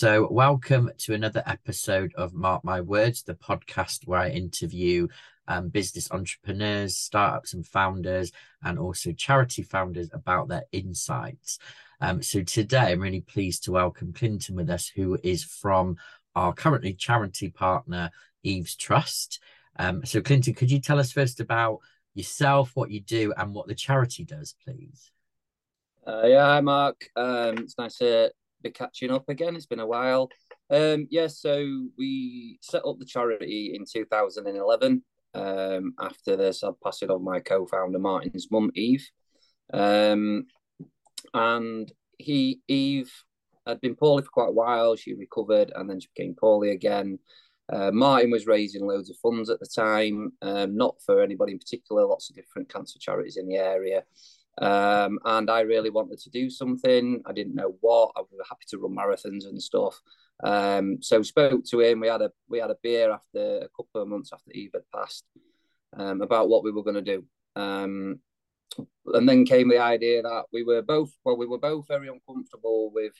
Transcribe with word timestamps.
So, 0.00 0.26
welcome 0.30 0.90
to 0.96 1.12
another 1.12 1.42
episode 1.44 2.14
of 2.14 2.32
Mark 2.32 2.64
My 2.64 2.80
Words, 2.80 3.22
the 3.22 3.34
podcast 3.34 4.06
where 4.06 4.20
I 4.20 4.30
interview 4.30 5.08
um, 5.46 5.68
business 5.68 6.10
entrepreneurs, 6.10 6.96
startups, 6.96 7.52
and 7.52 7.66
founders, 7.66 8.32
and 8.62 8.78
also 8.78 9.12
charity 9.12 9.60
founders 9.60 10.08
about 10.14 10.48
their 10.48 10.64
insights. 10.72 11.58
Um, 12.00 12.22
so, 12.22 12.42
today 12.42 12.92
I'm 12.92 13.00
really 13.00 13.20
pleased 13.20 13.64
to 13.64 13.72
welcome 13.72 14.14
Clinton 14.14 14.56
with 14.56 14.70
us, 14.70 14.88
who 14.88 15.18
is 15.22 15.44
from 15.44 15.98
our 16.34 16.54
currently 16.54 16.94
charity 16.94 17.50
partner, 17.50 18.10
Eve's 18.42 18.76
Trust. 18.76 19.38
Um, 19.78 20.02
so, 20.06 20.22
Clinton, 20.22 20.54
could 20.54 20.70
you 20.70 20.80
tell 20.80 20.98
us 20.98 21.12
first 21.12 21.40
about 21.40 21.80
yourself, 22.14 22.70
what 22.72 22.90
you 22.90 23.02
do, 23.02 23.34
and 23.36 23.54
what 23.54 23.66
the 23.66 23.74
charity 23.74 24.24
does, 24.24 24.54
please? 24.64 25.12
Uh, 26.06 26.22
yeah, 26.24 26.46
hi 26.46 26.62
Mark. 26.62 27.10
Um, 27.16 27.58
it's 27.58 27.76
nice 27.76 27.98
to 27.98 28.32
be 28.62 28.70
catching 28.70 29.10
up 29.10 29.28
again. 29.28 29.56
It's 29.56 29.66
been 29.66 29.80
a 29.80 29.86
while. 29.86 30.28
Um, 30.70 31.06
yeah, 31.10 31.26
so 31.26 31.88
we 31.98 32.58
set 32.62 32.84
up 32.86 32.98
the 32.98 33.04
charity 33.04 33.72
in 33.74 33.84
2011 33.90 35.02
um, 35.34 35.94
after 36.00 36.36
this. 36.36 36.62
I 36.62 36.70
passed 36.82 37.02
it 37.02 37.10
on 37.10 37.24
my 37.24 37.40
co-founder 37.40 37.98
Martin's 37.98 38.48
mum 38.50 38.70
Eve, 38.74 39.08
um, 39.72 40.46
and 41.34 41.90
he 42.18 42.60
Eve 42.68 43.10
had 43.66 43.80
been 43.80 43.96
poorly 43.96 44.22
for 44.22 44.30
quite 44.30 44.48
a 44.48 44.52
while. 44.52 44.96
She 44.96 45.14
recovered 45.14 45.72
and 45.74 45.88
then 45.88 46.00
she 46.00 46.08
became 46.14 46.34
poorly 46.34 46.70
again. 46.70 47.18
Uh, 47.72 47.90
Martin 47.92 48.30
was 48.30 48.46
raising 48.46 48.84
loads 48.84 49.10
of 49.10 49.16
funds 49.18 49.48
at 49.48 49.60
the 49.60 49.66
time, 49.66 50.32
um, 50.42 50.76
not 50.76 50.96
for 51.06 51.22
anybody 51.22 51.52
in 51.52 51.58
particular, 51.58 52.04
lots 52.04 52.28
of 52.28 52.34
different 52.34 52.68
cancer 52.68 52.98
charities 52.98 53.36
in 53.36 53.46
the 53.46 53.56
area. 53.56 54.02
Um, 54.60 55.18
and 55.24 55.50
I 55.50 55.60
really 55.60 55.90
wanted 55.90 56.18
to 56.20 56.30
do 56.30 56.50
something. 56.50 57.22
I 57.24 57.32
didn't 57.32 57.54
know 57.54 57.76
what. 57.80 58.12
I 58.16 58.20
was 58.20 58.46
happy 58.48 58.66
to 58.68 58.78
run 58.78 58.94
marathons 58.94 59.46
and 59.46 59.60
stuff. 59.60 59.98
Um, 60.44 60.98
so 61.00 61.22
spoke 61.22 61.64
to 61.66 61.80
him. 61.80 62.00
We 62.00 62.08
had 62.08 62.22
a 62.22 62.30
we 62.48 62.58
had 62.58 62.70
a 62.70 62.76
beer 62.82 63.10
after 63.10 63.58
a 63.58 63.68
couple 63.68 64.02
of 64.02 64.08
months 64.08 64.30
after 64.32 64.52
Eve 64.52 64.72
had 64.74 64.82
passed 64.94 65.24
um, 65.96 66.20
about 66.20 66.48
what 66.48 66.62
we 66.62 66.72
were 66.72 66.82
going 66.82 67.02
to 67.02 67.02
do. 67.02 67.24
Um, 67.56 68.20
and 69.06 69.28
then 69.28 69.44
came 69.44 69.68
the 69.68 69.78
idea 69.78 70.22
that 70.22 70.44
we 70.52 70.62
were 70.62 70.82
both 70.82 71.10
well, 71.24 71.36
we 71.36 71.46
were 71.46 71.58
both 71.58 71.88
very 71.88 72.08
uncomfortable 72.08 72.90
with 72.94 73.12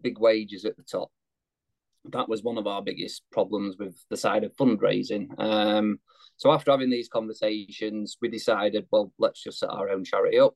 big 0.00 0.18
wages 0.18 0.64
at 0.64 0.76
the 0.76 0.84
top. 0.84 1.10
That 2.12 2.28
was 2.28 2.42
one 2.42 2.58
of 2.58 2.66
our 2.66 2.80
biggest 2.80 3.22
problems 3.30 3.76
with 3.76 3.96
the 4.08 4.16
side 4.16 4.44
of 4.44 4.56
fundraising. 4.56 5.28
Um, 5.38 5.98
so 6.40 6.50
after 6.50 6.70
having 6.70 6.88
these 6.88 7.10
conversations, 7.10 8.16
we 8.22 8.30
decided, 8.30 8.86
well, 8.90 9.12
let's 9.18 9.42
just 9.42 9.58
set 9.58 9.68
our 9.68 9.90
own 9.90 10.04
charity 10.04 10.40
up. 10.40 10.54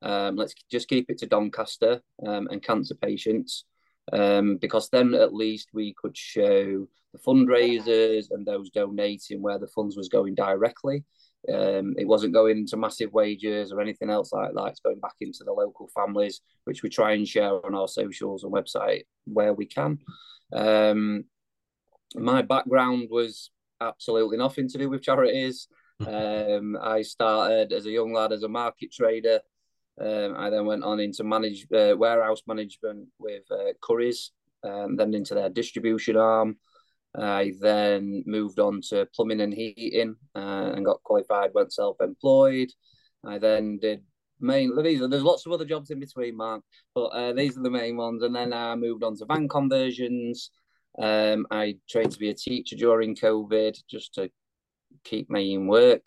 Um, 0.00 0.36
let's 0.36 0.54
just 0.70 0.86
keep 0.86 1.10
it 1.10 1.18
to 1.18 1.26
Doncaster 1.26 2.00
um, 2.24 2.46
and 2.48 2.62
cancer 2.62 2.94
patients, 2.94 3.64
um, 4.12 4.56
because 4.58 4.88
then 4.88 5.14
at 5.14 5.34
least 5.34 5.70
we 5.74 5.94
could 6.00 6.16
show 6.16 6.86
the 7.12 7.18
fundraisers 7.18 8.26
and 8.30 8.46
those 8.46 8.70
donating 8.70 9.42
where 9.42 9.58
the 9.58 9.66
funds 9.66 9.96
was 9.96 10.08
going 10.08 10.36
directly. 10.36 11.02
Um, 11.52 11.96
it 11.98 12.06
wasn't 12.06 12.32
going 12.32 12.58
into 12.58 12.76
massive 12.76 13.12
wages 13.12 13.72
or 13.72 13.80
anything 13.80 14.10
else 14.10 14.32
like 14.32 14.52
that. 14.54 14.66
It's 14.66 14.80
going 14.80 15.00
back 15.00 15.16
into 15.20 15.42
the 15.44 15.52
local 15.52 15.90
families, 15.92 16.40
which 16.66 16.84
we 16.84 16.88
try 16.88 17.14
and 17.14 17.26
share 17.26 17.66
on 17.66 17.74
our 17.74 17.88
socials 17.88 18.44
and 18.44 18.52
website 18.52 19.06
where 19.24 19.54
we 19.54 19.66
can. 19.66 19.98
Um, 20.52 21.24
my 22.14 22.42
background 22.42 23.08
was 23.10 23.50
absolutely 23.80 24.36
nothing 24.36 24.68
to 24.68 24.78
do 24.78 24.88
with 24.88 25.02
charities. 25.02 25.68
Um, 25.98 26.76
I 26.78 27.00
started 27.00 27.72
as 27.72 27.86
a 27.86 27.90
young 27.90 28.12
lad 28.12 28.30
as 28.30 28.42
a 28.42 28.48
market 28.48 28.92
trader. 28.92 29.40
Um, 29.98 30.34
I 30.36 30.50
then 30.50 30.66
went 30.66 30.84
on 30.84 31.00
into 31.00 31.24
manage 31.24 31.66
uh, 31.74 31.94
warehouse 31.96 32.42
management 32.46 33.08
with 33.18 33.44
uh, 33.50 33.72
Currys, 33.82 34.28
um, 34.62 34.96
then 34.96 35.14
into 35.14 35.32
their 35.32 35.48
distribution 35.48 36.18
arm. 36.18 36.58
I 37.18 37.52
then 37.60 38.24
moved 38.26 38.58
on 38.58 38.82
to 38.90 39.08
plumbing 39.14 39.40
and 39.40 39.54
heating 39.54 40.16
uh, 40.34 40.72
and 40.74 40.84
got 40.84 41.02
qualified, 41.02 41.52
went 41.54 41.72
self-employed. 41.72 42.68
I 43.24 43.38
then 43.38 43.78
did 43.80 44.02
main 44.40 44.70
these 44.82 45.00
are, 45.00 45.08
there's 45.08 45.22
lots 45.22 45.46
of 45.46 45.52
other 45.52 45.64
jobs 45.64 45.90
in 45.90 45.98
between, 46.00 46.36
Mark, 46.36 46.62
but 46.94 47.06
uh, 47.06 47.32
these 47.32 47.56
are 47.56 47.62
the 47.62 47.70
main 47.70 47.96
ones. 47.96 48.22
And 48.22 48.34
then 48.34 48.52
I 48.52 48.74
moved 48.74 49.02
on 49.02 49.16
to 49.16 49.24
van 49.26 49.48
conversions, 49.48 50.50
um, 50.98 51.46
I 51.50 51.76
trained 51.88 52.12
to 52.12 52.18
be 52.18 52.30
a 52.30 52.34
teacher 52.34 52.76
during 52.76 53.16
COVID 53.16 53.76
just 53.88 54.14
to 54.14 54.30
keep 55.04 55.30
me 55.30 55.54
in 55.54 55.66
work. 55.66 56.06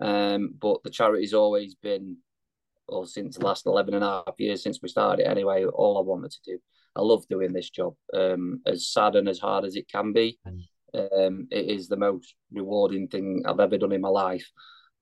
Um, 0.00 0.54
but 0.58 0.82
the 0.82 0.90
charity's 0.90 1.34
always 1.34 1.74
been, 1.74 2.18
or 2.88 3.06
since 3.06 3.36
the 3.36 3.44
last 3.44 3.66
11 3.66 3.94
and 3.94 4.04
a 4.04 4.22
half 4.26 4.34
years 4.38 4.62
since 4.62 4.80
we 4.82 4.88
started 4.88 5.26
anyway, 5.28 5.64
all 5.64 5.98
I 5.98 6.02
wanted 6.02 6.32
to 6.32 6.38
do. 6.44 6.58
I 6.94 7.00
love 7.00 7.26
doing 7.28 7.52
this 7.52 7.70
job. 7.70 7.94
Um, 8.14 8.60
as 8.66 8.88
sad 8.88 9.16
and 9.16 9.28
as 9.28 9.38
hard 9.38 9.64
as 9.64 9.76
it 9.76 9.88
can 9.88 10.12
be, 10.12 10.38
um, 10.94 11.48
it 11.50 11.66
is 11.66 11.88
the 11.88 11.96
most 11.96 12.34
rewarding 12.52 13.08
thing 13.08 13.42
I've 13.46 13.60
ever 13.60 13.78
done 13.78 13.92
in 13.92 14.00
my 14.00 14.08
life. 14.08 14.50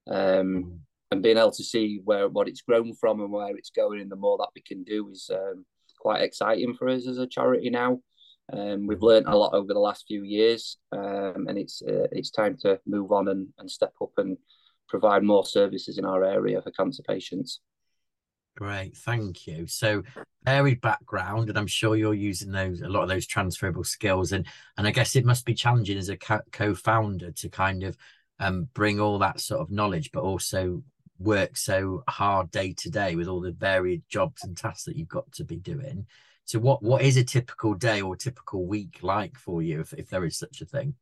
Um, 0.06 0.16
mm. 0.16 0.78
and 1.12 1.22
being 1.22 1.38
able 1.38 1.52
to 1.52 1.64
see 1.64 2.00
where 2.04 2.28
what 2.28 2.48
it's 2.48 2.60
grown 2.60 2.94
from 2.94 3.20
and 3.20 3.32
where 3.32 3.56
it's 3.56 3.70
going, 3.70 4.00
and 4.00 4.10
the 4.10 4.16
more 4.16 4.36
that 4.38 4.50
we 4.54 4.62
can 4.62 4.84
do 4.84 5.08
is 5.08 5.30
um, 5.32 5.64
quite 6.00 6.22
exciting 6.22 6.74
for 6.74 6.88
us 6.88 7.06
as 7.06 7.18
a 7.18 7.26
charity 7.26 7.70
now. 7.70 8.00
Um, 8.52 8.86
we've 8.86 9.02
learned 9.02 9.26
a 9.26 9.36
lot 9.36 9.54
over 9.54 9.72
the 9.72 9.80
last 9.80 10.04
few 10.06 10.22
years, 10.22 10.76
um, 10.92 11.46
and 11.48 11.58
it's 11.58 11.82
uh, 11.82 12.06
it's 12.12 12.30
time 12.30 12.56
to 12.60 12.78
move 12.86 13.10
on 13.10 13.28
and, 13.28 13.48
and 13.58 13.70
step 13.70 13.92
up 14.02 14.10
and 14.18 14.36
provide 14.88 15.22
more 15.22 15.46
services 15.46 15.98
in 15.98 16.04
our 16.04 16.24
area 16.24 16.60
for 16.60 16.70
cancer 16.70 17.02
patients. 17.02 17.60
Great, 18.56 18.96
thank 18.96 19.46
you. 19.46 19.66
So 19.66 20.02
varied 20.44 20.80
background, 20.80 21.48
and 21.48 21.58
I'm 21.58 21.66
sure 21.66 21.96
you're 21.96 22.14
using 22.14 22.52
those 22.52 22.82
a 22.82 22.88
lot 22.88 23.02
of 23.02 23.08
those 23.08 23.26
transferable 23.26 23.84
skills, 23.84 24.32
and 24.32 24.46
and 24.76 24.86
I 24.86 24.90
guess 24.90 25.16
it 25.16 25.24
must 25.24 25.46
be 25.46 25.54
challenging 25.54 25.98
as 25.98 26.10
a 26.10 26.16
co-founder 26.16 27.32
to 27.32 27.48
kind 27.48 27.82
of 27.82 27.96
um, 28.38 28.68
bring 28.74 29.00
all 29.00 29.18
that 29.20 29.40
sort 29.40 29.60
of 29.60 29.70
knowledge, 29.70 30.10
but 30.12 30.22
also 30.22 30.82
work 31.18 31.56
so 31.56 32.02
hard 32.08 32.50
day 32.50 32.74
to 32.76 32.90
day 32.90 33.16
with 33.16 33.28
all 33.28 33.40
the 33.40 33.52
varied 33.52 34.02
jobs 34.08 34.44
and 34.44 34.56
tasks 34.56 34.84
that 34.84 34.96
you've 34.96 35.08
got 35.08 35.30
to 35.32 35.44
be 35.44 35.56
doing. 35.56 36.06
So 36.46 36.58
what 36.58 36.82
what 36.82 37.02
is 37.02 37.16
a 37.16 37.24
typical 37.24 37.74
day 37.74 38.02
or 38.02 38.16
typical 38.16 38.66
week 38.66 38.98
like 39.02 39.38
for 39.38 39.62
you, 39.62 39.80
if, 39.80 39.92
if 39.94 40.10
there 40.10 40.24
is 40.24 40.38
such 40.38 40.60
a 40.60 40.66
thing? 40.66 40.94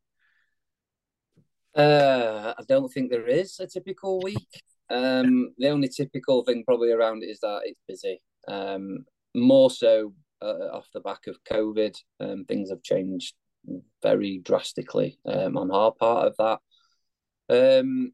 Uh, 1.75 2.53
I 2.57 2.63
don't 2.67 2.91
think 2.91 3.09
there 3.09 3.27
is 3.27 3.59
a 3.59 3.67
typical 3.67 4.21
week. 4.21 4.63
Um, 4.89 5.53
the 5.57 5.69
only 5.69 5.89
typical 5.89 6.43
thing 6.43 6.63
probably 6.65 6.91
around 6.91 7.23
it 7.23 7.27
is 7.27 7.39
that 7.39 7.61
it's 7.63 7.79
busy. 7.87 8.21
Um, 8.47 9.05
more 9.35 9.71
so 9.71 10.13
uh, 10.41 10.69
off 10.71 10.87
the 10.93 10.99
back 10.99 11.27
of 11.27 11.43
COVID, 11.43 11.95
um, 12.19 12.45
things 12.45 12.69
have 12.69 12.83
changed 12.83 13.33
very 14.01 14.39
drastically 14.39 15.17
um, 15.25 15.57
on 15.57 15.71
our 15.71 15.91
part 15.91 16.27
of 16.27 16.37
that. 16.37 17.79
Um, 17.79 18.13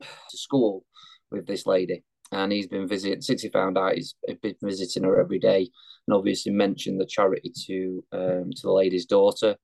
to 0.00 0.36
school 0.36 0.84
with 1.30 1.46
this 1.46 1.66
lady, 1.66 2.04
and 2.34 2.52
he's 2.52 2.66
been 2.66 2.88
visiting 2.88 3.22
since 3.22 3.42
he 3.42 3.48
found 3.48 3.78
out. 3.78 3.94
He's 3.94 4.14
been 4.42 4.56
visiting 4.62 5.04
her 5.04 5.20
every 5.20 5.38
day, 5.38 5.68
and 6.06 6.16
obviously 6.16 6.52
mentioned 6.52 7.00
the 7.00 7.06
charity 7.06 7.52
to 7.66 8.04
um, 8.12 8.50
to 8.52 8.62
the 8.62 8.72
lady's 8.72 9.06
daughter, 9.06 9.56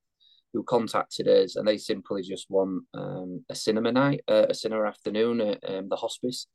who 0.53 0.62
contacted 0.62 1.28
us, 1.28 1.56
and 1.56 1.66
they 1.66 1.78
simply 1.78 2.22
just 2.22 2.50
want 2.50 2.84
um, 2.94 3.44
a 3.48 3.54
cinema 3.54 3.92
night, 3.92 4.22
uh, 4.28 4.47
a 4.48 4.54
cinema 4.54 4.84
afternoon 4.84 5.41
at 5.41 5.58
um, 5.69 5.88
the 5.88 5.97
hospice. 5.97 6.47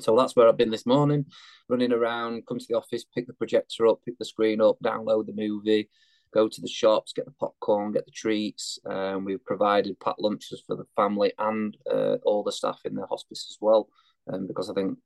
So 0.00 0.16
that's 0.16 0.36
where 0.36 0.48
I've 0.48 0.56
been 0.56 0.70
this 0.70 0.86
morning, 0.86 1.24
running 1.68 1.92
around, 1.92 2.46
come 2.46 2.58
to 2.58 2.66
the 2.68 2.76
office, 2.76 3.04
pick 3.14 3.26
the 3.26 3.32
projector 3.32 3.86
up, 3.86 4.00
pick 4.04 4.18
the 4.18 4.24
screen 4.24 4.60
up, 4.60 4.76
download 4.84 5.26
the 5.26 5.32
movie, 5.32 5.88
go 6.32 6.48
to 6.48 6.60
the 6.60 6.68
shops, 6.68 7.12
get 7.12 7.24
the 7.24 7.32
popcorn, 7.32 7.92
get 7.92 8.04
the 8.04 8.10
treats. 8.10 8.78
Um, 8.86 9.24
we've 9.24 9.44
provided 9.44 9.98
packed 10.00 10.20
lunches 10.20 10.62
for 10.66 10.76
the 10.76 10.86
family 10.96 11.32
and 11.38 11.76
uh, 11.90 12.16
all 12.24 12.42
the 12.42 12.52
staff 12.52 12.80
in 12.84 12.94
the 12.94 13.06
hospice 13.06 13.46
as 13.50 13.58
well, 13.60 13.88
um, 14.32 14.46
because 14.46 14.70
I 14.70 14.74
think 14.74 14.98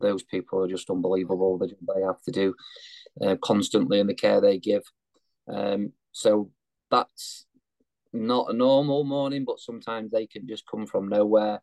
those 0.00 0.22
people 0.22 0.62
are 0.62 0.68
just 0.68 0.90
unbelievable. 0.90 1.58
The 1.58 1.68
job 1.68 1.78
they 1.94 2.02
have 2.02 2.22
to 2.22 2.30
do 2.30 2.54
uh, 3.22 3.36
constantly 3.42 4.00
and 4.00 4.08
the 4.08 4.14
care 4.14 4.40
they 4.40 4.58
give. 4.58 4.82
Um, 5.48 5.92
so 6.12 6.50
that's 6.90 7.46
not 8.12 8.50
a 8.50 8.52
normal 8.52 9.04
morning, 9.04 9.44
but 9.44 9.60
sometimes 9.60 10.10
they 10.10 10.26
can 10.26 10.46
just 10.46 10.64
come 10.70 10.86
from 10.86 11.08
nowhere. 11.08 11.62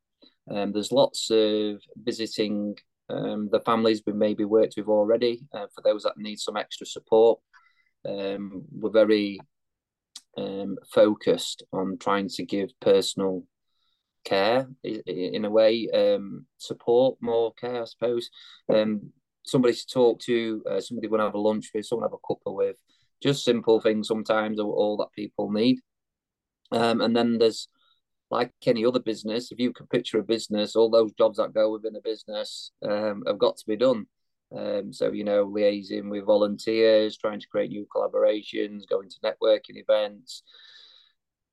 Um, 0.50 0.72
there's 0.72 0.92
lots 0.92 1.30
of 1.30 1.82
visiting 1.96 2.76
um, 3.10 3.50
the 3.52 3.60
families 3.62 4.02
we 4.06 4.14
maybe 4.14 4.46
worked 4.46 4.76
with 4.78 4.88
already 4.88 5.46
uh, 5.54 5.68
for 5.74 5.82
those 5.82 6.04
that 6.04 6.18
need 6.18 6.40
some 6.40 6.58
extra 6.58 6.86
support. 6.86 7.40
Um, 8.08 8.64
we're 8.72 8.90
very 8.90 9.40
um, 10.38 10.78
focused 10.94 11.64
on 11.74 11.98
trying 12.00 12.30
to 12.30 12.46
give 12.46 12.70
personal 12.80 13.44
care 14.24 14.68
in 14.84 15.46
a 15.46 15.50
way, 15.50 15.90
um, 15.94 16.46
support 16.58 17.18
more 17.22 17.54
care, 17.54 17.82
I 17.82 17.86
suppose. 17.86 18.30
Um, 18.74 19.12
somebody 19.46 19.74
to 19.74 19.88
talk 19.88 20.20
to, 20.22 20.64
uh, 20.70 20.82
somebody 20.82 21.08
want 21.08 21.22
to 21.22 21.26
have 21.26 21.34
a 21.34 21.40
lunch 21.40 21.72
with, 21.74 21.86
someone 21.86 22.10
have 22.10 22.14
a 22.14 22.34
cuppa 22.34 22.54
with, 22.54 22.76
just 23.24 23.46
simple 23.46 23.80
things 23.80 24.08
sometimes 24.08 24.60
are 24.60 24.64
all 24.64 24.98
that 24.98 25.12
people 25.16 25.52
need. 25.52 25.80
Um, 26.72 27.02
and 27.02 27.16
then 27.16 27.38
there's 27.38 27.70
like 28.30 28.52
any 28.66 28.86
other 28.86 29.00
business, 29.00 29.52
if 29.52 29.60
you 29.60 29.72
can 29.72 29.88
picture 29.88 30.20
a 30.20 30.24
business, 30.24 30.76
all 30.76 30.90
those 30.90 31.14
jobs 31.14 31.38
that 31.38 31.54
go 31.54 31.72
within 31.72 31.96
a 31.96 32.02
business 32.02 32.72
um, 32.84 33.24
have 33.26 33.38
got 33.38 33.58
to 33.58 33.66
be 33.66 33.78
done. 33.78 34.06
Um, 34.56 34.94
so 34.94 35.12
you 35.12 35.24
know, 35.24 35.46
liaising 35.46 36.10
with 36.10 36.26
volunteers, 36.26 37.18
trying 37.18 37.40
to 37.40 37.48
create 37.48 37.70
new 37.70 37.86
collaborations, 37.94 38.88
going 38.88 39.10
to 39.10 39.20
networking 39.24 39.76
events, 39.76 40.44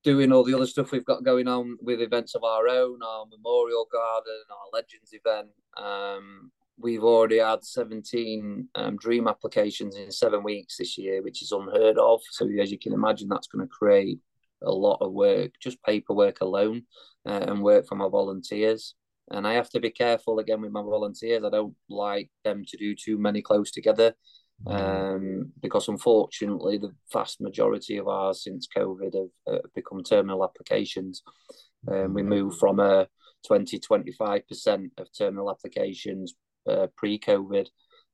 doing 0.05 0.33
all 0.33 0.45
the 0.45 0.55
other 0.55 0.67
stuff 0.67 0.93
we've 0.93 1.05
got 1.05 1.25
going 1.25 1.49
on 1.49 1.77
with 1.81 2.01
events 2.01 2.35
of 2.35 2.45
our 2.45 2.69
own, 2.69 3.01
our 3.03 3.27
memorial 3.27 3.89
garden, 3.91 4.43
our 4.51 4.69
legends 4.73 5.13
event. 5.13 5.49
Um, 5.77 6.53
we've 6.79 7.03
already 7.03 7.39
had 7.39 7.65
17 7.65 8.69
um, 8.75 8.97
dream 8.97 9.29
applications 9.29 9.97
in 9.97 10.11
seven 10.11 10.43
weeks 10.43 10.77
this 10.77 10.99
year, 10.99 11.23
which 11.23 11.43
is 11.43 11.53
unheard 11.53 11.99
of. 11.99 12.21
So 12.31 12.49
as 12.61 12.71
you 12.71 12.79
can 12.79 12.93
imagine, 12.93 13.29
that's 13.29 13.47
going 13.47 13.67
to 13.67 13.73
create 13.73 14.21
a 14.63 14.71
lot 14.71 14.99
of 15.01 15.13
work, 15.13 15.53
just 15.61 15.83
paperwork 15.83 16.41
alone, 16.41 16.83
uh, 17.27 17.45
and 17.49 17.63
work 17.63 17.87
from 17.87 18.01
our 18.01 18.11
volunteers. 18.11 18.95
And 19.31 19.47
I 19.47 19.55
have 19.55 19.71
to 19.71 19.81
be 19.81 19.91
careful 19.91 20.39
again 20.39 20.61
with 20.61 20.73
my 20.73 20.83
volunteers. 20.83 21.45
I 21.45 21.51
don't 21.51 21.75
like 21.89 22.31
them 22.45 22.65
to 22.69 22.77
do 22.77 22.95
too 22.95 23.19
many 23.19 23.41
close 23.41 23.71
together 23.71 24.15
mm. 24.67 24.75
um, 24.75 25.53
because 25.63 25.89
unfortunately, 25.89 26.79
the 26.79 26.93
vast 27.13 27.41
majority 27.41 27.97
of 27.97 28.09
ours 28.09 28.45
since 28.45 28.69
COVID 28.77 29.15
have, 29.15 29.55
uh, 29.55 29.67
become 29.75 30.03
terminal 30.03 30.45
applications. 30.45 31.23
Um, 31.91 32.15
we 32.15 32.23
mm. 32.23 32.27
moved 32.27 32.59
from 32.59 32.81
a 32.81 33.09
20 33.47 33.79
25% 33.79 34.91
of 34.99 35.09
terminal 35.17 35.51
applications 35.51 36.35
uh, 36.69 36.87
pre 36.97 37.19
COVID 37.19 37.69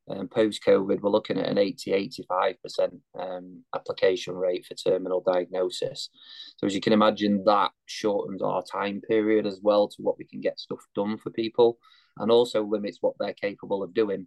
um, 0.08 0.28
Post 0.28 0.62
COVID, 0.66 1.00
we're 1.00 1.10
looking 1.10 1.38
at 1.38 1.48
an 1.48 1.58
80 1.58 2.10
85% 2.32 3.00
um, 3.18 3.64
application 3.74 4.34
rate 4.34 4.66
for 4.66 4.74
terminal 4.74 5.20
diagnosis. 5.20 6.08
So, 6.56 6.66
as 6.66 6.74
you 6.74 6.80
can 6.80 6.92
imagine, 6.92 7.44
that 7.44 7.70
shortens 7.86 8.42
our 8.42 8.62
time 8.62 9.00
period 9.06 9.46
as 9.46 9.60
well 9.62 9.88
to 9.88 10.02
what 10.02 10.18
we 10.18 10.24
can 10.24 10.40
get 10.40 10.58
stuff 10.58 10.80
done 10.94 11.18
for 11.18 11.30
people 11.30 11.78
and 12.18 12.30
also 12.30 12.64
limits 12.64 12.98
what 13.00 13.14
they're 13.18 13.34
capable 13.34 13.82
of 13.82 13.94
doing. 13.94 14.26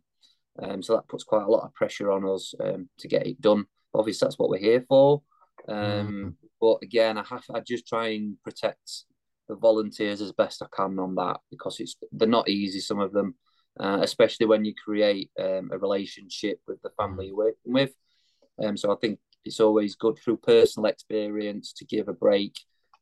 Um, 0.62 0.82
so, 0.84 0.96
that 0.96 1.08
puts 1.08 1.24
quite 1.24 1.44
a 1.44 1.52
lot 1.52 1.66
of 1.66 1.74
pressure 1.74 2.12
on 2.12 2.28
us 2.30 2.54
um, 2.64 2.90
to 3.00 3.08
get 3.08 3.28
it 3.28 3.42
done. 3.42 3.66
Obviously, 3.94 4.26
that's 4.26 4.40
what 4.40 4.50
we're 4.50 4.60
here 4.60 4.86
for. 4.88 5.22
Um, 5.68 5.78
mm-hmm. 5.78 6.30
But 6.60 6.78
again, 6.82 7.18
I 7.18 7.24
have 7.30 7.44
I 7.54 7.60
just 7.60 7.88
try 7.88 8.10
and 8.10 8.38
protect 8.44 9.04
the 9.48 9.56
volunteers 9.56 10.22
as 10.22 10.32
best 10.32 10.62
I 10.62 10.68
can 10.74 10.98
on 11.00 11.16
that 11.16 11.40
because 11.52 11.80
it's 11.80 11.96
they're 12.12 12.28
not 12.28 12.50
easy. 12.50 12.80
Some 12.80 13.00
of 13.00 13.12
them, 13.12 13.36
uh, 13.80 14.00
especially 14.02 14.46
when 14.46 14.66
you 14.66 14.74
create 14.74 15.32
um, 15.40 15.70
a 15.72 15.78
relationship 15.78 16.60
with 16.68 16.82
the 16.82 16.92
family 16.98 17.28
you're 17.28 17.36
working 17.36 17.74
with. 17.74 17.92
Um, 18.64 18.78
so 18.78 18.92
I 18.92 18.96
think 19.02 19.20
it's 19.46 19.60
always 19.60 19.96
good 19.96 20.18
through 20.18 20.38
personal 20.38 20.90
experience 20.90 21.74
to 21.74 21.86
give 21.86 22.08
a 22.08 22.14
break 22.14 22.56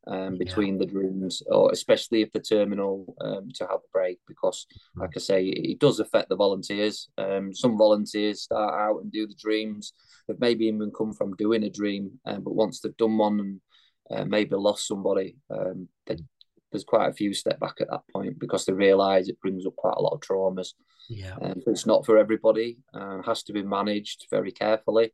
um, 0.06 0.36
between 0.36 0.80
yeah. 0.80 0.86
the 0.86 0.92
rooms, 0.92 1.42
or 1.46 1.70
especially 1.70 2.22
if 2.22 2.32
the 2.32 2.40
terminal 2.40 3.14
um, 3.20 3.50
to 3.54 3.66
have 3.66 3.76
a 3.76 3.92
break, 3.92 4.18
because 4.26 4.66
like 4.96 5.10
I 5.14 5.20
say, 5.20 5.46
it 5.46 5.78
does 5.78 6.00
affect 6.00 6.28
the 6.28 6.36
volunteers. 6.36 7.08
Um, 7.18 7.54
some 7.54 7.78
volunteers 7.78 8.42
start 8.42 8.74
out 8.74 9.02
and 9.02 9.12
do 9.12 9.26
the 9.26 9.34
dreams, 9.34 9.92
that 10.28 10.40
maybe 10.40 10.66
even 10.66 10.90
come 10.96 11.12
from 11.12 11.36
doing 11.36 11.62
a 11.64 11.70
dream, 11.70 12.18
um, 12.26 12.42
but 12.42 12.54
once 12.54 12.80
they've 12.80 12.96
done 12.96 13.16
one 13.16 13.40
and 13.40 13.60
uh, 14.10 14.24
maybe 14.24 14.56
lost 14.56 14.88
somebody, 14.88 15.36
um, 15.50 15.88
they 16.06 16.16
there's 16.72 16.84
quite 16.84 17.08
a 17.08 17.12
few 17.12 17.34
step 17.34 17.60
back 17.60 17.76
at 17.80 17.90
that 17.90 18.02
point 18.12 18.38
because 18.38 18.64
they 18.64 18.72
realise 18.72 19.28
it 19.28 19.40
brings 19.40 19.66
up 19.66 19.76
quite 19.76 19.96
a 19.96 20.02
lot 20.02 20.14
of 20.14 20.20
traumas. 20.20 20.68
Yeah, 21.08 21.36
um, 21.42 21.60
it's 21.66 21.86
not 21.86 22.06
for 22.06 22.16
everybody. 22.18 22.78
Uh, 22.94 23.22
has 23.22 23.42
to 23.44 23.52
be 23.52 23.62
managed 23.62 24.26
very 24.30 24.52
carefully. 24.52 25.12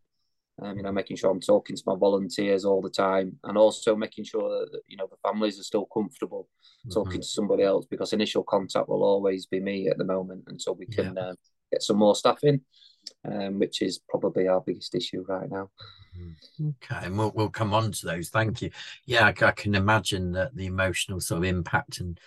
Um, 0.60 0.76
you 0.76 0.82
know, 0.82 0.90
making 0.90 1.16
sure 1.16 1.30
I'm 1.30 1.40
talking 1.40 1.76
to 1.76 1.82
my 1.86 1.94
volunteers 1.94 2.64
all 2.64 2.82
the 2.82 2.90
time, 2.90 3.36
and 3.44 3.56
also 3.56 3.94
making 3.94 4.24
sure 4.24 4.48
that 4.48 4.80
you 4.86 4.96
know 4.96 5.08
the 5.10 5.28
families 5.28 5.58
are 5.58 5.64
still 5.64 5.86
comfortable 5.86 6.48
mm-hmm. 6.86 6.90
talking 6.90 7.20
to 7.20 7.26
somebody 7.26 7.62
else 7.62 7.86
because 7.88 8.12
initial 8.12 8.42
contact 8.42 8.88
will 8.88 9.04
always 9.04 9.46
be 9.46 9.60
me 9.60 9.88
at 9.88 9.98
the 9.98 10.04
moment 10.04 10.44
until 10.46 10.74
we 10.74 10.86
can 10.86 11.14
yeah. 11.16 11.22
uh, 11.22 11.34
get 11.70 11.82
some 11.82 11.96
more 11.96 12.16
staff 12.16 12.42
in, 12.42 12.60
um, 13.24 13.58
which 13.58 13.82
is 13.82 14.00
probably 14.08 14.48
our 14.48 14.60
biggest 14.60 14.94
issue 14.94 15.24
right 15.28 15.50
now. 15.50 15.70
Okay, 16.60 17.06
and 17.06 17.16
we'll 17.16 17.32
we'll 17.34 17.50
come 17.50 17.72
on 17.72 17.92
to 17.92 18.06
those. 18.06 18.28
Thank 18.28 18.62
you. 18.62 18.70
Yeah, 19.06 19.26
I, 19.26 19.44
I, 19.44 19.52
can 19.52 19.74
imagine 19.74 20.32
that 20.32 20.54
the 20.56 20.66
emotional 20.66 21.20
sort 21.20 21.38
of 21.38 21.44
impact 21.44 22.00
and 22.00 22.18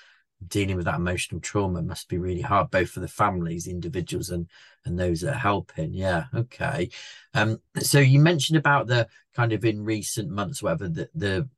dealing 0.47 0.75
with 0.75 0.85
that 0.85 0.95
emotional 0.95 1.39
trauma 1.41 1.81
must 1.81 2.07
be 2.07 2.17
really 2.17 2.41
hard, 2.41 2.71
both 2.71 2.89
for 2.89 2.99
the 2.99 3.07
families, 3.07 3.67
individuals, 3.67 4.29
and 4.29 4.47
and 4.85 4.97
those 4.97 5.21
that 5.21 5.35
are 5.35 5.39
helping. 5.39 5.93
Yeah. 5.93 6.25
Okay. 6.33 6.89
Um. 7.33 7.59
So 7.79 7.99
you 7.99 8.19
mentioned 8.19 8.57
about 8.57 8.87
the 8.87 9.07
kind 9.35 9.53
of 9.53 9.65
in 9.65 9.83
recent 9.83 10.29
months, 10.29 10.63
whatever 10.63 10.87
the 10.87 11.09
the 11.13 11.49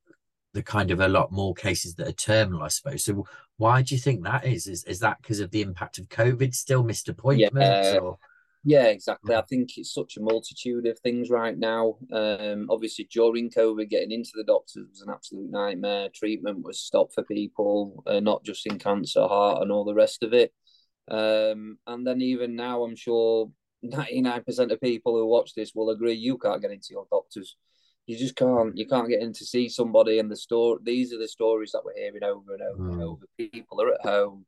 the 0.53 0.63
kind 0.63 0.91
of 0.91 0.99
a 0.99 1.07
lot 1.07 1.31
more 1.31 1.53
cases 1.53 1.95
that 1.95 2.07
are 2.07 2.13
terminal, 2.13 2.61
I 2.61 2.67
suppose. 2.67 3.03
So 3.03 3.25
why 3.63 3.81
do 3.81 3.95
you 3.95 4.01
think 4.01 4.25
that 4.25 4.45
is? 4.45 4.67
Is 4.67 4.83
is 4.83 4.99
that 4.99 5.21
because 5.21 5.39
of 5.39 5.49
the 5.51 5.61
impact 5.61 5.97
of 5.97 6.09
COVID, 6.09 6.53
still 6.53 6.83
missed 6.83 7.07
appointments, 7.07 7.93
yeah. 7.93 7.97
or 7.97 8.17
yeah, 8.65 8.87
exactly. 8.87 9.33
I 9.33 9.41
think 9.43 9.77
it's 9.77 9.93
such 9.93 10.17
a 10.17 10.21
multitude 10.21 10.85
of 10.85 10.99
things 10.99 11.29
right 11.29 11.57
now. 11.57 11.95
Um, 12.11 12.67
obviously, 12.69 13.07
during 13.09 13.49
COVID, 13.49 13.89
getting 13.89 14.11
into 14.11 14.31
the 14.35 14.43
doctors 14.43 14.85
was 14.89 15.01
an 15.01 15.09
absolute 15.09 15.49
nightmare. 15.49 16.09
Treatment 16.13 16.61
was 16.61 16.81
stopped 16.81 17.13
for 17.13 17.23
people, 17.23 18.03
uh, 18.05 18.19
not 18.19 18.43
just 18.43 18.65
in 18.65 18.79
cancer, 18.79 19.21
heart, 19.21 19.61
and 19.61 19.71
all 19.71 19.85
the 19.85 19.93
rest 19.93 20.23
of 20.23 20.33
it. 20.33 20.51
Um, 21.09 21.77
and 21.87 22.05
then 22.05 22.19
even 22.19 22.57
now, 22.57 22.83
I'm 22.83 22.97
sure 22.97 23.49
99% 23.85 24.73
of 24.73 24.81
people 24.81 25.15
who 25.17 25.25
watch 25.25 25.55
this 25.55 25.71
will 25.73 25.89
agree 25.89 26.13
you 26.13 26.37
can't 26.37 26.61
get 26.61 26.71
into 26.71 26.89
your 26.91 27.07
doctors. 27.09 27.55
You 28.05 28.17
just 28.17 28.35
can't. 28.35 28.77
You 28.77 28.87
can't 28.87 29.09
get 29.09 29.21
in 29.21 29.33
to 29.33 29.45
see 29.45 29.69
somebody. 29.69 30.19
And 30.19 30.29
the 30.29 30.35
story. 30.35 30.79
These 30.83 31.13
are 31.13 31.19
the 31.19 31.27
stories 31.27 31.71
that 31.71 31.83
we're 31.85 31.95
hearing 31.95 32.23
over 32.23 32.53
and 32.53 32.61
over 32.61 32.83
mm. 32.83 32.93
and 32.93 33.03
over. 33.03 33.25
People 33.37 33.81
are 33.81 33.93
at 33.93 34.01
home. 34.01 34.45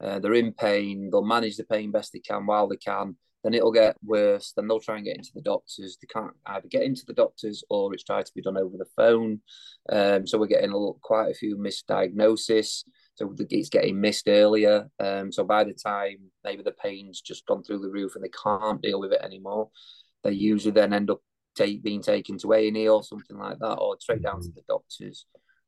Uh, 0.00 0.18
they're 0.18 0.34
in 0.34 0.52
pain. 0.52 1.08
They'll 1.10 1.24
manage 1.24 1.56
the 1.56 1.64
pain 1.64 1.90
best 1.90 2.12
they 2.12 2.18
can 2.18 2.46
while 2.46 2.68
they 2.68 2.76
can 2.76 3.16
then 3.46 3.54
it'll 3.54 3.70
get 3.70 3.96
worse. 4.02 4.52
Then 4.56 4.66
they'll 4.66 4.80
try 4.80 4.96
and 4.96 5.04
get 5.04 5.18
into 5.18 5.30
the 5.32 5.40
doctors. 5.40 5.96
They 6.02 6.08
can't 6.12 6.34
either 6.46 6.66
get 6.66 6.82
into 6.82 7.04
the 7.06 7.12
doctors 7.12 7.62
or 7.70 7.94
it's 7.94 8.02
tried 8.02 8.26
to 8.26 8.34
be 8.34 8.42
done 8.42 8.56
over 8.56 8.76
the 8.76 8.88
phone. 8.96 9.40
Um, 9.88 10.26
so 10.26 10.36
we're 10.36 10.48
getting 10.48 10.70
a 10.70 10.76
little, 10.76 10.98
quite 11.00 11.30
a 11.30 11.34
few 11.34 11.56
misdiagnoses. 11.56 12.82
So 13.14 13.32
it's 13.38 13.68
getting 13.68 14.00
missed 14.00 14.26
earlier. 14.26 14.88
Um, 14.98 15.30
so 15.30 15.44
by 15.44 15.62
the 15.62 15.74
time 15.74 16.16
maybe 16.42 16.64
the 16.64 16.72
pain's 16.72 17.20
just 17.20 17.46
gone 17.46 17.62
through 17.62 17.78
the 17.78 17.88
roof 17.88 18.16
and 18.16 18.24
they 18.24 18.30
can't 18.30 18.82
deal 18.82 18.98
with 18.98 19.12
it 19.12 19.22
anymore, 19.22 19.70
they 20.24 20.32
usually 20.32 20.72
then 20.72 20.92
end 20.92 21.10
up 21.10 21.20
take, 21.56 21.82
being 21.82 22.02
taken 22.02 22.38
to 22.38 22.52
A 22.52 22.68
and 22.68 22.76
E 22.76 22.88
or 22.88 23.02
something 23.02 23.36
like 23.36 23.58
that, 23.58 23.74
or 23.74 23.96
straight 24.00 24.22
down 24.22 24.40
to 24.40 24.48
mm-hmm. 24.48 24.56
the 24.56 24.62
doctors. 24.68 25.26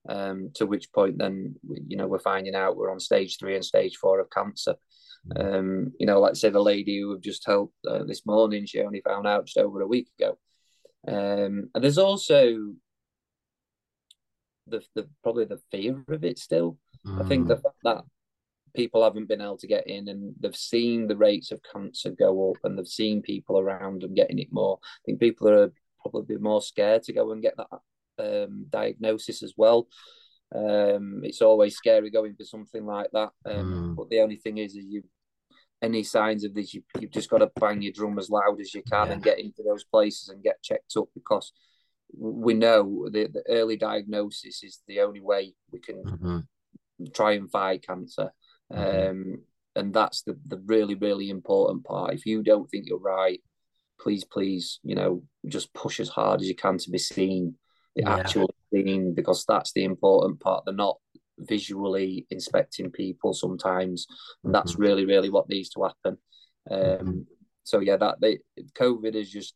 Um, 0.08 0.52
to 0.54 0.64
which 0.64 0.90
point 0.92 1.18
then 1.18 1.56
you 1.86 1.96
know 1.98 2.06
we're 2.06 2.18
finding 2.18 2.54
out 2.54 2.78
we're 2.78 2.90
on 2.90 3.00
stage 3.00 3.36
three 3.36 3.56
and 3.56 3.64
stage 3.64 3.96
four 3.96 4.20
of 4.20 4.30
cancer. 4.30 4.76
Um, 5.36 5.92
you 5.98 6.06
know, 6.06 6.20
like 6.20 6.36
say 6.36 6.50
the 6.50 6.62
lady 6.62 7.00
who 7.00 7.12
have 7.12 7.20
just 7.20 7.44
helped 7.44 7.74
uh, 7.86 8.04
this 8.04 8.24
morning, 8.24 8.64
she 8.64 8.80
only 8.80 9.02
found 9.02 9.26
out 9.26 9.46
just 9.46 9.58
over 9.58 9.80
a 9.80 9.86
week 9.86 10.08
ago. 10.18 10.38
Um, 11.06 11.70
and 11.74 11.84
there's 11.84 11.98
also 11.98 12.74
the, 14.66 14.82
the 14.94 15.08
probably 15.22 15.44
the 15.44 15.60
fear 15.70 16.04
of 16.08 16.24
it 16.24 16.38
still. 16.38 16.78
Mm. 17.06 17.24
I 17.24 17.28
think 17.28 17.48
the 17.48 17.56
mm. 17.56 17.62
fact 17.62 17.76
that 17.84 18.04
people 18.78 19.02
haven't 19.02 19.26
been 19.26 19.40
able 19.40 19.58
to 19.58 19.66
get 19.66 19.88
in 19.88 20.06
and 20.06 20.32
they've 20.38 20.54
seen 20.54 21.08
the 21.08 21.16
rates 21.16 21.50
of 21.50 21.60
cancer 21.72 22.10
go 22.10 22.52
up 22.52 22.58
and 22.62 22.78
they've 22.78 22.86
seen 22.86 23.20
people 23.20 23.58
around 23.58 24.02
them 24.02 24.14
getting 24.14 24.38
it 24.38 24.52
more. 24.52 24.78
I 24.82 25.00
think 25.04 25.18
people 25.18 25.48
are 25.48 25.72
probably 26.00 26.36
more 26.36 26.62
scared 26.62 27.02
to 27.02 27.12
go 27.12 27.32
and 27.32 27.42
get 27.42 27.56
that 27.56 28.44
um, 28.44 28.66
diagnosis 28.70 29.42
as 29.42 29.54
well. 29.56 29.88
Um, 30.54 31.22
it's 31.24 31.42
always 31.42 31.74
scary 31.74 32.08
going 32.08 32.36
for 32.36 32.44
something 32.44 32.86
like 32.86 33.10
that. 33.14 33.30
Um, 33.44 33.72
mm. 33.72 33.96
But 33.96 34.10
the 34.10 34.20
only 34.20 34.36
thing 34.36 34.58
is, 34.58 34.76
is 34.76 34.84
you 34.84 35.02
any 35.82 36.04
signs 36.04 36.44
of 36.44 36.54
this, 36.54 36.72
you, 36.72 36.84
you've 37.00 37.10
just 37.10 37.30
got 37.30 37.38
to 37.38 37.50
bang 37.60 37.82
your 37.82 37.92
drum 37.92 38.16
as 38.16 38.30
loud 38.30 38.60
as 38.60 38.74
you 38.74 38.82
can 38.82 39.08
yeah. 39.08 39.12
and 39.12 39.22
get 39.24 39.40
into 39.40 39.64
those 39.64 39.82
places 39.82 40.28
and 40.28 40.42
get 40.42 40.62
checked 40.62 40.96
up 40.96 41.08
because 41.14 41.52
we 42.16 42.54
know 42.54 43.08
the, 43.10 43.26
the 43.26 43.42
early 43.48 43.76
diagnosis 43.76 44.62
is 44.62 44.82
the 44.86 45.00
only 45.00 45.20
way 45.20 45.54
we 45.72 45.80
can 45.80 46.02
mm-hmm. 46.04 46.38
try 47.12 47.32
and 47.32 47.50
fight 47.50 47.84
cancer. 47.84 48.30
Mm-hmm. 48.72 49.10
Um, 49.10 49.42
and 49.76 49.94
that's 49.94 50.22
the, 50.22 50.38
the 50.46 50.58
really, 50.66 50.94
really 50.94 51.30
important 51.30 51.84
part. 51.84 52.14
If 52.14 52.26
you 52.26 52.42
don't 52.42 52.68
think 52.68 52.86
you're 52.86 52.98
right, 52.98 53.40
please, 54.00 54.24
please, 54.24 54.80
you 54.82 54.94
know, 54.94 55.22
just 55.46 55.72
push 55.74 56.00
as 56.00 56.08
hard 56.08 56.40
as 56.40 56.48
you 56.48 56.54
can 56.54 56.78
to 56.78 56.90
be 56.90 56.98
seen, 56.98 57.54
the 57.96 58.02
yeah. 58.02 58.16
actual 58.16 58.50
scene, 58.72 59.14
because 59.14 59.44
that's 59.46 59.72
the 59.72 59.84
important 59.84 60.40
part. 60.40 60.64
They're 60.64 60.74
not 60.74 60.98
visually 61.38 62.26
inspecting 62.30 62.90
people 62.90 63.32
sometimes, 63.32 64.06
and 64.42 64.54
that's 64.54 64.72
mm-hmm. 64.72 64.82
really 64.82 65.04
really 65.04 65.30
what 65.30 65.48
needs 65.48 65.68
to 65.70 65.84
happen. 65.84 66.18
Um, 66.70 66.80
mm-hmm. 66.80 67.20
So 67.64 67.80
yeah, 67.80 67.96
that 67.96 68.20
they, 68.20 68.38
COVID 68.76 69.14
has 69.14 69.30
just 69.30 69.54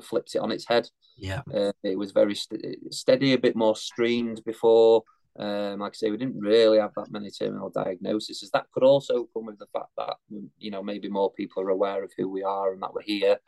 flipped 0.00 0.34
it 0.34 0.38
on 0.38 0.52
its 0.52 0.66
head. 0.66 0.88
Yeah, 1.16 1.42
uh, 1.52 1.72
it 1.82 1.98
was 1.98 2.12
very 2.12 2.34
st- 2.34 2.94
steady, 2.94 3.32
a 3.32 3.38
bit 3.38 3.56
more 3.56 3.76
streamed 3.76 4.42
before. 4.44 5.02
Um, 5.38 5.80
like 5.80 5.92
I 5.92 5.94
say, 5.94 6.10
we 6.10 6.16
didn't 6.16 6.40
really 6.40 6.78
have 6.78 6.92
that 6.96 7.10
many 7.10 7.30
terminal 7.30 7.70
diagnoses. 7.70 8.50
That 8.52 8.66
could 8.72 8.82
also 8.82 9.28
come 9.32 9.46
with 9.46 9.58
the 9.58 9.68
fact 9.72 9.90
that 9.96 10.16
you 10.58 10.70
know 10.70 10.82
maybe 10.82 11.08
more 11.08 11.32
people 11.32 11.62
are 11.62 11.70
aware 11.70 12.02
of 12.02 12.12
who 12.16 12.28
we 12.28 12.42
are 12.42 12.72
and 12.72 12.82
that 12.82 12.92
we're 12.94 13.02
here. 13.02 13.38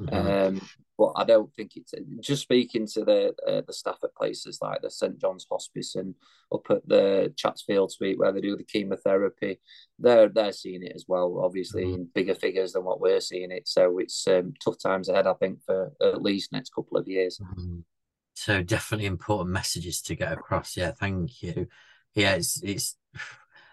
Mm-hmm. 0.00 0.56
Um, 0.56 0.68
but 0.98 1.12
I 1.16 1.24
don't 1.24 1.52
think 1.54 1.72
it's 1.76 1.94
just 2.20 2.42
speaking 2.42 2.86
to 2.94 3.04
the 3.04 3.34
uh, 3.46 3.62
the 3.66 3.72
staff 3.72 3.98
at 4.04 4.14
places 4.14 4.58
like 4.62 4.82
the 4.82 4.90
St 4.90 5.18
John's 5.20 5.46
Hospice 5.50 5.94
and 5.96 6.14
up 6.52 6.66
at 6.70 6.86
the 6.86 7.32
Chatsfield 7.36 7.92
Suite 7.92 8.18
where 8.18 8.32
they 8.32 8.40
do 8.40 8.56
the 8.56 8.64
chemotherapy. 8.64 9.58
They're 9.98 10.28
they're 10.28 10.52
seeing 10.52 10.82
it 10.82 10.92
as 10.94 11.06
well, 11.08 11.40
obviously 11.42 11.84
mm-hmm. 11.84 11.94
in 11.94 12.08
bigger 12.14 12.34
figures 12.34 12.72
than 12.72 12.84
what 12.84 13.00
we're 13.00 13.20
seeing 13.20 13.50
it. 13.50 13.68
So 13.68 13.98
it's 13.98 14.26
um, 14.28 14.54
tough 14.62 14.78
times 14.78 15.08
ahead, 15.08 15.26
I 15.26 15.34
think, 15.34 15.58
for 15.64 15.92
at 16.00 16.22
least 16.22 16.52
next 16.52 16.74
couple 16.74 16.98
of 16.98 17.08
years. 17.08 17.38
Mm-hmm. 17.42 17.80
So 18.34 18.62
definitely 18.62 19.06
important 19.06 19.50
messages 19.50 20.00
to 20.02 20.16
get 20.16 20.32
across. 20.32 20.76
Yeah, 20.76 20.92
thank 20.92 21.42
you. 21.42 21.68
Yeah, 22.14 22.34
it's 22.34 22.62
it's, 22.62 22.96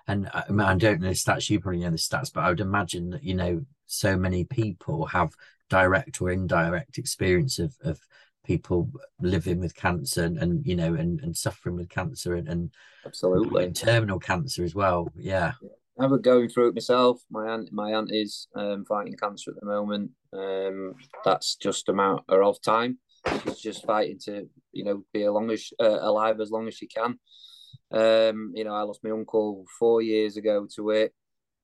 and 0.07 0.27
I, 0.33 0.43
I 0.49 0.75
don't 0.75 1.01
know 1.01 1.09
the 1.09 1.15
stats. 1.15 1.49
You 1.49 1.59
probably 1.59 1.81
know 1.81 1.91
the 1.91 1.97
stats, 1.97 2.31
but 2.33 2.43
I 2.43 2.49
would 2.49 2.59
imagine 2.59 3.11
that 3.11 3.23
you 3.23 3.35
know 3.35 3.65
so 3.85 4.17
many 4.17 4.43
people 4.43 5.05
have 5.07 5.33
direct 5.69 6.21
or 6.21 6.31
indirect 6.31 6.97
experience 6.97 7.59
of, 7.59 7.75
of 7.83 7.99
people 8.43 8.89
living 9.21 9.59
with 9.59 9.75
cancer 9.75 10.23
and, 10.23 10.37
and 10.37 10.65
you 10.65 10.75
know 10.75 10.93
and, 10.95 11.21
and 11.21 11.37
suffering 11.37 11.75
with 11.75 11.89
cancer 11.89 12.35
and, 12.35 12.47
and 12.47 12.73
absolutely 13.05 13.65
and 13.65 13.75
terminal 13.75 14.17
cancer 14.17 14.63
as 14.63 14.73
well 14.73 15.11
yeah 15.15 15.51
I 15.99 16.05
was 16.05 16.21
going 16.21 16.47
through 16.47 16.69
it 16.69 16.75
myself. 16.75 17.21
My 17.29 17.49
aunt, 17.49 17.73
my 17.73 17.91
aunt 17.91 18.09
is 18.13 18.47
um, 18.55 18.85
fighting 18.85 19.17
cancer 19.17 19.51
at 19.51 19.59
the 19.59 19.65
moment. 19.65 20.11
Um, 20.31 20.95
that's 21.25 21.55
just 21.55 21.89
a 21.89 21.93
matter 21.93 22.41
of 22.41 22.61
time. 22.61 22.99
She's 23.43 23.59
just 23.59 23.85
fighting 23.85 24.19
to, 24.25 24.49
you 24.71 24.83
know, 24.83 25.03
be 25.13 25.23
as 25.23 25.31
long 25.31 25.51
as 25.51 25.71
uh, 25.79 25.99
alive 26.01 26.39
as 26.39 26.51
long 26.51 26.67
as 26.67 26.75
she 26.75 26.87
can. 26.87 27.19
Um, 27.91 28.51
you 28.55 28.63
know, 28.63 28.73
I 28.73 28.81
lost 28.81 29.03
my 29.03 29.11
uncle 29.11 29.65
four 29.77 30.01
years 30.01 30.37
ago 30.37 30.67
to 30.75 30.91
it. 30.91 31.13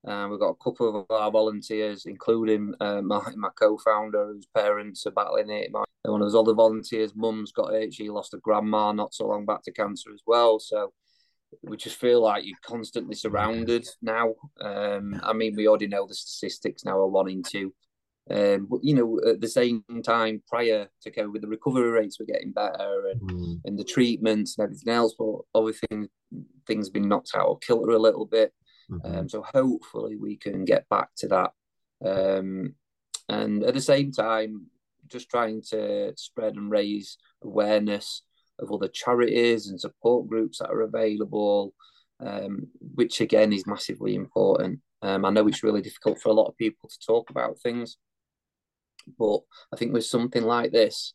Um, 0.07 0.29
we've 0.29 0.39
got 0.39 0.49
a 0.49 0.63
couple 0.63 0.99
of 0.99 1.05
our 1.09 1.31
volunteers, 1.31 2.05
including 2.05 2.73
uh, 2.79 3.01
my, 3.03 3.21
my 3.35 3.49
co-founder, 3.59 4.27
whose 4.27 4.47
parents 4.55 5.05
are 5.05 5.11
battling 5.11 5.49
it. 5.49 5.71
My, 5.71 5.83
one 6.03 6.21
of 6.21 6.31
those 6.31 6.39
other 6.39 6.53
volunteers' 6.53 7.15
mum's 7.15 7.51
got 7.51 7.73
it. 7.73 7.93
She 7.93 8.09
lost 8.09 8.33
a 8.33 8.37
grandma 8.37 8.91
not 8.91 9.13
so 9.13 9.27
long 9.27 9.45
back 9.45 9.63
to 9.63 9.71
cancer 9.71 10.11
as 10.13 10.21
well. 10.25 10.59
So 10.59 10.93
we 11.63 11.77
just 11.77 11.95
feel 11.97 12.21
like 12.21 12.45
you're 12.45 12.57
constantly 12.63 13.15
surrounded 13.15 13.87
now. 14.01 14.35
Um, 14.61 15.19
I 15.23 15.33
mean, 15.33 15.55
we 15.55 15.67
already 15.67 15.87
know 15.87 16.05
the 16.07 16.13
statistics 16.13 16.85
now 16.85 16.97
are 16.97 17.07
one 17.07 17.29
in 17.29 17.43
two. 17.43 17.73
Um, 18.29 18.67
but 18.69 18.79
you 18.83 18.95
know, 18.95 19.19
at 19.27 19.39
the 19.39 19.47
same 19.47 19.83
time, 20.03 20.41
prior 20.47 20.87
to 21.01 21.11
COVID, 21.11 21.41
the 21.41 21.47
recovery 21.47 21.89
rates 21.89 22.19
were 22.19 22.25
getting 22.25 22.51
better, 22.51 23.09
and, 23.11 23.21
mm. 23.21 23.61
and 23.65 23.77
the 23.77 23.83
treatments 23.83 24.57
and 24.57 24.65
everything 24.65 24.93
else. 24.93 25.13
But 25.17 25.35
obviously, 25.53 26.09
things 26.65 26.87
have 26.87 26.93
been 26.93 27.07
knocked 27.07 27.31
out 27.35 27.47
or 27.47 27.59
kilter 27.59 27.91
a 27.91 27.99
little 27.99 28.25
bit. 28.25 28.53
Mm-hmm. 28.89 29.19
Um, 29.19 29.29
so 29.29 29.43
hopefully 29.43 30.15
we 30.15 30.37
can 30.37 30.65
get 30.65 30.87
back 30.89 31.09
to 31.17 31.27
that. 31.27 31.51
Um, 32.05 32.75
and 33.29 33.63
at 33.63 33.73
the 33.73 33.81
same 33.81 34.11
time, 34.11 34.67
just 35.07 35.29
trying 35.29 35.61
to 35.69 36.13
spread 36.17 36.55
and 36.55 36.69
raise 36.69 37.17
awareness 37.43 38.23
of 38.59 38.71
other 38.71 38.87
charities 38.87 39.67
and 39.67 39.79
support 39.79 40.27
groups 40.27 40.59
that 40.59 40.69
are 40.69 40.81
available, 40.81 41.73
um, 42.19 42.67
which 42.79 43.21
again 43.21 43.53
is 43.53 43.67
massively 43.67 44.15
important. 44.15 44.79
Um, 45.01 45.25
I 45.25 45.29
know 45.29 45.47
it's 45.47 45.63
really 45.63 45.81
difficult 45.81 46.19
for 46.19 46.29
a 46.29 46.33
lot 46.33 46.47
of 46.47 46.57
people 46.57 46.89
to 46.89 46.99
talk 47.05 47.29
about 47.29 47.59
things, 47.59 47.97
but 49.17 49.39
I 49.73 49.77
think 49.77 49.93
with 49.93 50.05
something 50.05 50.43
like 50.43 50.71
this, 50.71 51.13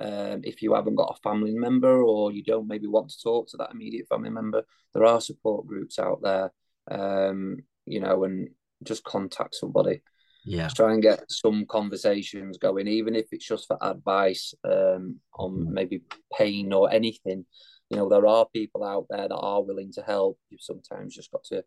um, 0.00 0.40
if 0.44 0.62
you 0.62 0.74
haven't 0.74 0.94
got 0.94 1.16
a 1.16 1.20
family 1.22 1.54
member 1.54 2.02
or 2.02 2.32
you 2.32 2.42
don't 2.42 2.68
maybe 2.68 2.86
want 2.86 3.10
to 3.10 3.22
talk 3.22 3.48
to 3.48 3.56
that 3.58 3.72
immediate 3.72 4.08
family 4.08 4.30
member, 4.30 4.62
there 4.94 5.04
are 5.04 5.20
support 5.20 5.66
groups 5.66 5.98
out 5.98 6.20
there 6.22 6.52
um, 6.90 7.58
you 7.86 8.00
know, 8.00 8.24
and 8.24 8.48
just 8.84 9.04
contact 9.04 9.54
somebody. 9.54 10.02
Yeah. 10.44 10.64
Just 10.64 10.76
try 10.76 10.92
and 10.92 11.02
get 11.02 11.30
some 11.30 11.66
conversations 11.66 12.58
going, 12.58 12.88
even 12.88 13.14
if 13.14 13.26
it's 13.30 13.46
just 13.46 13.66
for 13.66 13.78
advice 13.82 14.54
um, 14.64 15.20
on 15.34 15.52
mm. 15.52 15.66
maybe 15.68 16.02
pain 16.36 16.72
or 16.72 16.90
anything. 16.90 17.44
You 17.90 17.96
know, 17.96 18.08
there 18.08 18.26
are 18.26 18.46
people 18.54 18.84
out 18.84 19.06
there 19.10 19.28
that 19.28 19.34
are 19.34 19.62
willing 19.62 19.92
to 19.92 20.02
help. 20.02 20.38
You've 20.48 20.62
sometimes 20.62 21.14
just 21.14 21.30
got 21.30 21.44
to 21.44 21.64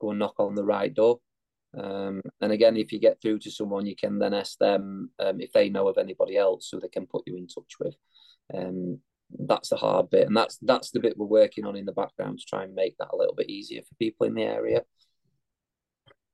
go 0.00 0.10
and 0.10 0.18
knock 0.18 0.34
on 0.38 0.54
the 0.54 0.64
right 0.64 0.92
door. 0.92 1.20
Um, 1.76 2.22
and 2.40 2.52
again, 2.52 2.76
if 2.76 2.92
you 2.92 2.98
get 2.98 3.20
through 3.20 3.38
to 3.40 3.50
someone, 3.50 3.86
you 3.86 3.94
can 3.94 4.18
then 4.18 4.34
ask 4.34 4.58
them 4.58 5.10
um, 5.18 5.40
if 5.40 5.52
they 5.52 5.68
know 5.68 5.88
of 5.88 5.98
anybody 5.98 6.36
else 6.36 6.68
who 6.70 6.80
they 6.80 6.88
can 6.88 7.06
put 7.06 7.22
you 7.26 7.36
in 7.36 7.46
touch 7.46 7.74
with. 7.78 7.94
Um, 8.52 9.00
that's 9.38 9.68
the 9.68 9.76
hard 9.76 10.10
bit, 10.10 10.26
and 10.26 10.36
that's 10.36 10.58
that's 10.62 10.90
the 10.90 11.00
bit 11.00 11.16
we're 11.16 11.26
working 11.26 11.64
on 11.64 11.76
in 11.76 11.86
the 11.86 11.92
background 11.92 12.40
to 12.40 12.44
try 12.44 12.64
and 12.64 12.74
make 12.74 12.96
that 12.98 13.10
a 13.12 13.16
little 13.16 13.34
bit 13.34 13.48
easier 13.48 13.82
for 13.82 13.94
people 13.94 14.26
in 14.26 14.34
the 14.34 14.42
area. 14.42 14.82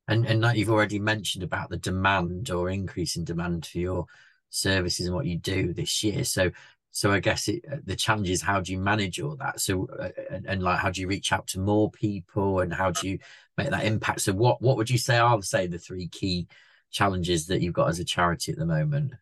And 0.09 0.25
and 0.25 0.40
like 0.40 0.57
you've 0.57 0.71
already 0.71 0.99
mentioned 0.99 1.45
about 1.45 1.69
the 1.69 1.76
demand 1.76 2.50
or 2.50 2.71
increase 2.71 3.16
in 3.16 3.25
demand 3.25 3.66
for 3.66 3.78
your 3.78 4.07
services 4.49 5.07
and 5.07 5.14
what 5.14 5.26
you 5.26 5.37
do 5.37 5.75
this 5.75 6.02
year. 6.02 6.25
So 6.25 6.52
so 6.97 7.12
I 7.12 7.21
guess 7.21 7.47
it, 7.47 7.62
the 7.85 7.95
challenge 7.95 8.31
is 8.31 8.41
how 8.41 8.62
do 8.62 8.73
you 8.73 8.79
manage 8.79 9.21
all 9.21 9.37
that? 9.37 9.61
So 9.61 9.87
uh, 10.00 10.09
and, 10.31 10.47
and, 10.47 10.62
like 10.62 10.79
how 10.79 10.88
do 10.88 11.03
you 11.03 11.09
reach 11.09 11.31
out 11.31 11.47
to 11.49 11.61
more 11.61 11.91
people 11.91 12.61
and 12.61 12.73
how 12.73 12.91
do 12.91 13.07
you 13.07 13.19
make 13.59 13.69
that 13.69 13.85
impact? 13.85 14.23
So 14.23 14.33
what 14.33 14.62
what 14.62 14.79
would 14.79 14.88
you 14.88 14.97
say 14.97 15.19
are 15.19 15.43
say 15.43 15.67
the 15.67 15.79
three 15.79 16.09
key 16.09 16.49
challenges 16.91 17.49
that 17.49 17.61
you've 17.61 17.75
got 17.75 17.91
as 17.91 17.99
a 17.99 18.05
charity 18.05 18.50
at 18.50 18.57
the 18.57 18.65
moment? 18.65 19.12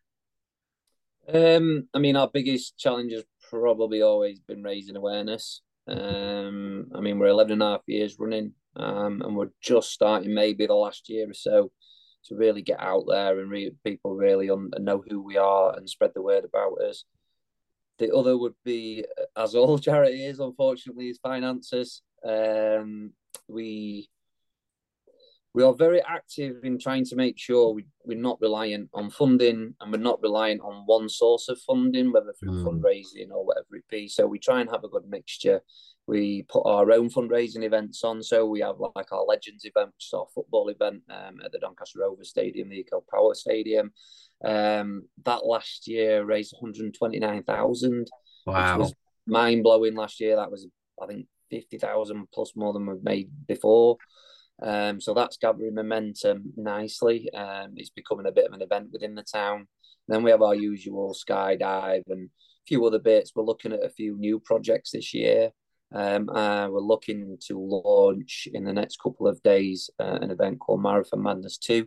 Um, 1.26 1.88
I 1.92 1.98
mean, 1.98 2.14
our 2.14 2.30
biggest 2.32 2.78
challenge 2.78 3.12
has 3.12 3.24
probably 3.50 4.02
always 4.02 4.38
been 4.38 4.62
raising 4.62 4.94
awareness. 4.94 5.60
Um, 5.88 6.92
I 6.94 7.00
mean, 7.00 7.18
we're 7.18 7.26
11 7.26 7.54
and 7.54 7.62
a 7.62 7.70
half 7.72 7.80
years 7.88 8.14
running, 8.20 8.52
um, 8.76 9.20
and 9.20 9.34
we're 9.34 9.50
just 9.60 9.90
starting 9.90 10.32
maybe 10.32 10.64
the 10.66 10.74
last 10.74 11.08
year 11.08 11.28
or 11.28 11.34
so 11.34 11.72
to 12.26 12.36
really 12.36 12.62
get 12.62 12.78
out 12.78 13.06
there 13.08 13.40
and 13.40 13.50
re- 13.50 13.74
people 13.82 14.14
really 14.14 14.48
un- 14.48 14.70
know 14.78 15.02
who 15.10 15.20
we 15.20 15.36
are 15.38 15.76
and 15.76 15.90
spread 15.90 16.12
the 16.14 16.22
word 16.22 16.44
about 16.44 16.80
us. 16.80 17.04
The 17.98 18.14
other 18.14 18.36
would 18.36 18.54
be, 18.64 19.04
as 19.36 19.54
all 19.54 19.78
charity 19.88 20.24
is, 20.24 20.40
unfortunately, 20.40 21.08
is 21.08 21.18
finances. 21.22 22.02
Um, 22.26 23.12
we 23.48 24.08
we 25.54 25.62
are 25.62 25.72
very 25.72 26.02
active 26.02 26.56
in 26.64 26.80
trying 26.80 27.04
to 27.04 27.16
make 27.16 27.38
sure 27.38 27.72
we, 27.72 27.86
we're 28.04 28.18
not 28.18 28.40
reliant 28.40 28.90
on 28.92 29.08
funding 29.08 29.72
and 29.80 29.92
we're 29.92 29.98
not 29.98 30.20
reliant 30.20 30.60
on 30.62 30.82
one 30.86 31.08
source 31.08 31.48
of 31.48 31.60
funding, 31.60 32.12
whether 32.12 32.34
through 32.38 32.64
mm. 32.64 32.64
fundraising 32.64 33.30
or 33.30 33.46
whatever 33.46 33.76
it 33.76 33.84
be. 33.88 34.08
So 34.08 34.26
we 34.26 34.40
try 34.40 34.60
and 34.60 34.70
have 34.70 34.82
a 34.82 34.88
good 34.88 35.08
mixture. 35.08 35.60
We 36.08 36.42
put 36.48 36.66
our 36.66 36.90
own 36.90 37.08
fundraising 37.08 37.62
events 37.62 38.02
on. 38.02 38.20
So 38.20 38.46
we 38.46 38.60
have 38.60 38.76
like 38.96 39.12
our 39.12 39.24
Legends 39.24 39.64
event, 39.64 39.92
which 39.94 40.06
is 40.06 40.12
our 40.12 40.26
football 40.34 40.70
event 40.70 41.02
um, 41.08 41.36
at 41.44 41.52
the 41.52 41.60
Doncaster 41.60 42.00
Rovers 42.00 42.30
Stadium, 42.30 42.68
the 42.68 42.80
Eco 42.80 43.04
Power 43.08 43.34
Stadium. 43.34 43.92
Um, 44.42 45.08
that 45.24 45.46
last 45.46 45.86
year 45.88 46.24
raised 46.24 46.54
129,000, 46.58 48.08
wow. 48.46 48.72
which 48.72 48.78
was 48.78 48.94
mind 49.26 49.62
blowing 49.62 49.94
last 49.94 50.20
year. 50.20 50.36
That 50.36 50.50
was, 50.50 50.66
I 51.02 51.06
think, 51.06 51.26
50,000 51.50 52.26
plus 52.32 52.52
more 52.56 52.72
than 52.72 52.86
we've 52.86 53.02
made 53.02 53.30
before. 53.46 53.96
Um, 54.62 55.00
so 55.00 55.14
that's 55.14 55.36
gathering 55.36 55.74
momentum 55.74 56.52
nicely. 56.56 57.32
Um, 57.32 57.72
it's 57.76 57.90
becoming 57.90 58.26
a 58.26 58.32
bit 58.32 58.46
of 58.46 58.52
an 58.52 58.62
event 58.62 58.88
within 58.92 59.14
the 59.14 59.22
town. 59.22 59.66
Then 60.08 60.22
we 60.22 60.30
have 60.30 60.42
our 60.42 60.54
usual 60.54 61.14
skydive 61.14 62.04
and 62.08 62.28
a 62.28 62.64
few 62.66 62.84
other 62.84 62.98
bits. 62.98 63.32
We're 63.34 63.44
looking 63.44 63.72
at 63.72 63.84
a 63.84 63.90
few 63.90 64.16
new 64.18 64.38
projects 64.38 64.92
this 64.92 65.14
year. 65.14 65.50
Um, 65.92 66.28
uh, 66.28 66.68
we're 66.68 66.80
looking 66.80 67.38
to 67.46 67.58
launch 67.58 68.48
in 68.52 68.64
the 68.64 68.72
next 68.72 68.98
couple 69.00 69.28
of 69.28 69.42
days 69.42 69.90
uh, 70.00 70.18
an 70.20 70.30
event 70.30 70.58
called 70.58 70.82
Marathon 70.82 71.22
Madness 71.22 71.56
2, 71.58 71.86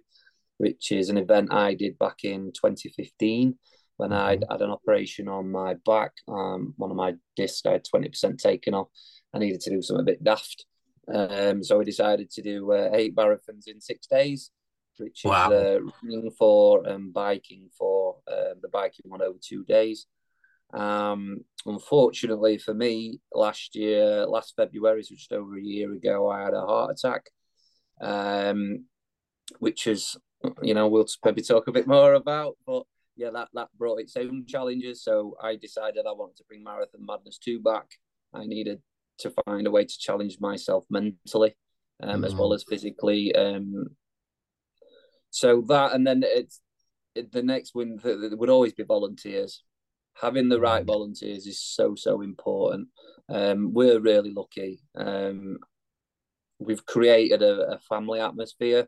which 0.57 0.91
is 0.91 1.09
an 1.09 1.17
event 1.17 1.53
I 1.53 1.73
did 1.73 1.97
back 1.97 2.23
in 2.23 2.51
2015 2.53 3.57
when 3.97 4.13
I 4.13 4.35
mm-hmm. 4.35 4.51
had 4.51 4.61
an 4.61 4.71
operation 4.71 5.27
on 5.27 5.51
my 5.51 5.75
back. 5.85 6.13
Um, 6.27 6.73
one 6.77 6.91
of 6.91 6.97
my 6.97 7.15
discs 7.35 7.65
I 7.65 7.73
had 7.73 7.85
20% 7.85 8.37
taken 8.37 8.73
off. 8.73 8.87
I 9.33 9.39
needed 9.39 9.61
to 9.61 9.69
do 9.69 9.81
something 9.81 10.01
a 10.01 10.05
bit 10.05 10.23
daft. 10.23 10.65
Um, 11.13 11.63
so 11.63 11.77
we 11.77 11.85
decided 11.85 12.29
to 12.31 12.41
do 12.41 12.71
uh, 12.71 12.89
eight 12.93 13.15
marathons 13.15 13.67
in 13.67 13.79
six 13.79 14.07
days, 14.07 14.51
which 14.97 15.21
wow. 15.23 15.51
is 15.51 15.53
uh, 15.53 15.79
running 16.03 16.31
for 16.37 16.85
and 16.85 17.13
biking 17.13 17.69
for 17.77 18.17
uh, 18.29 18.55
the 18.61 18.69
biking 18.71 19.09
one 19.09 19.21
over 19.21 19.37
two 19.41 19.63
days. 19.63 20.07
Um, 20.73 21.45
unfortunately 21.65 22.57
for 22.57 22.73
me, 22.73 23.19
last 23.33 23.75
year, 23.75 24.25
last 24.25 24.53
February, 24.57 25.03
so 25.03 25.15
just 25.15 25.31
over 25.31 25.57
a 25.57 25.63
year 25.63 25.93
ago, 25.93 26.29
I 26.29 26.43
had 26.43 26.53
a 26.53 26.61
heart 26.61 26.91
attack, 26.91 27.29
um, 28.01 28.85
which 29.59 29.87
is, 29.87 30.17
you 30.61 30.73
know, 30.73 30.87
we'll 30.87 31.07
maybe 31.25 31.41
talk 31.41 31.67
a 31.67 31.71
bit 31.71 31.87
more 31.87 32.13
about, 32.13 32.57
but 32.65 32.83
yeah, 33.15 33.29
that, 33.31 33.49
that 33.53 33.69
brought 33.77 33.99
its 33.99 34.15
own 34.15 34.45
challenges. 34.47 35.03
So 35.03 35.35
I 35.41 35.55
decided 35.55 36.05
I 36.07 36.11
wanted 36.11 36.37
to 36.37 36.43
bring 36.47 36.63
Marathon 36.63 37.05
Madness 37.05 37.39
2 37.39 37.61
back. 37.61 37.87
I 38.33 38.45
needed 38.45 38.81
to 39.19 39.33
find 39.45 39.65
a 39.65 39.71
way 39.71 39.85
to 39.85 39.99
challenge 39.99 40.37
myself 40.39 40.85
mentally 40.89 41.55
um, 42.01 42.21
mm. 42.21 42.25
as 42.25 42.35
well 42.35 42.51
mm. 42.51 42.55
as 42.55 42.63
physically. 42.67 43.35
Um, 43.35 43.85
so 45.31 45.61
that, 45.67 45.93
and 45.93 46.05
then 46.05 46.21
it's 46.23 46.61
it, 47.15 47.31
the 47.31 47.43
next 47.43 47.73
one 47.73 47.97
that 48.03 48.37
would 48.37 48.49
always 48.49 48.73
be 48.73 48.83
volunteers. 48.83 49.63
Having 50.21 50.49
the 50.49 50.59
right 50.59 50.83
mm. 50.83 50.87
volunteers 50.87 51.45
is 51.45 51.61
so 51.61 51.95
so 51.95 52.21
important. 52.21 52.87
Um, 53.29 53.73
we're 53.73 53.99
really 53.99 54.33
lucky. 54.33 54.79
Um, 54.95 55.57
we've 56.59 56.85
created 56.85 57.41
a, 57.41 57.73
a 57.73 57.79
family 57.79 58.19
atmosphere. 58.19 58.87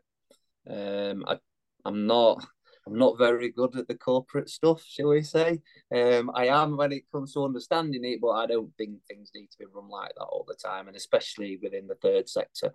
Um, 0.70 1.24
I, 1.26 1.38
I'm 1.84 2.06
not 2.06 2.44
I'm 2.86 2.96
not 2.96 3.18
very 3.18 3.50
good 3.50 3.76
at 3.76 3.88
the 3.88 3.94
corporate 3.94 4.48
stuff, 4.48 4.82
shall 4.84 5.08
we 5.08 5.22
say? 5.22 5.60
Um, 5.94 6.30
I 6.34 6.46
am 6.46 6.76
when 6.76 6.92
it 6.92 7.10
comes 7.12 7.34
to 7.34 7.44
understanding 7.44 8.04
it, 8.04 8.20
but 8.20 8.30
I 8.30 8.46
don't 8.46 8.74
think 8.76 8.98
things 9.06 9.30
need 9.34 9.48
to 9.50 9.58
be 9.58 9.66
run 9.72 9.88
like 9.88 10.12
that 10.16 10.24
all 10.24 10.44
the 10.48 10.54
time, 10.54 10.88
and 10.88 10.96
especially 10.96 11.58
within 11.62 11.86
the 11.86 11.94
third 11.96 12.28
sector. 12.28 12.72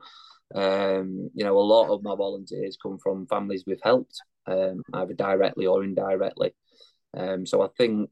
Um, 0.54 1.32
you 1.34 1.44
know, 1.44 1.58
a 1.58 1.60
lot 1.60 1.90
of 1.90 2.04
my 2.04 2.16
volunteers 2.16 2.78
come 2.82 3.00
from 3.00 3.28
families 3.28 3.64
we've 3.66 3.80
helped, 3.84 4.22
um, 4.46 4.84
either 4.94 5.14
directly 5.14 5.66
or 5.66 5.84
indirectly. 5.84 6.54
Um, 7.18 7.46
so 7.46 7.62
I 7.64 7.68
think 7.78 8.12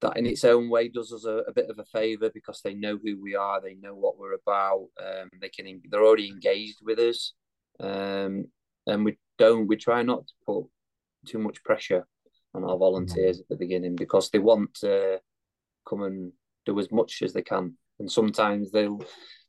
that 0.00 0.16
in 0.16 0.26
its 0.26 0.44
own 0.44 0.68
way 0.68 0.88
does 0.88 1.12
us 1.12 1.24
a, 1.24 1.44
a 1.48 1.52
bit 1.52 1.70
of 1.70 1.78
a 1.78 1.84
favour 1.84 2.30
because 2.34 2.60
they 2.62 2.74
know 2.74 2.98
who 3.02 3.20
we 3.20 3.34
are, 3.34 3.60
they 3.60 3.74
know 3.74 3.94
what 3.94 4.18
we're 4.18 4.34
about, 4.34 4.88
um, 5.00 5.30
they 5.40 5.48
can 5.48 5.80
they're 5.90 6.04
already 6.04 6.28
engaged 6.28 6.78
with 6.82 6.98
us, 6.98 7.32
um, 7.80 8.46
and 8.86 9.04
we 9.04 9.18
don't 9.38 9.66
we 9.66 9.76
try 9.76 10.02
not 10.02 10.26
to 10.26 10.34
put 10.44 10.64
too 11.26 11.38
much 11.38 11.62
pressure 11.64 12.06
on 12.54 12.64
our 12.64 12.78
volunteers 12.78 13.40
at 13.40 13.48
the 13.48 13.56
beginning 13.56 13.96
because 13.96 14.30
they 14.30 14.38
want 14.38 14.72
to 14.74 15.20
come 15.88 16.02
and 16.02 16.32
do 16.64 16.78
as 16.78 16.90
much 16.90 17.22
as 17.22 17.32
they 17.32 17.42
can, 17.42 17.74
and 17.98 18.10
sometimes 18.10 18.70
they'll 18.70 19.00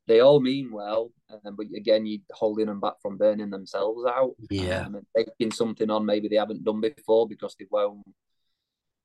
they 0.07 0.21
all 0.21 0.39
mean 0.39 0.71
well, 0.71 1.11
um, 1.29 1.55
but 1.55 1.65
again, 1.75 2.05
you're 2.05 2.21
holding 2.31 2.67
them 2.67 2.79
back 2.79 2.93
from 3.01 3.17
burning 3.17 3.49
themselves 3.49 4.05
out. 4.07 4.35
Yeah, 4.49 4.85
um, 4.85 4.95
and 4.95 5.05
taking 5.15 5.51
something 5.51 5.89
on 5.89 6.05
maybe 6.05 6.27
they 6.27 6.37
haven't 6.37 6.63
done 6.63 6.81
before 6.81 7.27
because 7.27 7.55
they 7.59 7.65
won't 7.69 8.07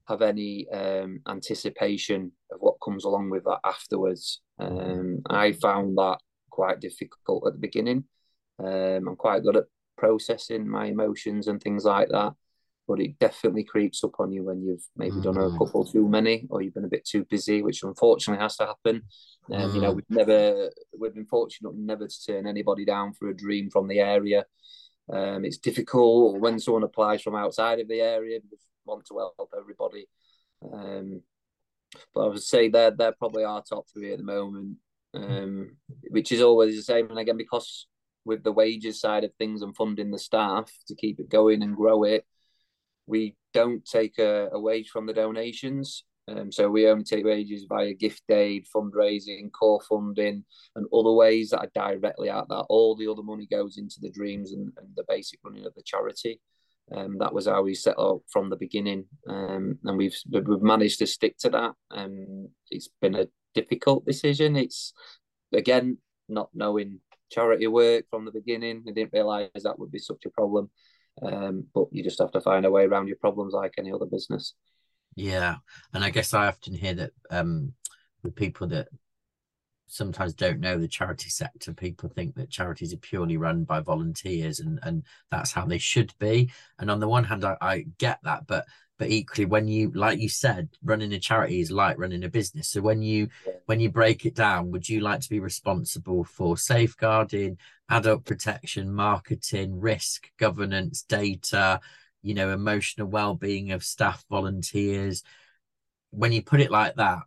have 0.09 0.23
any 0.23 0.69
um, 0.71 1.21
anticipation 1.29 2.33
of 2.51 2.61
what 2.61 2.81
comes 2.85 3.05
along 3.05 3.31
with 3.31 3.45
that 3.45 3.61
afterwards. 3.65 4.41
Um, 4.59 5.23
I 5.29 5.53
found 5.53 5.97
that 5.99 6.19
quite 6.51 6.81
difficult 6.81 7.47
at 7.47 7.55
the 7.55 7.59
beginning. 7.59 8.05
Um, 8.59 9.09
I'm 9.09 9.17
quite 9.17 9.43
good 9.43 9.57
at 9.57 9.65
processing 9.97 10.69
my 10.69 10.87
emotions 10.87 11.49
and 11.49 11.63
things 11.63 11.85
like 11.85 12.09
that, 12.09 12.33
but 12.89 13.01
it 13.01 13.19
definitely 13.19 13.65
creeps 13.65 14.03
up 14.05 14.19
on 14.19 14.33
you 14.33 14.45
when 14.45 14.63
you've 14.63 14.85
maybe 14.97 15.17
mm. 15.17 15.23
done 15.23 15.37
a 15.37 15.41
mm. 15.41 15.59
couple 15.59 15.85
too 15.85 16.09
many 16.09 16.47
or 16.51 16.63
you've 16.63 16.75
been 16.75 16.85
a 16.85 16.89
bit 16.89 17.05
too 17.05 17.25
busy, 17.25 17.63
which 17.63 17.83
unfortunately 17.83 18.43
has 18.43 18.57
to 18.57 18.67
happen. 18.67 19.03
And 19.49 19.71
mm. 19.71 19.75
you 19.75 19.81
know, 19.81 19.93
mm. 19.93 19.97
we've 19.97 20.11
never 20.11 20.71
we've 20.99 21.15
been 21.15 21.27
fortunate 21.27 21.75
never 21.75 22.07
to 22.07 22.25
turn 22.27 22.47
anybody 22.47 22.85
down 22.85 23.13
for 23.13 23.29
a 23.29 23.37
dream 23.37 23.71
from 23.71 23.89
the 23.89 24.01
area. 24.01 24.45
Um, 25.13 25.45
it's 25.45 25.59
difficult 25.59 26.41
when 26.41 26.59
someone 26.59 26.85
applies 26.85 27.23
from 27.23 27.35
outside 27.35 27.81
of 27.81 27.89
the 27.89 28.01
area 28.01 28.39
we 28.51 28.57
want 28.85 29.05
to 29.07 29.19
help 29.19 29.53
everybody. 29.57 30.07
Um, 30.73 31.23
but 32.15 32.25
I 32.25 32.29
would 32.29 32.43
say 32.43 32.69
they're 32.69 32.91
they're 32.91 33.13
probably 33.13 33.45
our 33.45 33.63
top 33.63 33.87
three 33.93 34.13
at 34.13 34.19
the 34.19 34.25
moment, 34.25 34.77
um, 35.15 35.77
which 36.09 36.33
is 36.33 36.41
always 36.41 36.77
the 36.77 36.83
same. 36.83 37.11
And 37.11 37.19
again, 37.19 37.37
because 37.37 37.87
with 38.25 38.43
the 38.43 38.53
wages 38.53 39.01
side 39.01 39.25
of 39.25 39.35
things 39.35 39.63
and 39.63 39.77
funding 39.77 40.11
the 40.11 40.19
staff 40.19 40.73
to 40.89 40.95
keep 40.95 41.19
it 41.19 41.29
going 41.29 41.63
and 41.63 41.77
grow 41.77 42.05
it, 42.05 42.25
we 43.07 43.37
don't 43.53 43.85
take 43.85 44.19
a, 44.19 44.49
a 44.53 44.61
wage 44.61 44.91
from 44.91 45.07
the 45.07 45.13
donations. 45.13 46.05
Um, 46.29 46.53
so 46.53 46.71
we 46.71 46.89
only 46.89 47.05
take 47.05 47.25
wages 47.25 47.67
via 47.69 47.95
gift 47.95 48.23
aid, 48.31 48.67
fundraising, 48.75 49.51
core 49.51 49.83
funding, 49.89 50.45
and 50.77 50.87
other 50.93 51.11
ways 51.13 51.51
that 51.51 51.61
are 51.61 51.71
directly 51.75 52.31
out 52.31 52.49
that. 52.49 52.67
All 52.69 52.95
the 52.95 53.09
other 53.09 53.25
money 53.25 53.47
goes 53.51 53.77
into 53.77 53.97
the 54.01 54.11
dreams 54.11 54.53
and, 54.53 54.73
and 54.79 54.89
the 54.95 55.05
basic 55.09 55.41
running 55.45 55.67
of 55.67 55.75
the 55.75 55.83
charity. 55.85 56.41
Um, 56.95 57.19
that 57.19 57.33
was 57.33 57.47
how 57.47 57.63
we 57.63 57.75
set 57.75 57.99
up 57.99 58.21
from 58.29 58.51
the 58.51 58.57
beginning, 58.57 59.07
um, 59.29 59.79
and 59.85 59.97
we've 59.97 60.17
we've 60.31 60.63
managed 60.63 60.99
to 60.99 61.07
stick 61.07 61.39
to 61.39 61.51
that. 61.51 61.73
Um, 61.91 62.49
it's 62.71 62.89
been 63.01 63.15
a 63.15 63.29
difficult 63.55 64.05
decision. 64.05 64.57
It's 64.57 64.93
again 65.53 65.99
not 66.29 66.51
knowing 66.53 67.01
charity 67.33 67.67
work 67.67 68.05
from 68.11 68.25
the 68.25 68.33
beginning. 68.33 68.85
I 68.89 68.93
didn't 68.93 69.13
realise 69.13 69.51
that 69.63 69.79
would 69.79 69.91
be 69.91 69.99
such 69.99 70.25
a 70.27 70.31
problem, 70.31 70.71
um, 71.23 71.65
but 71.75 71.87
you 71.91 72.03
just 72.03 72.21
have 72.21 72.33
to 72.33 72.41
find 72.41 72.65
a 72.65 72.71
way 72.71 72.85
around 72.85 73.09
your 73.09 73.17
problems 73.17 73.55
like 73.55 73.75
any 73.79 73.93
other 73.93 74.07
business. 74.07 74.55
Yeah, 75.17 75.57
and 75.93 76.05
I 76.05 76.11
guess 76.11 76.33
I 76.33 76.47
often 76.47 76.75
hear 76.75 76.95
that 76.95 77.13
um, 77.31 77.75
people 78.35 78.67
that 78.69 78.89
sometimes 79.93 80.33
don't 80.33 80.61
know 80.61 80.79
the 80.79 80.89
charity 80.89 81.29
sector. 81.29 81.75
People 81.75 82.09
think 82.09 82.35
that 82.35 82.51
charities 82.51 82.95
are 82.95 82.99
purely 82.99 83.37
run 83.37 83.65
by 83.65 83.81
volunteers 83.81 84.61
and, 84.61 84.79
and 84.85 85.05
that's 85.31 85.53
how 85.53 85.67
they 85.67 85.77
should 85.77 86.15
be. 86.19 86.51
And 86.79 86.91
on 86.91 86.99
the 86.99 87.09
one 87.09 87.25
hand, 87.25 87.45
I, 87.45 87.57
I 87.61 87.87
get 87.99 88.19
that, 88.25 88.47
but 88.47 88.65
but 89.03 89.11
equally 89.11 89.45
when 89.45 89.67
you 89.67 89.91
like 89.97 90.21
you 90.21 90.29
said 90.29 90.69
running 90.85 91.13
a 91.13 91.19
charity 91.19 91.59
is 91.59 91.73
like 91.73 91.99
running 91.99 92.23
a 92.23 92.29
business 92.29 92.69
so 92.69 92.81
when 92.81 93.03
you 93.03 93.27
when 93.67 93.81
you 93.81 93.91
break 93.91 94.25
it 94.25 94.37
down 94.37 94.71
would 94.71 94.89
you 94.89 95.01
like 95.01 95.19
to 95.19 95.29
be 95.29 95.41
responsible 95.41 96.23
for 96.23 96.57
safeguarding 96.57 97.59
adult 97.91 98.25
protection 98.25 98.93
marketing 98.93 99.81
risk 99.81 100.31
governance 100.39 101.03
data 101.03 101.81
you 102.23 102.33
know 102.33 102.51
emotional 102.51 103.09
well-being 103.09 103.73
of 103.73 103.83
staff 103.83 104.25
volunteers 104.31 105.25
when 106.11 106.31
you 106.31 106.41
put 106.41 106.61
it 106.61 106.71
like 106.71 106.95
that 106.95 107.23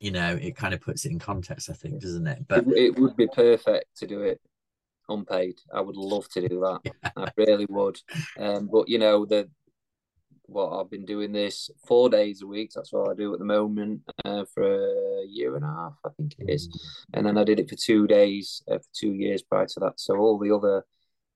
you 0.00 0.12
know, 0.12 0.38
it 0.40 0.54
kind 0.54 0.72
of 0.72 0.80
puts 0.80 1.04
it 1.04 1.10
in 1.10 1.18
context, 1.18 1.68
I 1.68 1.72
think, 1.72 2.00
doesn't 2.00 2.28
it? 2.28 2.46
But 2.46 2.68
it, 2.68 2.76
it 2.76 2.98
would 3.00 3.16
be 3.16 3.26
perfect 3.26 3.96
to 3.96 4.06
do 4.06 4.20
it 4.20 4.40
unpaid. 5.08 5.58
I 5.74 5.80
would 5.80 5.96
love 5.96 6.28
to 6.34 6.48
do 6.48 6.60
that. 6.60 6.80
Yeah. 7.02 7.10
I 7.16 7.30
really 7.36 7.66
would. 7.68 7.98
Um, 8.38 8.68
but 8.72 8.88
you 8.88 8.98
know, 8.98 9.26
the 9.26 9.48
what 10.48 10.72
I've 10.72 10.90
been 10.90 11.04
doing 11.04 11.30
this 11.30 11.70
four 11.86 12.08
days 12.08 12.42
a 12.42 12.46
week. 12.46 12.72
That's 12.74 12.92
what 12.92 13.10
I 13.10 13.14
do 13.14 13.32
at 13.34 13.38
the 13.38 13.44
moment 13.44 14.00
uh, 14.24 14.44
for 14.52 14.64
a 14.64 15.26
year 15.26 15.56
and 15.56 15.64
a 15.64 15.68
half, 15.68 15.94
I 16.04 16.08
think 16.16 16.34
it 16.38 16.50
is. 16.50 16.68
And 17.12 17.24
then 17.24 17.36
I 17.36 17.44
did 17.44 17.60
it 17.60 17.68
for 17.68 17.76
two 17.76 18.06
days 18.06 18.62
uh, 18.70 18.78
for 18.78 18.88
two 18.94 19.12
years 19.12 19.42
prior 19.42 19.66
to 19.66 19.80
that. 19.80 20.00
So 20.00 20.16
all 20.16 20.38
the 20.38 20.54
other 20.54 20.84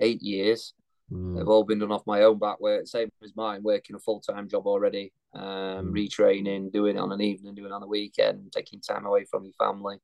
eight 0.00 0.22
years 0.22 0.72
mm. 1.12 1.38
have 1.38 1.48
all 1.48 1.64
been 1.64 1.78
done 1.78 1.92
off 1.92 2.06
my 2.06 2.22
own 2.22 2.38
back 2.38 2.58
work, 2.60 2.86
same 2.86 3.10
as 3.22 3.36
mine, 3.36 3.62
working 3.62 3.94
a 3.96 3.98
full 3.98 4.20
time 4.20 4.48
job 4.48 4.66
already 4.66 5.12
um, 5.34 5.42
mm. 5.44 5.92
retraining, 5.92 6.72
doing 6.72 6.96
it 6.96 7.00
on 7.00 7.12
an 7.12 7.20
evening, 7.20 7.54
doing 7.54 7.70
it 7.70 7.74
on 7.74 7.82
a 7.82 7.86
weekend, 7.86 8.50
taking 8.50 8.80
time 8.80 9.04
away 9.04 9.26
from 9.30 9.44
your 9.44 9.54
family. 9.58 9.98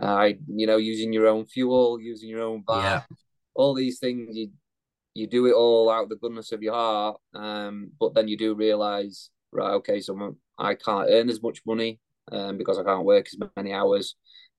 Uh, 0.00 0.30
you 0.46 0.68
know, 0.68 0.76
using 0.76 1.12
your 1.12 1.26
own 1.26 1.44
fuel, 1.44 2.00
using 2.00 2.28
your 2.28 2.42
own 2.42 2.62
bath, 2.62 3.04
yeah. 3.10 3.16
all 3.54 3.74
these 3.74 3.98
things. 3.98 4.36
You 4.36 4.50
you 5.18 5.26
do 5.26 5.46
it 5.46 5.52
all 5.52 5.90
out 5.90 6.04
of 6.04 6.08
the 6.08 6.16
goodness 6.16 6.52
of 6.52 6.62
your 6.62 6.74
heart, 6.74 7.16
um, 7.34 7.90
but 7.98 8.14
then 8.14 8.28
you 8.28 8.36
do 8.36 8.54
realize, 8.54 9.30
right? 9.52 9.72
Okay, 9.74 10.00
so 10.00 10.36
I 10.58 10.74
can't 10.74 11.08
earn 11.10 11.28
as 11.28 11.42
much 11.42 11.60
money 11.66 12.00
um, 12.30 12.56
because 12.56 12.78
I 12.78 12.84
can't 12.84 13.04
work 13.04 13.26
as 13.26 13.38
many 13.56 13.72
hours. 13.72 14.14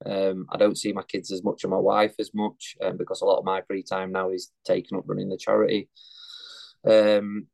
Um, 0.06 0.46
I 0.50 0.58
don't 0.58 0.78
see 0.78 0.94
my 0.94 1.04
kids 1.04 1.32
as 1.32 1.44
much 1.44 1.64
or 1.64 1.70
my 1.70 1.78
wife 1.78 2.14
as 2.20 2.32
much 2.34 2.76
um, 2.82 2.98
because 2.98 3.22
a 3.22 3.26
lot 3.26 3.40
of 3.40 3.46
my 3.46 3.62
free 3.68 3.84
time 3.84 4.12
now 4.12 4.30
is 4.30 4.52
taken 4.66 4.98
up 4.98 5.04
running 5.08 5.30
the 5.30 5.38
charity. 5.38 5.90
Um, 6.86 7.48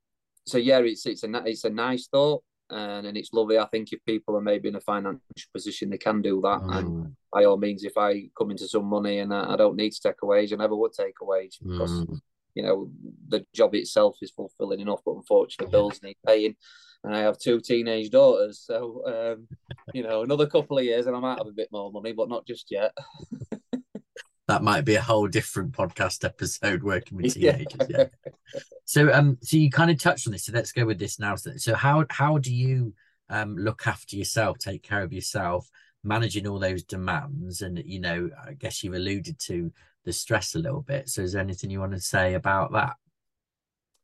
so 0.45 0.57
yeah, 0.57 0.79
it's 0.79 1.05
it's 1.05 1.23
a 1.23 1.43
it's 1.45 1.63
a 1.63 1.69
nice 1.69 2.07
thought, 2.07 2.43
and, 2.69 3.07
and 3.07 3.17
it's 3.17 3.33
lovely. 3.33 3.57
I 3.57 3.65
think 3.65 3.91
if 3.91 3.99
people 4.05 4.35
are 4.35 4.41
maybe 4.41 4.69
in 4.69 4.75
a 4.75 4.81
financial 4.81 5.21
position, 5.53 5.89
they 5.89 5.97
can 5.97 6.21
do 6.21 6.41
that. 6.41 6.61
Mm. 6.61 6.77
And 6.77 7.15
by 7.31 7.45
all 7.45 7.57
means, 7.57 7.83
if 7.83 7.97
I 7.97 8.29
come 8.37 8.51
into 8.51 8.67
some 8.67 8.85
money 8.85 9.19
and 9.19 9.33
I, 9.33 9.53
I, 9.53 9.55
don't 9.55 9.75
need 9.75 9.91
to 9.91 10.01
take 10.01 10.21
a 10.21 10.25
wage, 10.25 10.53
I 10.53 10.57
never 10.57 10.75
would 10.75 10.93
take 10.93 11.15
a 11.21 11.25
wage 11.25 11.57
because 11.61 11.91
mm. 11.91 12.19
You 12.55 12.63
know 12.63 12.89
the 13.27 13.45
job 13.53 13.75
itself 13.75 14.17
is 14.21 14.31
fulfilling 14.31 14.79
enough, 14.79 15.01
but 15.05 15.15
unfortunately, 15.15 15.71
bills 15.71 16.01
need 16.01 16.17
paying. 16.25 16.55
And 17.03 17.15
I 17.15 17.19
have 17.19 17.37
two 17.37 17.59
teenage 17.59 18.09
daughters, 18.09 18.63
so 18.65 19.03
um, 19.05 19.47
you 19.93 20.01
know 20.01 20.23
another 20.23 20.47
couple 20.47 20.79
of 20.79 20.85
years, 20.85 21.05
and 21.05 21.15
I 21.15 21.19
might 21.19 21.37
have 21.37 21.47
a 21.47 21.51
bit 21.51 21.69
more 21.71 21.91
money, 21.91 22.13
but 22.13 22.29
not 22.29 22.47
just 22.47 22.71
yet. 22.71 22.93
that 24.47 24.63
might 24.63 24.85
be 24.85 24.95
a 24.95 25.01
whole 25.01 25.27
different 25.27 25.71
podcast 25.71 26.23
episode 26.23 26.83
working 26.83 27.17
with 27.17 27.33
teenagers. 27.33 27.87
Yeah. 27.89 28.05
yeah. 28.53 28.61
So 28.85 29.11
um 29.11 29.37
so 29.41 29.57
you 29.57 29.69
kind 29.69 29.91
of 29.91 29.99
touched 29.99 30.27
on 30.27 30.33
this. 30.33 30.45
So 30.45 30.53
let's 30.53 30.71
go 30.71 30.85
with 30.85 30.99
this 30.99 31.19
now. 31.19 31.35
So, 31.35 31.51
so 31.57 31.75
how 31.75 32.05
how 32.09 32.37
do 32.37 32.53
you 32.53 32.93
um 33.29 33.55
look 33.55 33.87
after 33.87 34.15
yourself, 34.15 34.57
take 34.59 34.83
care 34.83 35.01
of 35.01 35.11
yourself, 35.13 35.69
managing 36.03 36.47
all 36.47 36.59
those 36.59 36.83
demands? 36.83 37.61
And 37.61 37.81
you 37.85 37.99
know, 37.99 38.29
I 38.47 38.53
guess 38.53 38.83
you've 38.83 38.93
alluded 38.93 39.39
to 39.39 39.71
the 40.05 40.13
stress 40.13 40.55
a 40.55 40.59
little 40.59 40.81
bit. 40.81 41.09
So 41.09 41.21
is 41.21 41.33
there 41.33 41.41
anything 41.41 41.69
you 41.69 41.79
want 41.79 41.93
to 41.93 41.99
say 41.99 42.33
about 42.33 42.71
that? 42.73 42.95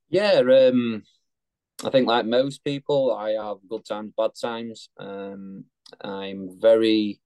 Yeah, 0.09 0.41
um 0.41 1.03
I 1.83 1.89
think 1.89 2.07
like 2.07 2.25
most 2.25 2.63
people, 2.63 3.13
I 3.15 3.31
have 3.31 3.57
good 3.69 3.85
times, 3.85 4.11
bad 4.17 4.31
times. 4.39 4.89
Um 4.99 5.65
I'm 6.01 6.59
very 6.59 7.21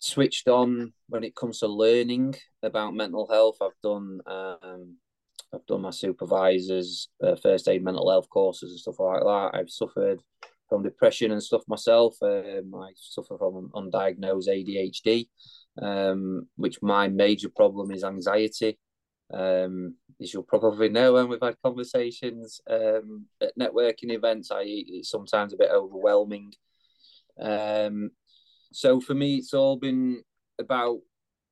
switched 0.00 0.48
on 0.48 0.92
when 1.08 1.24
it 1.24 1.36
comes 1.36 1.60
to 1.60 1.68
learning 1.68 2.34
about 2.62 2.94
mental 2.94 3.28
health. 3.28 3.58
I've 3.60 3.80
done 3.82 4.20
um, 4.26 4.96
I've 5.54 5.66
done 5.66 5.82
my 5.82 5.90
supervisors 5.90 7.08
uh, 7.22 7.36
first 7.36 7.68
aid 7.68 7.84
mental 7.84 8.10
health 8.10 8.28
courses 8.28 8.70
and 8.70 8.80
stuff 8.80 8.98
like 8.98 9.20
that. 9.20 9.50
I've 9.54 9.70
suffered 9.70 10.22
from 10.68 10.82
depression 10.82 11.32
and 11.32 11.42
stuff 11.42 11.62
myself. 11.68 12.16
Um, 12.22 12.74
I 12.74 12.92
suffer 12.96 13.36
from 13.36 13.70
undiagnosed 13.74 14.48
ADHD, 14.48 15.28
um, 15.80 16.48
which 16.56 16.82
my 16.82 17.08
major 17.08 17.48
problem 17.48 17.90
is 17.90 18.04
anxiety. 18.04 18.78
Um, 19.32 19.94
as 20.20 20.34
you'll 20.34 20.42
probably 20.42 20.88
know 20.88 21.14
when 21.14 21.28
we've 21.28 21.38
had 21.40 21.56
conversations 21.62 22.60
um, 22.68 23.26
at 23.40 23.56
networking 23.58 24.10
events, 24.12 24.50
I 24.50 24.62
it's 24.66 25.10
sometimes 25.10 25.52
a 25.52 25.56
bit 25.56 25.70
overwhelming. 25.70 26.52
Um, 27.40 28.10
so 28.72 29.00
for 29.00 29.14
me, 29.14 29.36
it's 29.36 29.54
all 29.54 29.76
been 29.76 30.22
about 30.58 30.98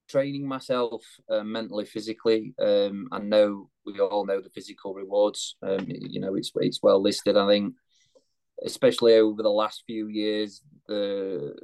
training 0.09 0.47
myself 0.47 1.05
uh, 1.31 1.45
mentally, 1.45 1.85
physically. 1.85 2.55
Um, 2.59 3.09
I 3.13 3.19
know 3.19 3.71
we 3.87 4.01
all 4.01 4.27
know 4.27 4.41
the 4.41 4.51
physical 4.51 4.95
rewards. 4.95 5.57
Um, 5.63 5.87
you 5.89 6.21
know, 6.21 6.35
it's 6.35 6.51
it's 6.57 6.83
well 6.83 7.01
listed. 7.01 7.37
I 7.37 7.47
think, 7.47 7.75
especially 8.65 9.15
over 9.15 9.43
the 9.43 9.51
last 9.51 9.85
few 9.87 10.09
years, 10.09 10.63
the 10.87 11.55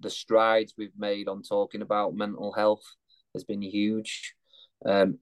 the 0.00 0.10
strides 0.10 0.74
we've 0.76 0.96
made 0.96 1.28
on 1.28 1.42
talking 1.42 1.82
about 1.82 2.14
mental 2.14 2.52
health 2.52 2.84
has 3.34 3.44
been 3.44 3.62
huge. 3.62 4.34
Um, 4.84 5.18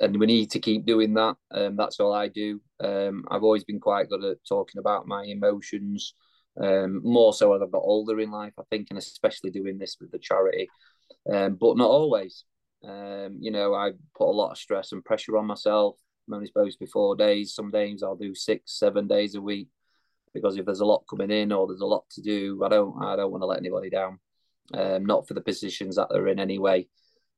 and 0.00 0.18
we 0.18 0.26
need 0.26 0.50
to 0.52 0.60
keep 0.60 0.86
doing 0.86 1.14
that. 1.14 1.36
Um, 1.50 1.76
that's 1.76 2.00
all 2.00 2.12
I 2.12 2.28
do. 2.28 2.60
Um, 2.80 3.24
I've 3.30 3.42
always 3.42 3.64
been 3.64 3.80
quite 3.80 4.08
good 4.08 4.24
at 4.24 4.38
talking 4.48 4.78
about 4.78 5.06
my 5.06 5.24
emotions, 5.24 6.14
um, 6.60 7.00
more 7.04 7.32
so 7.32 7.54
as 7.54 7.62
I've 7.62 7.72
got 7.72 7.82
older 7.82 8.20
in 8.20 8.30
life, 8.30 8.52
I 8.58 8.62
think, 8.70 8.88
and 8.90 8.98
especially 8.98 9.50
doing 9.50 9.78
this 9.78 9.96
with 10.00 10.10
the 10.10 10.18
charity, 10.18 10.68
um, 11.32 11.56
but 11.60 11.76
not 11.76 11.90
always. 11.90 12.44
Um, 12.86 13.38
you 13.40 13.50
know, 13.50 13.74
I 13.74 13.90
put 14.16 14.28
a 14.28 14.30
lot 14.30 14.52
of 14.52 14.58
stress 14.58 14.92
and 14.92 15.04
pressure 15.04 15.36
on 15.36 15.46
myself. 15.46 15.96
I'm 16.28 16.34
only 16.34 16.46
supposed 16.46 16.78
to 16.78 16.84
be 16.84 16.90
four 16.90 17.16
days. 17.16 17.54
Some 17.54 17.70
days 17.70 18.02
I'll 18.02 18.16
do 18.16 18.34
six, 18.34 18.78
seven 18.78 19.08
days 19.08 19.34
a 19.34 19.40
week 19.40 19.68
because 20.34 20.56
if 20.56 20.66
there's 20.66 20.80
a 20.80 20.86
lot 20.86 21.04
coming 21.08 21.30
in 21.30 21.52
or 21.52 21.66
there's 21.66 21.80
a 21.80 21.86
lot 21.86 22.04
to 22.10 22.22
do, 22.22 22.62
I 22.64 22.68
don't, 22.68 23.02
I 23.02 23.16
don't 23.16 23.30
want 23.30 23.42
to 23.42 23.46
let 23.46 23.58
anybody 23.58 23.90
down. 23.90 24.18
Um, 24.74 25.06
not 25.06 25.26
for 25.26 25.32
the 25.32 25.40
positions 25.40 25.96
that 25.96 26.08
they're 26.10 26.28
in 26.28 26.38
anyway. 26.38 26.86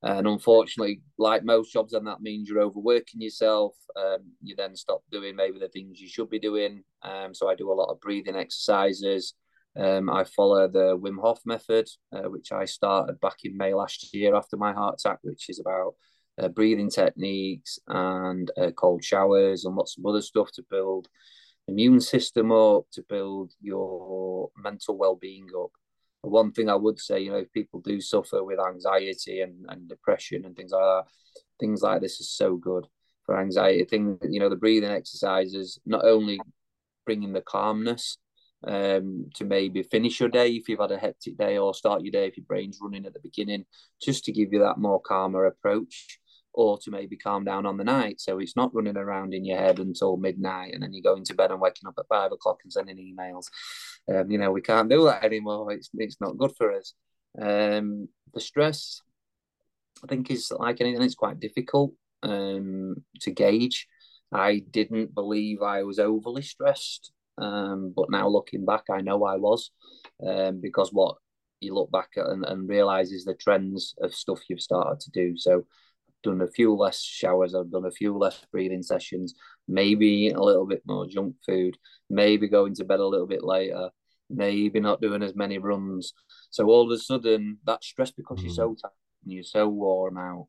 And 0.03 0.26
unfortunately, 0.26 1.03
like 1.18 1.44
most 1.44 1.72
jobs, 1.72 1.92
then 1.92 2.05
that 2.05 2.22
means 2.22 2.48
you're 2.48 2.62
overworking 2.62 3.20
yourself. 3.20 3.76
Um, 3.94 4.33
you 4.42 4.57
then 4.57 4.74
stop 4.74 5.03
doing 5.12 5.37
maybe 5.37 5.59
the 5.59 5.68
things 5.68 6.00
you 6.00 6.09
should 6.09 6.31
be 6.31 6.38
doing. 6.38 6.83
Um, 7.03 7.35
so 7.35 7.48
I 7.48 7.55
do 7.55 7.70
a 7.70 7.74
lot 7.74 7.90
of 7.90 8.00
breathing 8.00 8.35
exercises. 8.35 9.35
Um, 9.76 10.11
I 10.11 10.24
follow 10.24 10.66
the 10.68 10.98
Wim 10.98 11.20
Hof 11.20 11.40
method, 11.44 11.88
uh, 12.12 12.29
which 12.29 12.50
I 12.50 12.64
started 12.64 13.20
back 13.20 13.37
in 13.44 13.57
May 13.57 13.74
last 13.74 14.12
year 14.14 14.35
after 14.35 14.57
my 14.57 14.72
heart 14.72 14.96
attack, 14.98 15.18
which 15.22 15.48
is 15.48 15.61
about 15.61 15.94
uh, 16.40 16.48
breathing 16.48 16.90
techniques 16.90 17.79
and 17.87 18.50
uh, 18.57 18.70
cold 18.70 19.05
showers 19.05 19.64
and 19.64 19.76
lots 19.76 19.96
of 19.98 20.07
other 20.07 20.22
stuff 20.22 20.50
to 20.53 20.64
build 20.70 21.09
immune 21.68 22.01
system 22.01 22.51
up, 22.53 22.85
to 22.92 23.03
build 23.09 23.53
your 23.61 24.51
mental 24.57 24.96
well-being 24.96 25.46
up 25.59 25.70
one 26.23 26.53
thing 26.53 26.68
I 26.68 26.75
would 26.75 26.99
say, 26.99 27.20
you 27.20 27.31
know, 27.31 27.38
if 27.38 27.53
people 27.53 27.81
do 27.81 28.01
suffer 28.01 28.44
with 28.44 28.61
anxiety 28.61 29.40
and, 29.40 29.64
and 29.68 29.88
depression 29.88 30.44
and 30.44 30.55
things 30.55 30.73
like 30.73 30.83
that, 30.83 31.05
things 31.59 31.83
like 31.83 32.01
this 32.01 32.20
is 32.20 32.31
so 32.31 32.57
good 32.57 32.87
for 33.25 33.40
anxiety. 33.40 33.85
Thing, 33.85 34.18
you 34.29 34.40
know, 34.40 34.49
the 34.49 34.57
breathing 34.57 34.90
exercises 34.90 35.81
not 35.87 36.05
only 36.05 36.38
bringing 37.07 37.33
the 37.33 37.40
calmness 37.40 38.18
um, 38.66 39.31
to 39.35 39.44
maybe 39.44 39.83
finish 39.83 40.20
your 40.20 40.29
day 40.29 40.51
if 40.51 40.68
you've 40.68 40.81
had 40.81 40.92
a 40.92 40.99
hectic 40.99 41.38
day, 41.38 41.57
or 41.57 41.73
start 41.73 42.03
your 42.03 42.12
day 42.12 42.27
if 42.27 42.37
your 42.37 42.44
brain's 42.46 42.79
running 42.83 43.07
at 43.07 43.14
the 43.14 43.20
beginning, 43.20 43.64
just 44.03 44.25
to 44.25 44.33
give 44.33 44.53
you 44.53 44.59
that 44.61 44.79
more 44.79 45.01
calmer 45.01 45.46
approach 45.46 46.20
or 46.53 46.79
to 46.79 46.91
maybe 46.91 47.17
calm 47.17 47.45
down 47.45 47.67
on 47.67 47.77
the 47.77 47.85
night. 47.85 48.21
So 48.21 48.39
it's 48.39 48.57
not 48.57 48.75
running 48.75 48.97
around 48.97 49.35
in 49.35 49.45
your 49.45 49.59
head 49.59 49.79
until 49.79 50.17
midnight 50.17 50.75
and 50.75 50.83
then 50.83 50.93
you're 50.93 51.03
going 51.03 51.25
to 51.25 51.35
bed 51.35 51.51
and 51.51 51.61
waking 51.61 51.87
up 51.87 51.95
at 51.99 52.09
five 52.09 52.33
o'clock 52.33 52.59
and 52.65 52.73
sending 52.73 52.97
emails. 52.97 53.47
Um, 54.13 54.31
you 54.31 54.39
know, 54.39 54.51
we 54.51 54.61
can't 54.61 54.91
do 54.91 55.05
that 55.05 55.25
anymore. 55.25 55.73
It's 55.73 55.91
it's 55.95 56.21
not 56.21 56.39
good 56.39 56.53
for 56.57 56.73
us. 56.73 56.95
Um, 57.41 58.09
the 58.35 58.41
stress, 58.41 59.01
I 60.03 60.07
think, 60.09 60.31
is 60.31 60.51
like 60.51 60.81
anything, 60.81 61.03
it's 61.03 61.15
quite 61.15 61.41
difficult 61.41 61.93
um, 62.23 62.97
to 63.21 63.31
gauge. 63.31 63.87
I 64.33 64.63
didn't 64.71 65.15
believe 65.15 65.63
I 65.63 65.83
was 65.83 65.99
overly 65.99 66.43
stressed, 66.43 67.13
um, 67.39 67.93
but 67.97 68.11
now 68.11 68.29
looking 68.29 68.65
back, 68.65 68.85
I 68.91 69.01
know 69.01 69.25
I 69.25 69.37
was 69.37 69.71
um, 70.25 70.61
because 70.61 70.93
what 70.93 71.17
you 71.61 71.75
look 71.75 71.91
back 71.91 72.11
at 72.17 72.27
and, 72.27 72.45
and 72.45 72.69
realize 72.69 73.13
is 73.13 73.25
the 73.25 73.35
trends 73.35 73.95
of 74.01 74.15
stuff 74.15 74.41
you've 74.49 74.61
started 74.61 75.01
to 75.01 75.11
do. 75.11 75.37
So 75.37 75.67
done 76.22 76.40
a 76.40 76.48
few 76.48 76.74
less 76.74 77.02
showers, 77.02 77.54
I've 77.54 77.70
done 77.70 77.87
a 77.87 77.90
few 77.90 78.16
less 78.16 78.44
breathing 78.52 78.83
sessions, 78.83 79.35
maybe 79.68 80.06
eating 80.06 80.37
a 80.37 80.42
little 80.42 80.66
bit 80.66 80.83
more 80.87 81.06
junk 81.06 81.37
food, 81.44 81.76
maybe 82.09 82.48
going 82.48 82.74
to 82.74 82.85
bed 82.85 83.00
a 83.00 83.06
little 83.06 83.26
bit 83.26 83.44
later, 83.44 83.90
maybe 84.28 84.80
not 84.80 85.00
doing 85.00 85.22
as 85.22 85.35
many 85.35 85.59
runs. 85.59 86.12
So 86.50 86.66
all 86.66 86.90
of 86.90 86.96
a 86.96 86.98
sudden, 87.00 87.59
that 87.66 87.85
stress 87.85 88.11
because 88.11 88.42
you're 88.42 88.52
so 88.52 88.74
tired 88.80 88.92
and 89.24 89.33
you're 89.33 89.42
so 89.42 89.68
worn 89.68 90.18
out 90.18 90.46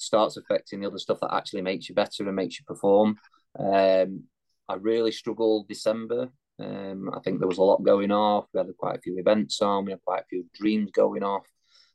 starts 0.00 0.36
affecting 0.36 0.80
the 0.80 0.86
other 0.86 0.98
stuff 0.98 1.20
that 1.20 1.34
actually 1.34 1.62
makes 1.62 1.88
you 1.88 1.94
better 1.94 2.26
and 2.26 2.34
makes 2.34 2.58
you 2.58 2.64
perform. 2.66 3.16
Um, 3.58 4.24
I 4.68 4.74
really 4.74 5.12
struggled 5.12 5.68
December. 5.68 6.30
Um, 6.58 7.10
I 7.14 7.20
think 7.20 7.38
there 7.38 7.48
was 7.48 7.58
a 7.58 7.62
lot 7.62 7.82
going 7.82 8.10
off. 8.10 8.46
We 8.52 8.58
had 8.58 8.68
quite 8.78 8.96
a 8.96 9.00
few 9.00 9.18
events 9.18 9.60
on. 9.62 9.84
We 9.84 9.92
had 9.92 10.04
quite 10.04 10.22
a 10.22 10.26
few 10.28 10.46
dreams 10.54 10.90
going 10.92 11.22
off. 11.22 11.46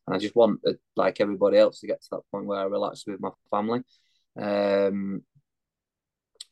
And 0.07 0.15
I 0.15 0.19
just 0.19 0.35
want, 0.35 0.61
like 0.95 1.19
everybody 1.19 1.57
else, 1.57 1.79
to 1.79 1.87
get 1.87 2.01
to 2.03 2.07
that 2.11 2.31
point 2.31 2.45
where 2.45 2.59
I 2.59 2.63
relax 2.63 3.05
with 3.07 3.19
my 3.19 3.31
family. 3.49 3.81
Um, 4.39 5.23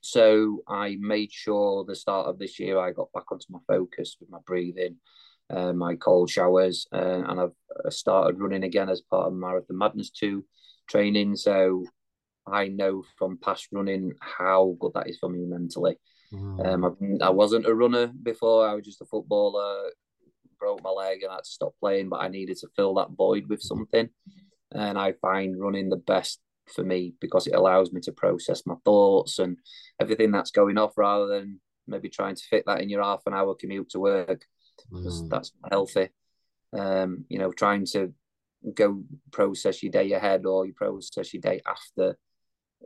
so 0.01 0.63
I 0.67 0.97
made 0.99 1.31
sure 1.31 1.85
the 1.85 1.95
start 1.95 2.27
of 2.27 2.37
this 2.37 2.59
year 2.59 2.77
I 2.77 2.91
got 2.91 3.11
back 3.13 3.31
onto 3.31 3.45
my 3.49 3.59
focus 3.67 4.17
with 4.19 4.29
my 4.29 4.39
breathing, 4.45 4.97
uh, 5.49 5.71
my 5.71 5.95
cold 5.95 6.29
showers, 6.29 6.87
uh, 6.93 7.23
and 7.25 7.39
I've 7.39 7.93
started 7.93 8.39
running 8.39 8.63
again 8.63 8.89
as 8.89 9.01
part 9.01 9.27
of 9.27 9.33
Marathon 9.33 9.77
Madness 9.77 10.09
2 10.09 10.43
training. 10.89 11.37
So 11.37 11.85
I 12.45 12.67
know 12.67 13.03
from 13.17 13.37
past 13.37 13.67
running 13.71 14.11
how 14.19 14.75
good 14.79 14.91
that 14.95 15.09
is 15.09 15.17
for 15.19 15.29
me 15.29 15.45
mentally. 15.45 15.95
Mm. 16.33 16.65
Um, 16.65 17.19
I, 17.21 17.27
I 17.27 17.29
wasn't 17.29 17.67
a 17.67 17.73
runner 17.73 18.07
before, 18.07 18.67
I 18.67 18.73
was 18.73 18.83
just 18.83 19.01
a 19.01 19.05
footballer, 19.05 19.89
broke 20.63 20.81
my 20.81 20.91
leg 20.91 21.23
and 21.23 21.31
I 21.31 21.35
had 21.35 21.43
to 21.43 21.49
stop 21.49 21.73
playing, 21.81 22.07
but 22.07 22.21
I 22.21 22.29
needed 22.29 22.57
to 22.59 22.69
fill 22.75 22.93
that 22.95 23.11
void 23.11 23.47
with 23.49 23.61
something. 23.61 24.09
And 24.71 24.97
I 24.97 25.11
find 25.21 25.59
running 25.59 25.89
the 25.89 25.97
best 25.97 26.39
for 26.73 26.83
me 26.83 27.15
because 27.19 27.47
it 27.47 27.55
allows 27.55 27.91
me 27.91 27.99
to 28.01 28.13
process 28.13 28.65
my 28.65 28.75
thoughts 28.85 29.39
and 29.39 29.57
everything 29.99 30.31
that's 30.31 30.51
going 30.51 30.77
off 30.77 30.97
rather 30.97 31.27
than 31.27 31.59
maybe 31.85 32.07
trying 32.07 32.35
to 32.35 32.43
fit 32.49 32.63
that 32.65 32.81
in 32.81 32.89
your 32.89 33.03
half 33.03 33.23
an 33.25 33.33
hour 33.33 33.55
commute 33.55 33.89
to 33.89 33.99
work. 33.99 34.45
Mm. 34.89 35.29
That's 35.29 35.51
healthy. 35.69 36.09
Um, 36.71 37.25
you 37.27 37.39
know, 37.39 37.51
trying 37.51 37.85
to 37.87 38.13
go 38.73 39.03
process 39.31 39.83
your 39.83 39.91
day 39.91 40.13
ahead 40.13 40.45
or 40.45 40.65
you 40.65 40.73
process 40.73 41.33
your 41.33 41.41
day 41.41 41.61
after 41.67 42.17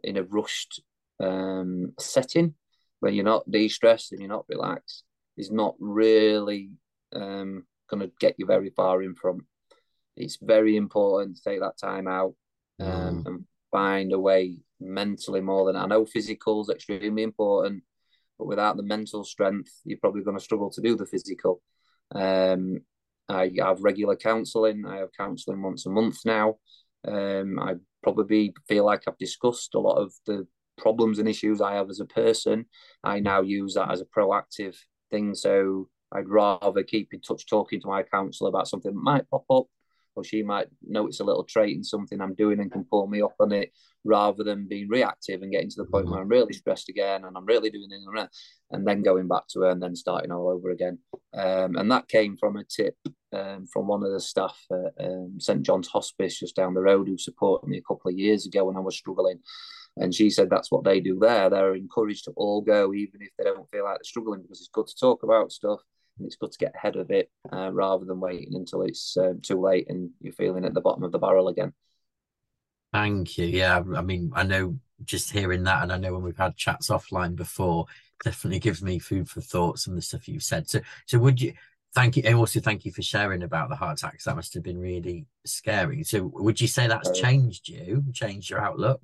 in 0.04 0.18
a 0.18 0.24
rushed 0.24 0.82
um, 1.20 1.94
setting 2.00 2.56
where 3.02 3.12
you're 3.12 3.24
not 3.24 3.50
de-stressed 3.50 4.12
and 4.12 4.20
you're 4.20 4.30
not 4.30 4.50
relaxed 4.50 5.04
is 5.38 5.52
not 5.52 5.76
really 5.80 6.72
um, 7.14 7.66
going 7.90 8.02
to 8.02 8.12
get 8.20 8.36
you 8.38 8.46
very 8.46 8.70
far 8.70 9.02
in 9.02 9.16
front. 9.16 9.44
It's 10.16 10.38
very 10.42 10.76
important 10.76 11.38
to 11.38 11.44
take 11.44 11.60
that 11.60 11.78
time 11.78 12.08
out 12.08 12.34
um, 12.80 12.88
mm. 12.88 13.26
and 13.26 13.46
find 13.72 14.12
a 14.14 14.20
way 14.20 14.58
mentally 14.80 15.42
more 15.42 15.66
than 15.66 15.76
I 15.76 15.86
know 15.86 16.06
physical 16.06 16.62
is 16.62 16.70
extremely 16.70 17.24
important, 17.24 17.84
but 18.38 18.48
without 18.48 18.78
the 18.78 18.84
mental 18.84 19.24
strength, 19.24 19.72
you're 19.84 20.00
probably 20.00 20.24
going 20.24 20.38
to 20.38 20.44
struggle 20.44 20.72
to 20.72 20.82
do 20.82 20.96
the 20.96 21.06
physical. 21.06 21.62
Um, 22.14 22.80
I 23.30 23.52
have 23.60 23.82
regular 23.82 24.16
counselling. 24.16 24.86
I 24.86 24.98
have 24.98 25.10
counselling 25.18 25.62
once 25.62 25.86
a 25.86 25.90
month 25.90 26.20
now. 26.26 26.56
Um, 27.08 27.60
I 27.60 27.76
probably 28.04 28.54
feel 28.68 28.86
like 28.86 29.04
I've 29.08 29.18
discussed 29.18 29.76
a 29.76 29.80
lot 29.80 29.98
of 29.98 30.14
the 30.26 30.48
problems 30.78 31.20
and 31.20 31.28
issues 31.28 31.62
I 31.62 31.76
have 31.76 31.90
as 31.90 32.00
a 32.00 32.06
person. 32.06 32.66
I 33.04 33.20
now 33.20 33.42
use 33.42 33.74
that 33.74 33.92
as 33.92 34.02
a 34.02 34.06
proactive 34.06 34.76
thing. 35.12 35.34
So 35.36 35.90
I'd 36.12 36.30
rather 36.30 36.84
keep 36.84 37.14
in 37.14 37.22
touch 37.22 37.46
talking 37.48 37.82
to 37.82 37.88
my 37.88 38.04
counsellor 38.04 38.50
about 38.50 38.68
something 38.68 38.94
that 38.94 39.00
might 39.00 39.30
pop 39.30 39.46
up, 39.50 39.66
or 40.16 40.24
she 40.24 40.42
might 40.42 40.68
notice 40.86 41.20
a 41.20 41.24
little 41.24 41.44
trait 41.44 41.76
in 41.76 41.84
something 41.84 42.20
I'm 42.20 42.34
doing 42.34 42.60
and 42.60 42.72
can 42.72 42.86
pull 42.86 43.08
me 43.08 43.22
up 43.22 43.36
on 43.40 43.52
it 43.52 43.72
rather 44.04 44.44
than 44.44 44.68
being 44.68 44.88
reactive 44.88 45.42
and 45.42 45.52
getting 45.52 45.70
to 45.70 45.76
the 45.78 45.86
point 45.86 46.06
mm-hmm. 46.06 46.14
where 46.14 46.22
I'm 46.22 46.30
really 46.30 46.54
stressed 46.54 46.90
again 46.90 47.26
and 47.26 47.38
I'm 47.38 47.46
really 47.46 47.70
doing 47.70 47.90
it 47.92 48.30
and 48.72 48.88
then 48.88 49.04
going 49.04 49.28
back 49.28 49.48
to 49.50 49.62
her 49.62 49.70
and 49.70 49.82
then 49.82 49.96
starting 49.96 50.32
all 50.32 50.50
over 50.50 50.72
again. 50.72 50.98
Um, 51.34 51.76
and 51.76 51.92
that 51.92 52.08
came 52.08 52.38
from 52.38 52.58
a 52.58 52.64
tip 52.64 52.96
um, 53.34 53.68
from 53.72 53.88
one 53.88 54.04
of 54.04 54.12
the 54.12 54.20
staff 54.20 54.58
at 54.72 55.06
um, 55.06 55.36
St 55.40 55.62
John's 55.62 55.90
Hospice 55.90 56.40
just 56.40 56.56
down 56.56 56.74
the 56.74 56.82
road 56.82 57.08
who 57.08 57.18
supported 57.18 57.68
me 57.68 57.78
a 57.78 57.82
couple 57.94 58.10
of 58.10 58.18
years 58.18 58.48
ago 58.48 58.66
when 58.66 58.78
I 58.78 58.82
was 58.82 58.98
struggling. 58.98 59.40
And 59.98 60.14
she 60.14 60.30
said 60.30 60.50
that's 60.50 60.72
what 60.72 60.84
they 60.84 61.00
do 61.00 61.20
there. 61.20 61.50
They're 61.50 61.76
encouraged 61.76 62.26
to 62.26 62.32
all 62.36 62.62
go, 62.62 62.94
even 62.94 63.22
if 63.22 63.30
they 63.38 63.46
don't 63.46 63.70
feel 63.72 63.84
like 63.84 63.98
they're 63.98 64.04
struggling, 64.04 64.42
because 64.42 64.60
it's 64.60 64.70
good 64.72 64.88
to 64.88 64.96
talk 65.00 65.24
about 65.24 65.52
stuff 65.52 65.82
and 66.18 66.26
it's 66.26 66.36
good 66.36 66.52
to 66.52 66.58
get 66.58 66.76
ahead 66.76 66.96
of 66.96 67.12
it 67.12 67.30
uh, 67.52 67.72
rather 67.72 68.06
than 68.06 68.20
waiting 68.20 68.56
until 68.56 68.82
it's 68.82 69.18
uh, 69.18 69.34
too 69.42 69.60
late 69.60 69.90
and 69.90 70.12
you're 70.22 70.34
feeling 70.34 70.66
at 70.66 70.74
the 70.74 70.82
bottom 70.82 71.04
of 71.04 71.12
the 71.12 71.20
barrel 71.20 71.48
again. 71.48 71.74
Thank 72.94 73.38
you. 73.38 73.46
Yeah, 73.46 73.84
I 73.96 74.02
mean, 74.02 74.32
I 74.34 74.44
know 74.44 74.80
just 75.04 75.32
hearing 75.32 75.64
that, 75.64 75.84
and 75.84 75.92
I 75.92 75.98
know 75.98 76.14
when 76.14 76.24
we've 76.24 76.38
had 76.38 76.56
chats 76.56 76.90
offline 76.90 77.36
before, 77.36 77.86
definitely 78.24 78.60
gives 78.60 78.82
me 78.82 79.00
food 79.00 79.30
for 79.30 79.42
thought. 79.42 79.80
Some 79.80 79.94
of 79.94 79.98
the 79.98 80.02
stuff 80.02 80.28
you've 80.28 80.44
said. 80.44 80.70
So, 80.70 80.80
so 81.06 81.20
would 81.20 81.42
you? 81.42 81.54
Thank 81.94 82.18
you. 82.18 82.24
and 82.26 82.36
Also, 82.36 82.60
thank 82.60 82.86
you 82.86 82.92
for 82.92 83.02
sharing 83.02 83.44
about 83.44 83.70
the 83.70 83.76
heart 83.76 84.00
attacks. 84.00 84.26
That 84.26 84.36
must 84.36 84.54
have 84.54 84.64
been 84.64 84.80
really 84.80 85.26
scary. 85.46 86.04
So, 86.04 86.32
would 86.34 86.62
you 86.62 86.68
say 86.68 86.88
that's 86.88 87.18
changed 87.20 87.70
you, 87.70 88.04
changed 88.14 88.50
your 88.50 88.62
outlook? 88.62 89.02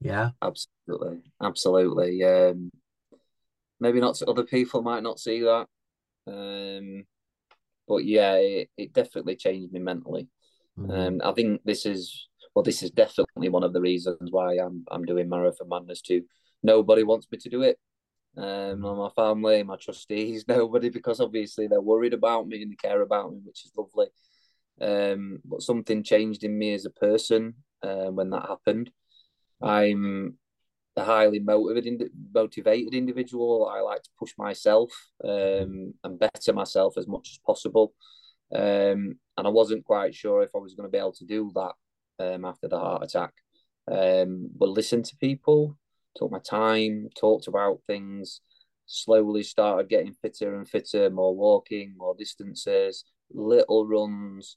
Yeah, 0.00 0.30
absolutely, 0.42 1.18
absolutely. 1.42 2.24
Um, 2.24 2.70
maybe 3.80 4.00
not. 4.00 4.20
Other 4.22 4.44
people 4.44 4.82
might 4.82 5.02
not 5.02 5.18
see 5.18 5.40
that, 5.40 5.66
um, 6.28 7.04
but 7.86 8.04
yeah, 8.04 8.34
it, 8.34 8.70
it 8.76 8.92
definitely 8.92 9.36
changed 9.36 9.72
me 9.72 9.80
mentally. 9.80 10.28
Mm. 10.78 11.06
Um, 11.06 11.20
I 11.24 11.32
think 11.32 11.62
this 11.64 11.86
is 11.86 12.28
well, 12.54 12.62
this 12.62 12.82
is 12.82 12.90
definitely 12.90 13.48
one 13.48 13.62
of 13.62 13.72
the 13.72 13.80
reasons 13.80 14.30
why 14.30 14.54
I'm 14.54 14.84
I'm 14.90 15.04
doing 15.04 15.28
Marathon 15.28 15.68
Madness 15.68 16.02
too. 16.02 16.22
Nobody 16.62 17.02
wants 17.02 17.26
me 17.30 17.38
to 17.38 17.48
do 17.48 17.62
it. 17.62 17.78
Um, 18.36 18.80
my 18.80 19.10
family, 19.16 19.62
my 19.62 19.76
trustees, 19.76 20.44
nobody, 20.48 20.90
because 20.90 21.20
obviously 21.20 21.66
they're 21.66 21.80
worried 21.80 22.14
about 22.14 22.46
me 22.46 22.62
and 22.62 22.70
they 22.70 22.76
care 22.76 23.02
about 23.02 23.32
me, 23.32 23.40
which 23.44 23.64
is 23.64 23.72
lovely. 23.76 24.06
Um, 24.80 25.40
but 25.44 25.62
something 25.62 26.04
changed 26.04 26.44
in 26.44 26.56
me 26.56 26.72
as 26.74 26.84
a 26.84 26.90
person 26.90 27.54
uh, 27.82 28.06
when 28.06 28.30
that 28.30 28.46
happened. 28.46 28.90
I'm 29.60 30.38
a 30.98 31.04
highly 31.04 31.38
motivated, 31.38 32.10
motivated 32.34 32.94
individual. 32.94 33.70
I 33.72 33.80
like 33.80 34.02
to 34.02 34.10
push 34.18 34.32
myself 34.36 34.90
um, 35.24 35.94
and 36.04 36.18
better 36.18 36.52
myself 36.52 36.98
as 36.98 37.06
much 37.06 37.30
as 37.32 37.38
possible. 37.46 37.94
Um, 38.54 39.18
and 39.36 39.46
I 39.46 39.48
wasn't 39.48 39.84
quite 39.84 40.14
sure 40.14 40.42
if 40.42 40.50
I 40.54 40.58
was 40.58 40.74
going 40.74 40.88
to 40.88 40.92
be 40.92 40.98
able 40.98 41.12
to 41.12 41.24
do 41.24 41.52
that 41.54 41.72
um, 42.24 42.44
after 42.44 42.68
the 42.68 42.78
heart 42.78 43.04
attack. 43.04 43.32
Um, 43.90 44.50
but 44.56 44.68
listen 44.68 45.02
to 45.04 45.16
people, 45.16 45.78
took 46.16 46.30
my 46.30 46.40
time, 46.40 47.08
talked 47.18 47.48
about 47.48 47.80
things, 47.86 48.40
slowly 48.86 49.42
started 49.42 49.88
getting 49.88 50.14
fitter 50.20 50.56
and 50.56 50.68
fitter, 50.68 51.10
more 51.10 51.34
walking, 51.34 51.94
more 51.96 52.14
distances, 52.18 53.04
little 53.30 53.86
runs, 53.86 54.56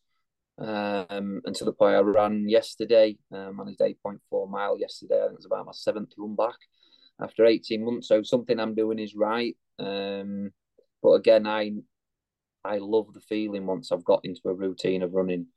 um, 0.57 1.41
and 1.45 1.55
to 1.55 1.65
the 1.65 1.73
point 1.73 1.95
I 1.95 1.99
ran 1.99 2.47
yesterday. 2.47 3.17
Um, 3.31 3.57
managed 3.57 3.79
8.4 3.79 4.49
mile 4.49 4.77
yesterday. 4.77 5.21
I 5.21 5.25
it 5.25 5.35
was 5.35 5.45
about 5.45 5.65
my 5.65 5.71
seventh 5.73 6.13
run 6.17 6.35
back 6.35 6.57
after 7.19 7.45
18 7.45 7.83
months. 7.83 8.07
So 8.07 8.23
something 8.23 8.59
I'm 8.59 8.75
doing 8.75 8.99
is 8.99 9.15
right. 9.15 9.55
Um, 9.79 10.51
but 11.01 11.13
again, 11.13 11.47
I 11.47 11.71
I 12.63 12.77
love 12.77 13.13
the 13.13 13.21
feeling 13.21 13.65
once 13.65 13.91
I've 13.91 14.03
got 14.03 14.21
into 14.23 14.41
a 14.45 14.53
routine 14.53 15.01
of 15.01 15.13
running 15.13 15.47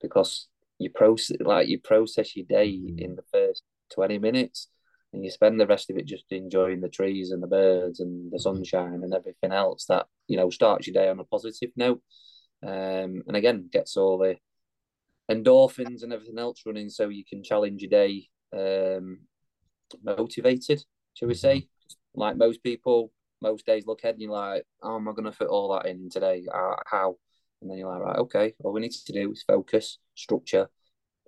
because 0.00 0.48
you 0.78 0.90
process 0.90 1.38
like 1.40 1.68
you 1.68 1.80
process 1.80 2.36
your 2.36 2.46
day 2.46 2.72
mm-hmm. 2.72 2.98
in 2.98 3.16
the 3.16 3.24
first 3.32 3.62
20 3.94 4.18
minutes 4.18 4.68
and 5.12 5.24
you 5.24 5.30
spend 5.30 5.58
the 5.58 5.66
rest 5.66 5.90
of 5.90 5.96
it 5.96 6.06
just 6.06 6.24
enjoying 6.30 6.80
the 6.80 6.88
trees 6.88 7.30
and 7.30 7.42
the 7.42 7.46
birds 7.46 8.00
and 8.00 8.30
the 8.30 8.36
mm-hmm. 8.36 8.42
sunshine 8.42 9.00
and 9.02 9.14
everything 9.14 9.52
else 9.52 9.86
that 9.86 10.06
you 10.28 10.36
know 10.36 10.50
starts 10.50 10.86
your 10.86 10.94
day 10.94 11.08
on 11.08 11.18
a 11.18 11.24
positive 11.24 11.70
note 11.76 12.02
um, 12.62 13.22
and 13.26 13.36
again 13.36 13.68
gets 13.72 13.96
all 13.96 14.18
the 14.18 14.36
endorphins 15.30 16.02
and 16.02 16.12
everything 16.12 16.38
else 16.38 16.62
running 16.64 16.88
so 16.88 17.08
you 17.08 17.24
can 17.24 17.42
challenge 17.42 17.82
your 17.82 17.90
day 17.90 18.28
um, 18.56 19.18
motivated 20.02 20.82
shall 21.14 21.28
we 21.28 21.34
mm-hmm. 21.34 21.38
say 21.38 21.68
like 22.14 22.36
most 22.36 22.62
people 22.62 23.12
most 23.42 23.66
days 23.66 23.86
look 23.86 24.02
ahead 24.02 24.14
and 24.14 24.22
you're 24.22 24.30
like 24.30 24.64
oh 24.82 24.96
am 24.96 25.08
i 25.08 25.12
going 25.12 25.24
to 25.24 25.32
fit 25.32 25.48
all 25.48 25.72
that 25.72 25.86
in 25.86 26.08
today 26.08 26.46
uh, 26.52 26.76
how 26.86 27.16
and 27.60 27.70
then 27.70 27.78
you're 27.78 27.88
like 27.88 28.02
right 28.02 28.18
okay 28.18 28.54
all 28.62 28.72
we 28.72 28.80
need 28.80 28.92
to 28.92 29.12
do 29.12 29.32
is 29.32 29.42
focus 29.42 29.98
structure 30.14 30.68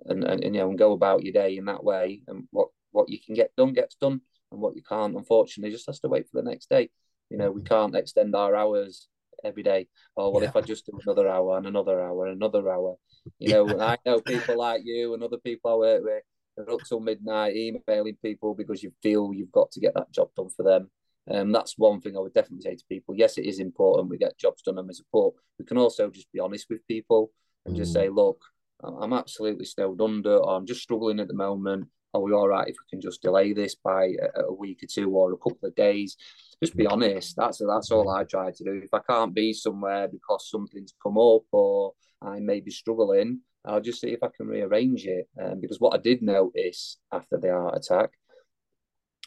and, 0.05 0.23
and, 0.23 0.43
and 0.43 0.55
you 0.55 0.61
know 0.61 0.69
and 0.69 0.79
go 0.79 0.93
about 0.93 1.23
your 1.23 1.33
day 1.33 1.57
in 1.57 1.65
that 1.65 1.83
way 1.83 2.21
and 2.27 2.47
what 2.51 2.69
what 2.91 3.09
you 3.09 3.19
can 3.23 3.35
get 3.35 3.55
done 3.55 3.73
gets 3.73 3.95
done 3.95 4.21
and 4.51 4.61
what 4.61 4.75
you 4.75 4.81
can't 4.81 5.15
unfortunately 5.15 5.71
just 5.71 5.85
has 5.87 5.99
to 5.99 6.07
wait 6.07 6.27
for 6.29 6.41
the 6.41 6.49
next 6.49 6.69
day 6.69 6.89
you 7.29 7.37
know 7.37 7.51
we 7.51 7.61
mm-hmm. 7.61 7.73
can't 7.73 7.95
extend 7.95 8.35
our 8.35 8.55
hours 8.55 9.07
every 9.43 9.63
day. 9.63 9.87
Oh 10.17 10.29
well, 10.29 10.43
yeah. 10.43 10.49
if 10.49 10.55
I 10.55 10.61
just 10.61 10.85
do 10.85 10.99
another 11.03 11.27
hour 11.27 11.57
and 11.57 11.67
another 11.67 12.01
hour 12.01 12.27
and 12.27 12.35
another 12.35 12.69
hour, 12.69 12.95
you 13.39 13.53
know, 13.53 13.67
yeah. 13.67 13.83
I 13.83 13.97
know 14.05 14.19
people 14.21 14.57
like 14.57 14.81
you 14.83 15.13
and 15.13 15.23
other 15.23 15.37
people 15.37 15.71
I 15.71 15.75
work 15.75 16.03
with 16.03 16.23
are 16.57 16.73
up 16.73 16.81
till 16.87 16.99
midnight 16.99 17.55
emailing 17.55 18.17
people 18.21 18.53
because 18.53 18.83
you 18.83 18.91
feel 19.01 19.33
you've 19.33 19.51
got 19.51 19.71
to 19.71 19.79
get 19.79 19.93
that 19.95 20.11
job 20.11 20.29
done 20.35 20.49
for 20.49 20.63
them. 20.63 20.89
And 21.27 21.37
um, 21.37 21.51
that's 21.51 21.77
one 21.77 22.01
thing 22.01 22.17
I 22.17 22.21
would 22.21 22.33
definitely 22.33 22.63
say 22.63 22.75
to 22.75 22.83
people. 22.89 23.15
Yes, 23.15 23.37
it 23.37 23.45
is 23.45 23.59
important 23.59 24.09
we 24.09 24.17
get 24.17 24.39
jobs 24.39 24.63
done 24.63 24.79
and 24.79 24.87
we 24.87 24.93
support. 24.93 25.35
We 25.59 25.65
can 25.65 25.77
also 25.77 26.09
just 26.09 26.31
be 26.31 26.39
honest 26.39 26.65
with 26.69 26.87
people 26.87 27.31
and 27.65 27.75
mm. 27.75 27.77
just 27.77 27.93
say, 27.93 28.09
look, 28.09 28.41
I'm 28.83 29.13
absolutely 29.13 29.65
snowed 29.65 30.01
under, 30.01 30.37
or 30.37 30.55
I'm 30.55 30.65
just 30.65 30.81
struggling 30.81 31.19
at 31.19 31.27
the 31.27 31.33
moment. 31.33 31.87
Are 32.13 32.21
we 32.21 32.33
all 32.33 32.47
right 32.47 32.67
if 32.67 32.75
we 32.75 32.89
can 32.89 33.01
just 33.01 33.21
delay 33.21 33.53
this 33.53 33.75
by 33.75 34.13
a, 34.35 34.41
a 34.43 34.53
week 34.53 34.81
or 34.81 34.87
two 34.87 35.11
or 35.11 35.33
a 35.33 35.37
couple 35.37 35.67
of 35.67 35.75
days? 35.75 36.17
Just 36.61 36.75
be 36.75 36.85
honest. 36.85 37.35
That's 37.37 37.61
that's 37.65 37.91
all 37.91 38.09
I 38.09 38.23
try 38.23 38.51
to 38.51 38.63
do. 38.63 38.81
If 38.83 38.93
I 38.93 38.99
can't 38.99 39.33
be 39.33 39.53
somewhere 39.53 40.07
because 40.07 40.49
something's 40.49 40.93
come 41.01 41.17
up 41.17 41.43
or 41.51 41.93
I 42.21 42.39
may 42.39 42.59
be 42.59 42.71
struggling, 42.71 43.41
I'll 43.65 43.81
just 43.81 44.01
see 44.01 44.09
if 44.09 44.23
I 44.23 44.27
can 44.35 44.47
rearrange 44.47 45.05
it. 45.05 45.27
Um, 45.41 45.61
because 45.61 45.79
what 45.79 45.93
I 45.93 46.01
did 46.01 46.21
notice 46.21 46.97
after 47.11 47.37
the 47.37 47.51
heart 47.51 47.77
attack, 47.77 48.11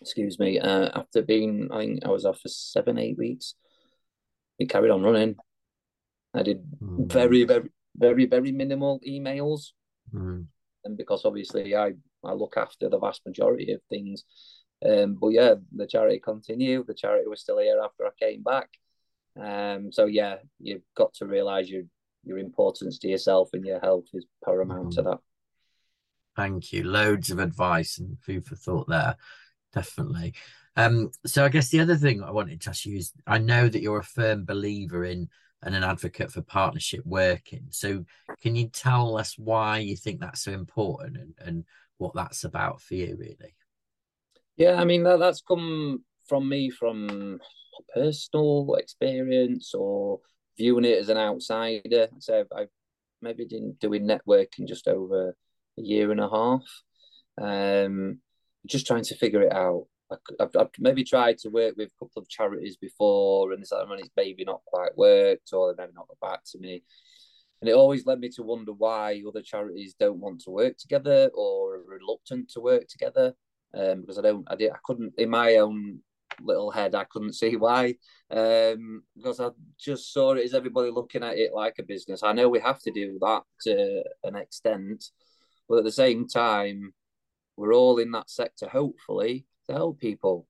excuse 0.00 0.38
me, 0.38 0.58
uh, 0.58 0.90
after 0.94 1.22
being 1.22 1.68
I 1.72 1.78
think 1.78 2.04
I 2.04 2.10
was 2.10 2.24
off 2.24 2.40
for 2.40 2.48
seven 2.48 2.98
eight 2.98 3.16
weeks, 3.16 3.54
it 4.58 4.68
carried 4.68 4.90
on 4.90 5.02
running. 5.02 5.36
I 6.34 6.42
did 6.42 6.62
mm. 6.82 7.10
very 7.10 7.44
very 7.44 7.70
very 7.96 8.26
very 8.26 8.52
minimal 8.52 9.00
emails, 9.06 9.68
mm. 10.14 10.46
and 10.84 10.96
because 10.96 11.24
obviously 11.24 11.74
I 11.74 11.92
I 12.24 12.32
look 12.32 12.54
after 12.56 12.88
the 12.88 12.98
vast 12.98 13.22
majority 13.26 13.72
of 13.72 13.80
things. 13.88 14.24
Um, 14.84 15.14
but 15.14 15.28
yeah, 15.28 15.54
the 15.74 15.86
charity 15.86 16.18
continued. 16.18 16.86
The 16.86 16.94
charity 16.94 17.28
was 17.28 17.40
still 17.40 17.58
here 17.58 17.80
after 17.82 18.06
I 18.06 18.10
came 18.18 18.42
back. 18.42 18.68
Um, 19.40 19.92
so 19.92 20.06
yeah, 20.06 20.36
you've 20.58 20.82
got 20.96 21.14
to 21.14 21.26
realise 21.26 21.68
your 21.68 21.84
your 22.24 22.38
importance 22.38 22.98
to 23.00 23.08
yourself 23.08 23.50
and 23.52 23.64
your 23.64 23.80
health 23.80 24.04
is 24.14 24.26
paramount 24.44 24.90
mm. 24.90 24.94
to 24.94 25.02
that. 25.02 25.18
Thank 26.36 26.72
you. 26.72 26.84
Loads 26.84 27.30
of 27.30 27.38
advice 27.38 27.98
and 27.98 28.18
food 28.20 28.44
for 28.44 28.56
thought 28.56 28.88
there. 28.88 29.16
Definitely. 29.72 30.34
Um, 30.76 31.10
so 31.26 31.44
I 31.44 31.48
guess 31.48 31.68
the 31.68 31.80
other 31.80 31.96
thing 31.96 32.22
I 32.22 32.30
wanted 32.30 32.60
to 32.62 32.70
ask 32.70 32.86
you 32.86 32.96
is 32.96 33.12
I 33.26 33.38
know 33.38 33.68
that 33.68 33.82
you're 33.82 33.98
a 33.98 34.04
firm 34.04 34.44
believer 34.44 35.04
in 35.04 35.28
and 35.62 35.74
an 35.74 35.84
advocate 35.84 36.32
for 36.32 36.42
partnership 36.42 37.02
working. 37.04 37.66
So 37.70 38.04
can 38.40 38.56
you 38.56 38.68
tell 38.68 39.16
us 39.16 39.38
why 39.38 39.78
you 39.78 39.96
think 39.96 40.20
that's 40.20 40.42
so 40.42 40.52
important 40.52 41.16
and, 41.16 41.34
and 41.38 41.64
what 41.98 42.14
that's 42.14 42.44
about 42.44 42.80
for 42.80 42.94
you 42.94 43.16
really? 43.18 43.54
Yeah, 44.56 44.74
I 44.80 44.84
mean 44.84 45.02
that 45.04 45.18
that's 45.18 45.42
come 45.42 46.04
from 46.28 46.48
me 46.48 46.70
from 46.70 47.40
personal 47.94 48.74
experience 48.78 49.74
or 49.74 50.20
viewing 50.56 50.84
it 50.84 50.98
as 50.98 51.08
an 51.08 51.16
outsider. 51.16 52.08
So 52.18 52.44
I've 52.54 52.68
maybe 53.20 53.46
been 53.48 53.74
doing 53.80 54.06
networking 54.06 54.68
just 54.68 54.88
over 54.88 55.30
a 55.78 55.82
year 55.82 56.10
and 56.10 56.20
a 56.20 56.28
half, 56.28 56.62
um, 57.40 58.20
just 58.66 58.86
trying 58.86 59.04
to 59.04 59.16
figure 59.16 59.42
it 59.42 59.52
out. 59.52 59.86
I've, 60.38 60.50
I've 60.58 60.68
maybe 60.78 61.04
tried 61.04 61.38
to 61.38 61.48
work 61.48 61.74
with 61.76 61.88
a 61.88 62.04
couple 62.04 62.20
of 62.20 62.28
charities 62.28 62.76
before, 62.76 63.52
and 63.52 63.62
it's 63.62 63.72
like, 63.72 63.86
it's 63.98 64.10
maybe 64.14 64.44
not 64.44 64.60
quite 64.66 64.94
worked, 64.96 65.50
or 65.54 65.74
they 65.74 65.82
maybe 65.82 65.94
not 65.94 66.08
got 66.08 66.30
back 66.30 66.40
to 66.52 66.58
me. 66.58 66.82
And 67.62 67.70
it 67.70 67.74
always 67.74 68.04
led 68.04 68.20
me 68.20 68.28
to 68.30 68.42
wonder 68.42 68.72
why 68.72 69.22
other 69.26 69.40
charities 69.40 69.94
don't 69.98 70.18
want 70.20 70.42
to 70.42 70.50
work 70.50 70.76
together 70.76 71.30
or 71.32 71.76
are 71.76 71.84
reluctant 71.86 72.50
to 72.50 72.60
work 72.60 72.88
together 72.88 73.34
um, 73.74 74.00
because 74.00 74.18
I 74.18 74.22
don't, 74.22 74.46
I 74.50 74.56
did, 74.56 74.72
I 74.72 74.78
couldn't 74.84 75.14
in 75.18 75.30
my 75.30 75.56
own 75.56 76.00
little 76.40 76.70
head, 76.70 76.94
I 76.94 77.04
couldn't 77.04 77.34
see 77.34 77.56
why, 77.56 77.94
um, 78.30 79.02
because 79.16 79.40
I 79.40 79.50
just 79.78 80.12
saw 80.12 80.32
it 80.32 80.44
as 80.44 80.54
everybody 80.54 80.90
looking 80.90 81.22
at 81.22 81.38
it 81.38 81.52
like 81.54 81.74
a 81.78 81.82
business. 81.82 82.22
I 82.22 82.32
know 82.32 82.48
we 82.48 82.60
have 82.60 82.80
to 82.82 82.90
do 82.90 83.18
that 83.20 83.42
to 83.62 84.02
an 84.24 84.36
extent, 84.36 85.04
but 85.68 85.78
at 85.78 85.84
the 85.84 85.92
same 85.92 86.26
time, 86.26 86.92
we're 87.56 87.74
all 87.74 87.98
in 87.98 88.10
that 88.12 88.30
sector, 88.30 88.68
hopefully, 88.68 89.46
to 89.68 89.74
help 89.74 90.00
people. 90.00 90.46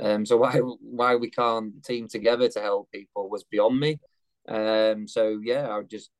Um, 0.00 0.26
so 0.26 0.36
why 0.36 0.58
why 0.58 1.16
we 1.16 1.30
can't 1.30 1.82
team 1.84 2.08
together 2.08 2.48
to 2.48 2.60
help 2.60 2.90
people 2.90 3.30
was 3.30 3.44
beyond 3.44 3.80
me. 3.80 3.98
Um, 4.48 5.08
so 5.08 5.40
yeah, 5.42 5.70
I 5.70 5.82
just 5.82 6.10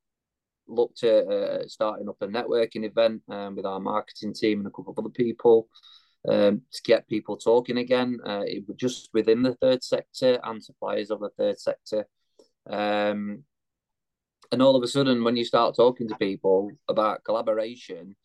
looked 0.68 1.04
at 1.04 1.26
uh, 1.26 1.68
starting 1.68 2.08
up 2.08 2.16
a 2.20 2.26
networking 2.26 2.84
event 2.84 3.22
um, 3.28 3.54
with 3.56 3.66
our 3.66 3.80
marketing 3.80 4.34
team 4.34 4.58
and 4.58 4.66
a 4.66 4.70
couple 4.70 4.92
of 4.92 4.98
other 4.98 5.10
people 5.10 5.68
um, 6.28 6.62
to 6.72 6.82
get 6.82 7.08
people 7.08 7.36
talking 7.36 7.78
again. 7.78 8.18
Uh, 8.24 8.42
just 8.76 9.10
within 9.12 9.42
the 9.42 9.54
third 9.54 9.82
sector 9.82 10.38
and 10.44 10.62
suppliers 10.62 11.10
of 11.10 11.20
the 11.20 11.30
third 11.30 11.58
sector. 11.60 12.06
Um, 12.68 13.44
and 14.52 14.62
all 14.62 14.76
of 14.76 14.82
a 14.82 14.88
sudden, 14.88 15.24
when 15.24 15.36
you 15.36 15.44
start 15.44 15.76
talking 15.76 16.08
to 16.08 16.16
people 16.16 16.70
about 16.88 17.24
collaboration, 17.24 18.16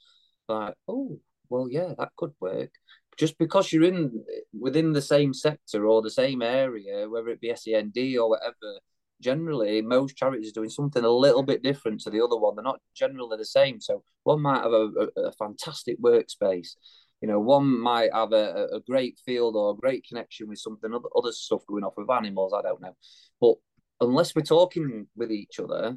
like, 0.47 0.75
oh, 0.87 1.19
well, 1.49 1.67
yeah, 1.69 1.93
that 1.97 2.11
could 2.17 2.33
work. 2.39 2.71
Just 3.17 3.37
because 3.37 3.71
you're 3.71 3.83
in 3.83 4.23
within 4.57 4.93
the 4.93 5.01
same 5.01 5.33
sector 5.33 5.85
or 5.85 6.01
the 6.01 6.09
same 6.09 6.41
area, 6.41 7.09
whether 7.09 7.29
it 7.29 7.41
be 7.41 7.53
SEND 7.55 7.97
or 8.17 8.29
whatever, 8.29 8.79
generally 9.21 9.81
most 9.81 10.15
charities 10.15 10.49
are 10.49 10.53
doing 10.53 10.69
something 10.69 11.03
a 11.03 11.09
little 11.09 11.43
bit 11.43 11.61
different 11.61 12.01
to 12.01 12.09
the 12.09 12.23
other 12.23 12.37
one. 12.37 12.55
They're 12.55 12.63
not 12.63 12.81
generally 12.95 13.37
the 13.37 13.45
same. 13.45 13.79
So 13.79 14.03
one 14.23 14.41
might 14.41 14.63
have 14.63 14.71
a, 14.71 14.89
a, 15.17 15.21
a 15.27 15.31
fantastic 15.33 16.01
workspace 16.01 16.75
you 17.21 17.27
know, 17.27 17.39
one 17.39 17.79
might 17.79 18.09
have 18.13 18.33
a, 18.33 18.67
a 18.73 18.79
great 18.79 19.19
field 19.23 19.55
or 19.55 19.71
a 19.71 19.77
great 19.77 20.05
connection 20.07 20.47
with 20.49 20.57
something, 20.57 20.91
other, 20.93 21.07
other 21.15 21.31
stuff 21.31 21.61
going 21.67 21.83
off 21.83 21.93
with 21.95 22.09
animals, 22.09 22.51
I 22.53 22.63
don't 22.63 22.81
know. 22.81 22.95
But 23.39 23.55
unless 23.99 24.35
we're 24.35 24.41
talking 24.41 25.07
with 25.15 25.31
each 25.31 25.59
other 25.59 25.95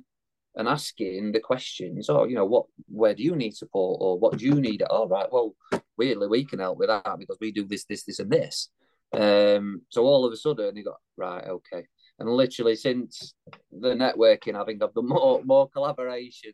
and 0.54 0.68
asking 0.68 1.32
the 1.32 1.40
questions, 1.40 2.10
oh, 2.10 2.24
you 2.24 2.34
know, 2.34 2.44
what, 2.44 2.66
where 2.88 3.14
do 3.14 3.22
you 3.22 3.34
need 3.36 3.56
support 3.56 3.98
or 4.02 4.18
what 4.18 4.36
do 4.36 4.44
you 4.44 4.60
need? 4.60 4.82
Oh, 4.88 5.08
right, 5.08 5.26
well, 5.32 5.54
weirdly, 5.96 6.28
we 6.28 6.44
can 6.44 6.58
help 6.58 6.78
with 6.78 6.88
that 6.88 7.18
because 7.18 7.38
we 7.40 7.52
do 7.52 7.64
this, 7.64 7.86
this, 7.86 8.04
this, 8.04 8.18
and 8.18 8.30
this. 8.30 8.68
Um, 9.14 9.80
so 9.88 10.04
all 10.04 10.26
of 10.26 10.32
a 10.32 10.36
sudden, 10.36 10.76
you 10.76 10.84
got, 10.84 11.00
right, 11.16 11.44
okay. 11.44 11.86
And 12.18 12.28
literally 12.28 12.76
since 12.76 13.34
the 13.72 13.94
networking, 13.94 14.60
I 14.60 14.64
think 14.66 14.82
I've 14.82 14.92
done 14.92 15.08
more, 15.08 15.42
more 15.42 15.70
collaborations 15.74 16.52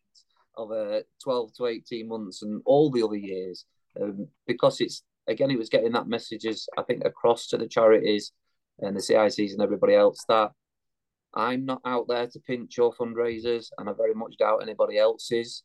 of 0.56 0.70
uh, 0.70 1.00
12 1.24 1.54
to 1.56 1.66
18 1.66 2.08
months 2.08 2.42
and 2.42 2.62
all 2.64 2.90
the 2.90 3.02
other 3.02 3.16
years 3.16 3.66
um, 4.00 4.28
because 4.46 4.80
it's 4.80 5.02
again 5.26 5.50
it 5.50 5.58
was 5.58 5.68
getting 5.68 5.92
that 5.92 6.08
messages 6.08 6.68
I 6.76 6.82
think 6.82 7.04
across 7.04 7.46
to 7.48 7.58
the 7.58 7.68
charities 7.68 8.32
and 8.80 8.96
the 8.96 9.00
CICs 9.00 9.52
and 9.52 9.62
everybody 9.62 9.94
else 9.94 10.24
that 10.28 10.52
I'm 11.34 11.64
not 11.64 11.80
out 11.84 12.06
there 12.08 12.26
to 12.26 12.40
pinch 12.40 12.76
your 12.76 12.92
fundraisers 12.94 13.68
and 13.78 13.88
I 13.88 13.92
very 13.92 14.14
much 14.14 14.36
doubt 14.38 14.62
anybody 14.62 14.98
else's. 14.98 15.62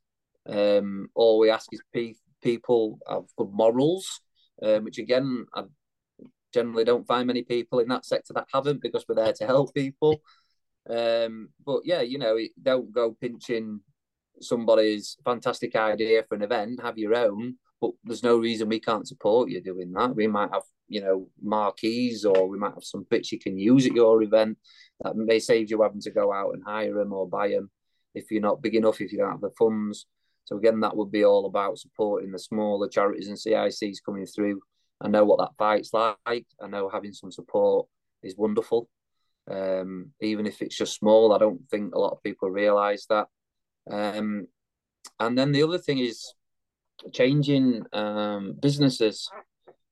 Um, 0.48 1.08
all 1.16 1.40
we 1.40 1.50
ask 1.50 1.68
is 1.72 1.82
pe- 1.94 2.14
people 2.44 3.00
have 3.10 3.24
good 3.36 3.52
morals, 3.52 4.22
um, 4.62 4.84
which 4.84 5.00
again 5.00 5.46
I 5.56 5.64
generally 6.54 6.84
don't 6.84 7.08
find 7.08 7.28
many 7.28 7.44
people 7.44 7.80
in 7.80 7.88
that 7.90 8.06
sector 8.06 8.34
that 8.34 8.48
haven't 8.54 8.82
because 8.82 9.06
we're 9.08 9.16
there 9.16 9.34
to 9.34 9.46
help 9.46 9.74
people. 9.74 10.22
Um, 10.90 11.50
but 11.66 11.82
yeah, 11.84 12.02
you 12.02 12.20
know, 12.20 12.38
don't 12.62 12.94
go 12.94 13.16
pinching 13.20 13.82
somebody's 14.42 15.18
fantastic 15.26 15.76
idea 15.76 16.24
for 16.24 16.36
an 16.36 16.44
event, 16.44 16.82
have 16.82 16.98
your 16.98 17.16
own, 17.16 17.56
but 17.82 17.92
there's 18.04 18.24
no 18.24 18.38
reason 18.38 18.70
we 18.70 18.80
can't 18.80 19.08
support 19.08 19.50
you 19.50 19.62
doing 19.62 19.92
that. 19.94 20.16
We 20.16 20.28
might 20.28 20.52
have, 20.52 20.64
you 20.88 21.02
know, 21.02 21.28
marquees 21.42 22.26
or 22.26 22.48
we 22.48 22.58
might 22.58 22.74
have 22.74 22.84
some 22.84 23.06
bits 23.10 23.32
you 23.32 23.40
can 23.40 23.58
use 23.58 23.86
at 23.86 23.96
your 23.96 24.22
event 24.24 24.58
that 25.02 25.16
may 25.16 25.40
save 25.40 25.70
you 25.70 25.82
having 25.82 26.02
to 26.02 26.12
go 26.12 26.32
out 26.32 26.54
and 26.54 26.64
hire 26.64 26.94
them 26.94 27.14
or 27.14 27.28
buy 27.28 27.50
them 27.50 27.70
if 28.14 28.32
you're 28.32 28.42
not 28.42 28.62
big 28.62 28.76
enough, 28.76 29.02
if 29.02 29.12
you 29.12 29.18
don't 29.18 29.32
have 29.32 29.42
the 29.42 29.52
funds. 29.58 30.08
So 30.46 30.58
again, 30.58 30.80
that 30.82 30.96
would 30.96 31.12
be 31.12 31.26
all 31.26 31.46
about 31.48 31.80
supporting 31.80 32.32
the 32.32 32.40
smaller 32.40 32.88
charities 32.88 33.28
and 33.28 33.38
CICs 33.38 33.98
coming 34.06 34.26
through. 34.26 34.62
I 35.02 35.10
know 35.10 35.26
what 35.26 35.40
that 35.40 35.58
fight's 35.58 35.92
like. 35.94 36.18
I 36.26 36.68
know 36.68 36.90
having 36.90 37.14
some 37.14 37.32
support 37.32 37.88
is 38.24 38.38
wonderful. 38.38 38.88
Um, 39.50 40.12
even 40.22 40.46
if 40.46 40.62
it's 40.62 40.78
just 40.78 40.96
small, 40.96 41.34
I 41.34 41.38
don't 41.38 41.68
think 41.70 41.94
a 41.94 42.00
lot 42.00 42.14
of 42.14 42.24
people 42.24 42.50
realise 42.50 43.06
that. 43.08 43.28
Um, 43.90 44.48
and 45.20 45.38
then 45.38 45.52
the 45.52 45.64
other 45.64 45.78
thing 45.78 46.00
is 46.00 46.34
changing 47.12 47.84
um, 47.94 48.56
businesses' 48.62 49.30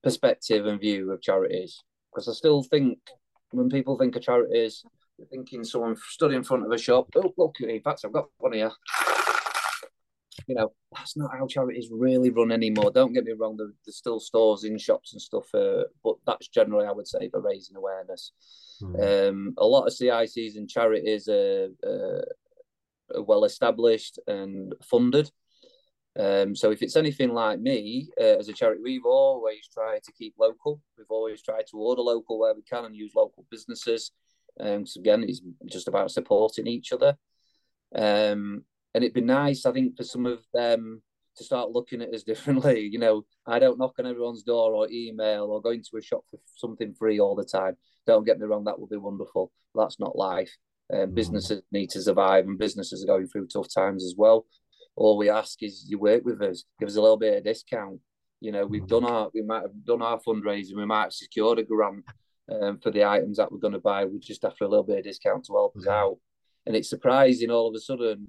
perspective 0.03 0.65
and 0.65 0.79
view 0.79 1.11
of 1.11 1.21
charities. 1.21 1.81
Because 2.11 2.27
I 2.27 2.33
still 2.33 2.63
think 2.63 2.99
when 3.51 3.69
people 3.69 3.97
think 3.97 4.15
of 4.15 4.21
charities, 4.21 4.83
they're 5.17 5.27
thinking 5.27 5.63
someone 5.63 5.95
stood 6.09 6.33
in 6.33 6.43
front 6.43 6.65
of 6.65 6.71
a 6.71 6.77
shop. 6.77 7.09
Oh, 7.15 7.33
look, 7.37 7.55
in 7.59 7.81
fact, 7.81 8.01
I've 8.05 8.13
got 8.13 8.27
one 8.37 8.53
here. 8.53 8.71
You 10.47 10.55
know, 10.55 10.73
that's 10.93 11.15
not 11.15 11.31
how 11.37 11.47
charities 11.47 11.89
really 11.91 12.29
run 12.29 12.51
anymore. 12.51 12.91
Don't 12.91 13.13
get 13.13 13.23
me 13.23 13.33
wrong, 13.33 13.55
there, 13.55 13.71
there's 13.85 13.97
still 13.97 14.19
stores 14.19 14.63
in 14.63 14.77
shops 14.77 15.13
and 15.13 15.21
stuff, 15.21 15.47
uh, 15.53 15.83
but 16.03 16.15
that's 16.25 16.47
generally, 16.47 16.87
I 16.87 16.91
would 16.91 17.07
say, 17.07 17.29
for 17.29 17.39
raising 17.39 17.77
awareness. 17.77 18.31
Mm. 18.81 19.29
Um, 19.29 19.53
a 19.57 19.65
lot 19.65 19.85
of 19.85 19.93
CICs 19.93 20.57
and 20.57 20.69
charities 20.69 21.27
are, 21.27 21.69
uh, 21.85 23.17
are 23.17 23.23
well 23.23 23.45
established 23.45 24.19
and 24.27 24.73
funded. 24.83 25.31
Um, 26.19 26.55
so 26.55 26.71
if 26.71 26.81
it's 26.83 26.95
anything 26.95 27.33
like 27.33 27.59
me, 27.59 28.09
uh, 28.19 28.37
as 28.37 28.47
a 28.47 28.53
charity, 28.53 28.81
we've 28.83 29.05
always 29.05 29.67
tried 29.67 30.03
to 30.03 30.11
keep 30.11 30.35
local. 30.37 30.79
We've 30.97 31.07
always 31.09 31.41
tried 31.41 31.65
to 31.71 31.77
order 31.77 32.01
local 32.01 32.39
where 32.39 32.53
we 32.53 32.61
can 32.61 32.85
and 32.85 32.95
use 32.95 33.13
local 33.15 33.45
businesses. 33.49 34.11
Um, 34.59 34.85
so 34.85 34.99
again, 34.99 35.23
it's 35.23 35.41
just 35.71 35.87
about 35.87 36.11
supporting 36.11 36.67
each 36.67 36.91
other. 36.93 37.17
Um, 37.95 38.63
and 38.93 39.03
it'd 39.03 39.13
be 39.13 39.21
nice, 39.21 39.65
I 39.65 39.71
think, 39.71 39.97
for 39.97 40.03
some 40.03 40.27
of 40.27 40.43
them 40.53 41.01
to 41.37 41.43
start 41.43 41.71
looking 41.71 42.03
at 42.03 42.13
us 42.13 42.23
differently. 42.23 42.81
You 42.91 42.99
know, 42.99 43.25
I 43.47 43.57
don't 43.57 43.79
knock 43.79 43.95
on 43.97 44.05
everyone's 44.05 44.43
door 44.43 44.73
or 44.73 44.87
email 44.91 45.45
or 45.45 45.61
go 45.61 45.71
into 45.71 45.97
a 45.97 46.01
shop 46.01 46.25
for 46.29 46.39
something 46.55 46.93
free 46.93 47.19
all 47.19 47.35
the 47.35 47.43
time. 47.43 47.75
Don't 48.05 48.25
get 48.25 48.37
me 48.37 48.45
wrong, 48.45 48.65
that 48.65 48.79
would 48.79 48.89
be 48.91 48.97
wonderful. 48.97 49.51
That's 49.73 49.99
not 49.99 50.15
life. 50.15 50.55
Um, 50.93 50.99
mm. 50.99 51.15
Businesses 51.15 51.63
need 51.71 51.89
to 51.91 52.03
survive, 52.03 52.45
and 52.45 52.59
businesses 52.59 53.03
are 53.03 53.07
going 53.07 53.27
through 53.27 53.47
tough 53.47 53.73
times 53.73 54.03
as 54.03 54.13
well 54.15 54.45
all 54.95 55.17
we 55.17 55.29
ask 55.29 55.61
is 55.63 55.85
you 55.87 55.99
work 55.99 56.23
with 56.23 56.41
us, 56.41 56.65
give 56.79 56.87
us 56.87 56.95
a 56.95 57.01
little 57.01 57.17
bit 57.17 57.37
of 57.37 57.43
discount. 57.43 57.99
You 58.39 58.51
know, 58.51 58.65
we've 58.65 58.87
done 58.87 59.05
our, 59.05 59.29
we 59.33 59.41
might 59.41 59.61
have 59.61 59.85
done 59.85 60.01
our 60.01 60.19
fundraising, 60.19 60.75
we 60.75 60.85
might 60.85 61.03
have 61.03 61.13
secured 61.13 61.59
a 61.59 61.63
grant 61.63 62.03
um, 62.51 62.79
for 62.79 62.91
the 62.91 63.05
items 63.05 63.37
that 63.37 63.51
we're 63.51 63.59
going 63.59 63.73
to 63.73 63.79
buy. 63.79 64.05
We 64.05 64.19
just 64.19 64.43
after 64.43 64.65
a 64.65 64.67
little 64.67 64.83
bit 64.83 64.99
of 64.99 65.03
discount 65.03 65.45
to 65.45 65.53
help 65.53 65.75
us 65.77 65.87
out. 65.87 66.17
And 66.65 66.75
it's 66.75 66.89
surprising 66.89 67.51
all 67.51 67.67
of 67.67 67.75
a 67.75 67.79
sudden 67.79 68.27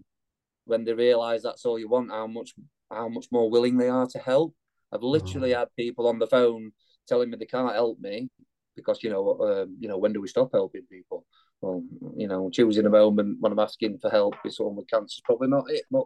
when 0.64 0.85
they 0.85 0.92
realise 0.92 1.42
that's 1.42 1.64
all 1.64 1.79
you 1.79 1.88
want, 1.88 2.11
how 2.11 2.27
much 2.27 2.55
how 2.90 3.09
much 3.09 3.27
more 3.33 3.50
willing 3.50 3.77
they 3.77 3.88
are 3.88 4.07
to 4.07 4.18
help. 4.18 4.55
I've 4.92 5.03
literally 5.03 5.50
mm. 5.50 5.59
had 5.59 5.68
people 5.77 6.07
on 6.07 6.18
the 6.18 6.27
phone 6.27 6.72
telling 7.09 7.31
me 7.31 7.37
they 7.37 7.46
can't 7.46 7.74
help 7.74 7.98
me 8.00 8.31
because 8.77 9.03
you 9.03 9.11
know, 9.11 9.38
um, 9.40 9.77
you 9.81 9.88
know, 9.88 9.98
when 9.98 10.12
do 10.12 10.20
we 10.20 10.29
stop 10.29 10.50
helping 10.53 10.87
people? 10.90 11.27
Well, 11.64 11.83
you 12.14 12.29
know, 12.29 12.50
choosing 12.50 12.85
a 12.85 12.90
moment 12.90 13.38
when 13.40 13.53
I'm 13.53 13.59
asking 13.59 13.98
for 13.98 14.11
help 14.11 14.35
with 14.44 14.53
someone 14.53 14.77
with 14.77 14.90
cancer 14.90 15.07
is 15.16 15.22
probably 15.24 15.48
not 15.48 15.70
it, 15.70 15.85
but 15.90 16.05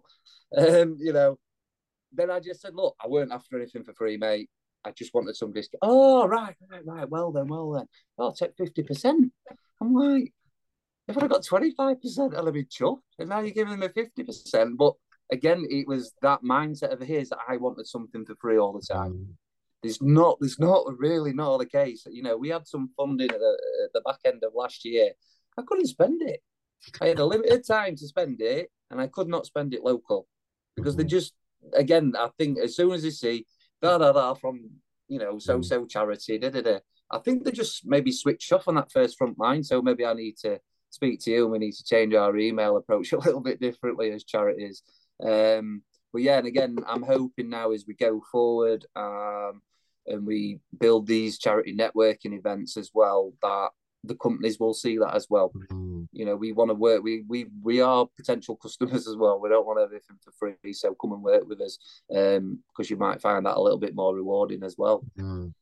um, 0.57 0.97
you 1.01 1.12
know, 1.12 1.37
then 2.12 2.31
I 2.31 2.38
just 2.38 2.61
said, 2.61 2.77
look, 2.77 2.94
I 3.03 3.09
weren't 3.09 3.33
after 3.33 3.57
anything 3.57 3.83
for 3.83 3.92
free, 3.94 4.16
mate. 4.16 4.49
I 4.85 4.92
just 4.92 5.12
wanted 5.12 5.35
some 5.35 5.53
discount. 5.53 5.81
Oh, 5.83 6.29
right, 6.29 6.55
right, 6.71 6.87
right. 6.87 7.11
Well 7.11 7.33
then, 7.33 7.49
well 7.49 7.73
then. 7.73 7.87
I'll 8.18 8.33
take 8.33 8.57
50%. 8.57 9.31
I'm 9.81 9.94
like, 9.94 10.33
if 11.09 11.18
I'd 11.18 11.29
got 11.29 11.42
25%, 11.42 12.37
I'd 12.37 12.44
have 12.44 12.55
been 12.55 12.66
chuffed. 12.66 13.01
And 13.18 13.29
now 13.29 13.40
you're 13.40 13.51
giving 13.51 13.79
them 13.79 13.83
a 13.83 13.88
50%. 13.88 14.77
But 14.77 14.94
again, 15.33 15.66
it 15.68 15.88
was 15.88 16.12
that 16.23 16.42
mindset 16.42 16.92
of 16.92 17.01
his 17.01 17.31
that 17.31 17.38
I 17.49 17.57
wanted 17.57 17.88
something 17.88 18.25
for 18.25 18.37
free 18.37 18.59
all 18.59 18.73
the 18.73 18.94
time. 18.94 19.37
There's 19.83 20.01
not, 20.01 20.38
there's 20.40 20.61
not 20.61 20.87
really 20.99 21.33
not 21.33 21.59
the 21.59 21.66
case. 21.66 22.07
You 22.09 22.23
know, 22.23 22.37
we 22.37 22.49
had 22.49 22.66
some 22.68 22.90
funding 22.97 23.31
at 23.31 23.38
the, 23.38 23.59
at 23.85 23.92
the 23.92 24.03
back 24.03 24.21
end 24.25 24.44
of 24.44 24.53
last 24.55 24.85
year. 24.85 25.11
I 25.59 25.62
couldn't 25.66 25.87
spend 25.87 26.23
it. 26.23 26.40
I 27.01 27.09
had 27.09 27.18
a 27.18 27.27
limited 27.27 27.66
time 27.66 27.97
to 27.97 28.07
spend 28.07 28.40
it, 28.40 28.71
and 28.90 29.01
I 29.01 29.09
could 29.09 29.29
not 29.29 29.47
spend 29.47 29.75
it 29.75 29.83
local 29.83 30.27
because 30.77 30.97
they 30.97 31.05
just 31.05 31.35
again 31.75 32.14
I 32.16 32.29
think 32.38 32.59
as 32.59 32.77
soon 32.77 32.92
as 32.92 33.03
they 33.03 33.11
see 33.11 33.47
da 33.83 33.99
da 33.99 34.12
da 34.12 34.35
from 34.35 34.71
you 35.09 35.18
know 35.18 35.38
so 35.38 35.61
so 35.61 35.85
charity 35.87 36.38
da 36.38 36.51
da 36.51 36.62
da 36.62 36.79
I 37.11 37.18
think 37.18 37.44
they 37.44 37.53
just 37.53 37.87
maybe 37.87 38.12
switch 38.12 38.53
off 38.53 38.68
on 38.68 38.75
that 38.75 38.92
first 38.92 39.16
front 39.16 39.38
line. 39.38 39.62
So 39.64 39.81
maybe 39.81 40.05
I 40.05 40.12
need 40.12 40.37
to 40.38 40.61
speak 40.90 41.21
to 41.21 41.31
you. 41.31 41.44
and 41.44 41.53
We 41.53 41.59
need 41.59 41.73
to 41.73 41.85
change 41.85 42.14
our 42.14 42.37
email 42.37 42.77
approach 42.77 43.12
a 43.14 43.18
little 43.18 43.40
bit 43.40 43.61
differently 43.61 44.12
as 44.12 44.25
charities. 44.25 44.83
Um, 45.25 45.83
but 46.12 46.23
yeah, 46.23 46.38
and 46.38 46.47
again, 46.47 46.79
I'm 46.87 47.03
hoping 47.03 47.51
now 47.51 47.73
as 47.73 47.85
we 47.87 47.94
go 47.94 48.23
forward 48.33 48.87
um, 48.97 49.61
and 50.07 50.27
we 50.27 50.61
build 50.79 51.07
these 51.07 51.38
charity 51.38 51.77
networking 51.77 52.37
events 52.37 52.77
as 52.77 52.90
well 52.94 53.33
that 53.42 53.71
the 54.05 54.15
companies 54.15 54.61
will 54.61 54.75
see 54.75 54.99
that 54.99 55.15
as 55.15 55.27
well. 55.29 55.51
Mm-hmm. 55.51 56.05
You 56.13 56.25
know, 56.25 56.37
we 56.37 56.53
want 56.53 56.71
to 56.71 56.75
work. 56.75 57.03
We 57.03 57.25
we 57.29 57.47
we 57.63 57.81
are 57.81 58.07
potential 58.17 58.57
customers 58.57 59.07
as 59.09 59.17
well. 59.17 59.41
We 59.41 59.49
don't 59.49 59.67
want 59.67 59.81
everything 59.81 60.17
for 60.23 60.33
free, 60.33 60.73
so 60.73 60.95
come 60.95 61.13
and 61.13 61.23
work 61.23 61.49
with 61.49 61.61
us 61.61 61.79
because 62.09 62.39
um, 62.39 62.61
you 62.89 62.97
might 62.97 63.21
find 63.21 63.47
that 63.47 63.57
a 63.57 63.61
little 63.61 63.79
bit 63.79 63.95
more 63.95 64.15
rewarding 64.15 64.63
as 64.63 64.77
well. 64.79 65.05
Mm. 65.19 65.53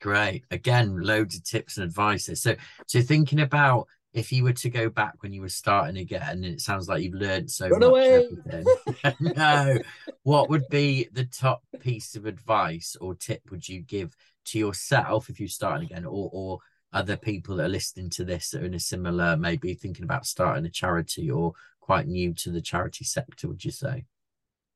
Great. 0.00 0.44
Again, 0.50 1.00
loads 1.00 1.36
of 1.36 1.44
tips 1.44 1.76
and 1.76 1.84
advices. 1.84 2.42
So, 2.42 2.56
so 2.88 3.00
thinking 3.00 3.40
about 3.40 3.86
if 4.12 4.32
you 4.32 4.42
were 4.42 4.52
to 4.52 4.68
go 4.68 4.90
back 4.90 5.14
when 5.22 5.32
you 5.32 5.40
were 5.40 5.48
starting 5.48 5.96
again, 5.96 6.22
and 6.28 6.44
it 6.44 6.60
sounds 6.60 6.88
like 6.88 7.02
you've 7.02 7.14
learned 7.14 7.50
so 7.50 7.68
Run 7.68 7.80
much. 7.80 9.14
No, 9.20 9.78
what 10.24 10.50
would 10.50 10.68
be 10.68 11.08
the 11.12 11.24
top 11.24 11.62
piece 11.78 12.16
of 12.16 12.26
advice 12.26 12.96
or 13.00 13.14
tip 13.14 13.42
would 13.50 13.68
you 13.68 13.80
give 13.80 14.14
to 14.46 14.58
yourself 14.58 15.30
if 15.30 15.38
you're 15.38 15.48
starting 15.48 15.86
again, 15.86 16.04
or 16.04 16.28
or 16.32 16.58
other 16.92 17.16
people 17.16 17.56
that 17.56 17.66
are 17.66 17.68
listening 17.68 18.10
to 18.10 18.24
this 18.24 18.50
that 18.50 18.62
are 18.62 18.66
in 18.66 18.74
a 18.74 18.80
similar, 18.80 19.36
maybe 19.36 19.74
thinking 19.74 20.04
about 20.04 20.26
starting 20.26 20.66
a 20.66 20.70
charity 20.70 21.30
or 21.30 21.52
quite 21.80 22.06
new 22.06 22.34
to 22.34 22.50
the 22.50 22.60
charity 22.60 23.04
sector, 23.04 23.48
would 23.48 23.64
you 23.64 23.70
say? 23.70 24.04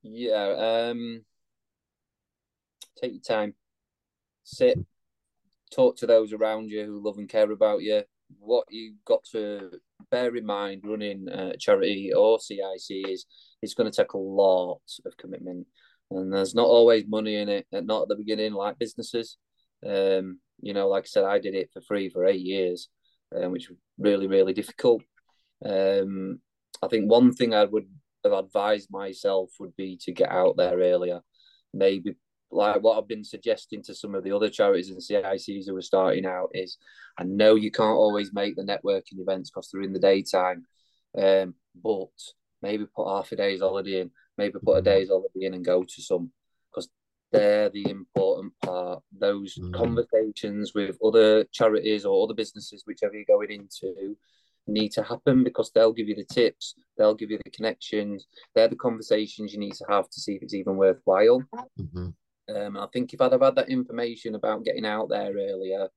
Yeah. 0.01 0.89
Um, 0.89 1.23
take 3.01 3.13
your 3.13 3.21
time, 3.21 3.53
sit, 4.43 4.77
talk 5.73 5.97
to 5.97 6.07
those 6.07 6.33
around 6.33 6.69
you 6.69 6.85
who 6.85 7.03
love 7.03 7.17
and 7.17 7.29
care 7.29 7.51
about 7.51 7.81
you. 7.81 8.03
What 8.39 8.65
you've 8.69 9.03
got 9.05 9.23
to 9.31 9.71
bear 10.11 10.35
in 10.35 10.45
mind 10.45 10.81
running 10.83 11.27
a 11.29 11.55
charity 11.57 12.11
or 12.13 12.39
CIC 12.39 13.07
is 13.09 13.25
it's 13.61 13.73
going 13.73 13.89
to 13.89 13.95
take 13.95 14.13
a 14.13 14.17
lot 14.17 14.81
of 15.05 15.15
commitment, 15.17 15.65
and 16.11 16.33
there's 16.33 16.55
not 16.55 16.67
always 16.67 17.05
money 17.07 17.35
in 17.35 17.47
it, 17.47 17.67
not 17.71 18.03
at 18.03 18.07
the 18.09 18.15
beginning 18.15 18.53
like 18.53 18.79
businesses. 18.79 19.37
Um, 19.85 20.39
you 20.61 20.73
know, 20.73 20.87
like 20.87 21.03
I 21.03 21.07
said, 21.07 21.23
I 21.23 21.39
did 21.39 21.55
it 21.55 21.69
for 21.73 21.81
free 21.81 22.09
for 22.09 22.25
eight 22.25 22.41
years, 22.41 22.89
um, 23.35 23.51
which 23.51 23.69
was 23.69 23.77
really, 23.97 24.27
really 24.27 24.53
difficult. 24.53 25.03
Um, 25.63 26.39
I 26.81 26.87
think 26.87 27.09
one 27.09 27.33
thing 27.33 27.53
I 27.53 27.65
would 27.65 27.87
have 28.23 28.33
advised 28.33 28.89
myself 28.91 29.51
would 29.59 29.75
be 29.75 29.97
to 30.01 30.11
get 30.11 30.31
out 30.31 30.57
there 30.57 30.77
earlier. 30.77 31.21
Maybe 31.73 32.15
like 32.49 32.81
what 32.81 32.97
I've 32.97 33.07
been 33.07 33.23
suggesting 33.23 33.83
to 33.83 33.95
some 33.95 34.15
of 34.15 34.23
the 34.23 34.31
other 34.31 34.49
charities 34.49 34.89
and 34.89 34.99
CICs 34.99 35.65
who 35.67 35.75
are 35.75 35.81
starting 35.81 36.25
out 36.25 36.49
is 36.53 36.77
I 37.17 37.23
know 37.23 37.55
you 37.55 37.71
can't 37.71 37.97
always 37.97 38.33
make 38.33 38.55
the 38.55 38.63
networking 38.63 39.19
events 39.19 39.49
because 39.49 39.69
they're 39.71 39.81
in 39.81 39.93
the 39.93 39.99
daytime, 39.99 40.65
um, 41.17 41.55
but 41.83 42.07
maybe 42.61 42.85
put 42.95 43.09
half 43.09 43.31
a 43.31 43.35
day's 43.35 43.59
holiday 43.59 44.01
in, 44.01 44.11
maybe 44.37 44.59
put 44.63 44.77
a 44.77 44.81
day's 44.81 45.09
holiday 45.09 45.45
in 45.45 45.53
and 45.53 45.65
go 45.65 45.83
to 45.83 46.01
some 46.01 46.31
they're 47.31 47.69
the 47.69 47.89
important 47.89 48.53
part. 48.63 49.03
Those 49.17 49.57
mm. 49.57 49.73
conversations 49.73 50.73
with 50.73 50.97
other 51.03 51.45
charities 51.51 52.05
or 52.05 52.23
other 52.23 52.33
businesses, 52.33 52.83
whichever 52.85 53.13
you're 53.15 53.37
going 53.37 53.51
into, 53.51 54.15
need 54.67 54.91
to 54.93 55.03
happen 55.03 55.43
because 55.43 55.71
they'll 55.71 55.93
give 55.93 56.09
you 56.09 56.15
the 56.15 56.25
tips, 56.25 56.75
they'll 56.97 57.15
give 57.15 57.31
you 57.31 57.39
the 57.43 57.51
connections, 57.51 58.27
they're 58.53 58.67
the 58.67 58.75
conversations 58.75 59.53
you 59.53 59.59
need 59.59 59.73
to 59.73 59.85
have 59.89 60.09
to 60.09 60.19
see 60.19 60.33
if 60.33 60.43
it's 60.43 60.53
even 60.53 60.75
worthwhile. 60.75 61.43
Mm-hmm. 61.79 62.09
Um, 62.55 62.77
I 62.77 62.87
think 62.93 63.13
if 63.13 63.21
I'd 63.21 63.31
have 63.31 63.41
had 63.41 63.55
that 63.55 63.69
information 63.69 64.35
about 64.35 64.63
getting 64.63 64.85
out 64.85 65.09
there 65.09 65.31
earlier, 65.31 65.87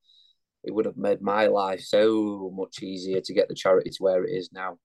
it 0.65 0.75
would 0.75 0.85
have 0.85 0.97
made 0.97 1.23
my 1.23 1.47
life 1.47 1.81
so 1.81 2.53
much 2.55 2.83
easier 2.83 3.21
to 3.21 3.35
get 3.35 3.49
the 3.49 3.55
charity 3.55 3.91
to 3.91 4.03
where 4.03 4.25
it 4.25 4.31
is 4.31 4.51
now 4.53 4.79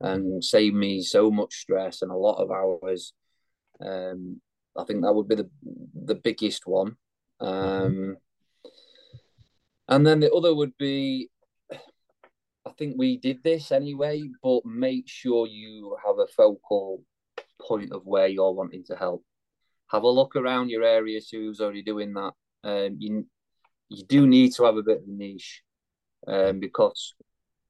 and 0.00 0.44
save 0.44 0.74
me 0.74 1.00
so 1.00 1.30
much 1.30 1.54
stress 1.54 2.02
and 2.02 2.10
a 2.10 2.16
lot 2.16 2.42
of 2.42 2.50
hours. 2.50 3.12
Um, 3.80 4.40
I 4.76 4.84
think 4.84 5.02
that 5.02 5.12
would 5.12 5.28
be 5.28 5.36
the 5.36 5.50
the 6.04 6.14
biggest 6.14 6.66
one. 6.66 6.96
Um, 7.40 8.16
and 9.88 10.06
then 10.06 10.20
the 10.20 10.32
other 10.32 10.54
would 10.54 10.76
be 10.78 11.30
I 12.64 12.70
think 12.78 12.94
we 12.96 13.16
did 13.16 13.42
this 13.42 13.72
anyway, 13.72 14.22
but 14.42 14.64
make 14.64 15.08
sure 15.08 15.46
you 15.46 15.96
have 16.04 16.18
a 16.18 16.26
focal 16.28 17.02
point 17.60 17.92
of 17.92 18.06
where 18.06 18.28
you're 18.28 18.52
wanting 18.52 18.84
to 18.84 18.96
help. 18.96 19.24
Have 19.90 20.04
a 20.04 20.08
look 20.08 20.36
around 20.36 20.70
your 20.70 20.84
area, 20.84 21.20
who's 21.30 21.60
already 21.60 21.82
doing 21.82 22.14
that. 22.14 22.32
Um, 22.64 22.96
you 22.98 23.26
you 23.88 24.04
do 24.04 24.26
need 24.26 24.54
to 24.54 24.64
have 24.64 24.76
a 24.76 24.82
bit 24.82 24.98
of 24.98 25.08
a 25.08 25.10
niche 25.10 25.62
um, 26.26 26.60
because 26.60 27.14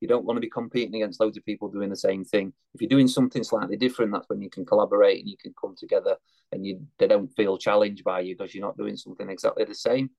you 0.03 0.09
don't 0.09 0.25
want 0.25 0.37
to 0.37 0.41
be 0.41 0.51
competing 0.51 0.97
against 0.97 1.21
loads 1.21 1.37
of 1.37 1.45
people 1.45 1.69
doing 1.69 1.89
the 1.89 1.97
same 1.97 2.25
thing. 2.25 2.53
If 2.75 2.81
you're 2.81 2.89
doing 2.89 3.09
something 3.09 3.45
slightly 3.45 3.77
different, 3.77 4.13
that's 4.13 4.29
when 4.29 4.43
you 4.43 4.51
can 4.51 4.67
collaborate 4.67 5.21
and 5.21 5.29
you 5.31 5.37
can 5.37 5.55
come 5.59 5.77
together 5.79 6.17
and 6.51 6.67
you 6.67 6.85
they 6.99 7.07
don't 7.07 7.29
feel 7.29 7.57
challenged 7.57 8.03
by 8.03 8.21
you 8.21 8.37
because 8.37 8.55
you're 8.55 8.67
not 8.67 8.77
doing 8.77 8.97
something 8.97 9.31
exactly 9.31 9.65
the 9.65 9.75
same. 9.75 10.11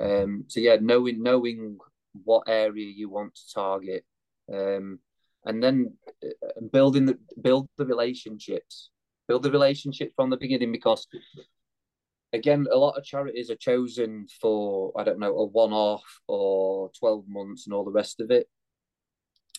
Um, 0.00 0.44
so 0.46 0.60
yeah, 0.60 0.76
knowing 0.80 1.22
knowing 1.22 1.78
what 2.24 2.44
area 2.46 2.86
you 2.86 3.08
want 3.08 3.34
to 3.34 3.54
target, 3.54 4.04
um, 4.52 5.00
and 5.44 5.62
then 5.62 5.94
uh, 6.24 6.60
building 6.72 7.06
the 7.06 7.18
build 7.40 7.68
the 7.76 7.86
relationships, 7.86 8.90
build 9.26 9.42
the 9.42 9.50
relationship 9.50 10.12
from 10.14 10.30
the 10.30 10.36
beginning 10.36 10.70
because 10.70 11.06
again, 12.32 12.66
a 12.70 12.76
lot 12.76 12.96
of 12.96 13.04
charities 13.04 13.50
are 13.50 13.56
chosen 13.56 14.26
for 14.40 14.92
I 14.96 15.04
don't 15.04 15.18
know 15.18 15.36
a 15.36 15.46
one-off 15.46 16.04
or 16.28 16.90
twelve 16.98 17.24
months 17.28 17.66
and 17.66 17.74
all 17.74 17.84
the 17.84 17.90
rest 17.90 18.20
of 18.20 18.30
it. 18.30 18.48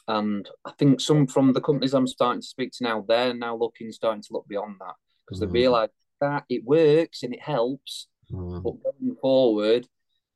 And 0.08 0.50
I 0.66 0.72
think 0.78 1.02
some 1.02 1.28
from 1.28 1.54
the 1.54 1.62
companies 1.62 1.94
I'm 1.94 2.08
starting 2.08 2.42
to 2.42 2.48
speak 2.48 2.72
to 2.74 2.84
now, 2.84 3.04
they're 3.08 3.34
now 3.34 3.58
looking, 3.58 3.92
starting 3.92 4.22
to 4.24 4.34
look 4.34 4.48
beyond 4.48 4.76
that 4.80 4.96
because 5.26 5.42
mm. 5.42 5.48
they 5.48 5.60
realise 5.60 5.90
that 6.22 6.46
it 6.50 6.64
works 6.64 7.24
and 7.24 7.34
it 7.34 7.42
helps, 7.42 8.08
mm. 8.32 8.64
but 8.64 8.82
going 8.84 9.16
forward, 9.22 9.88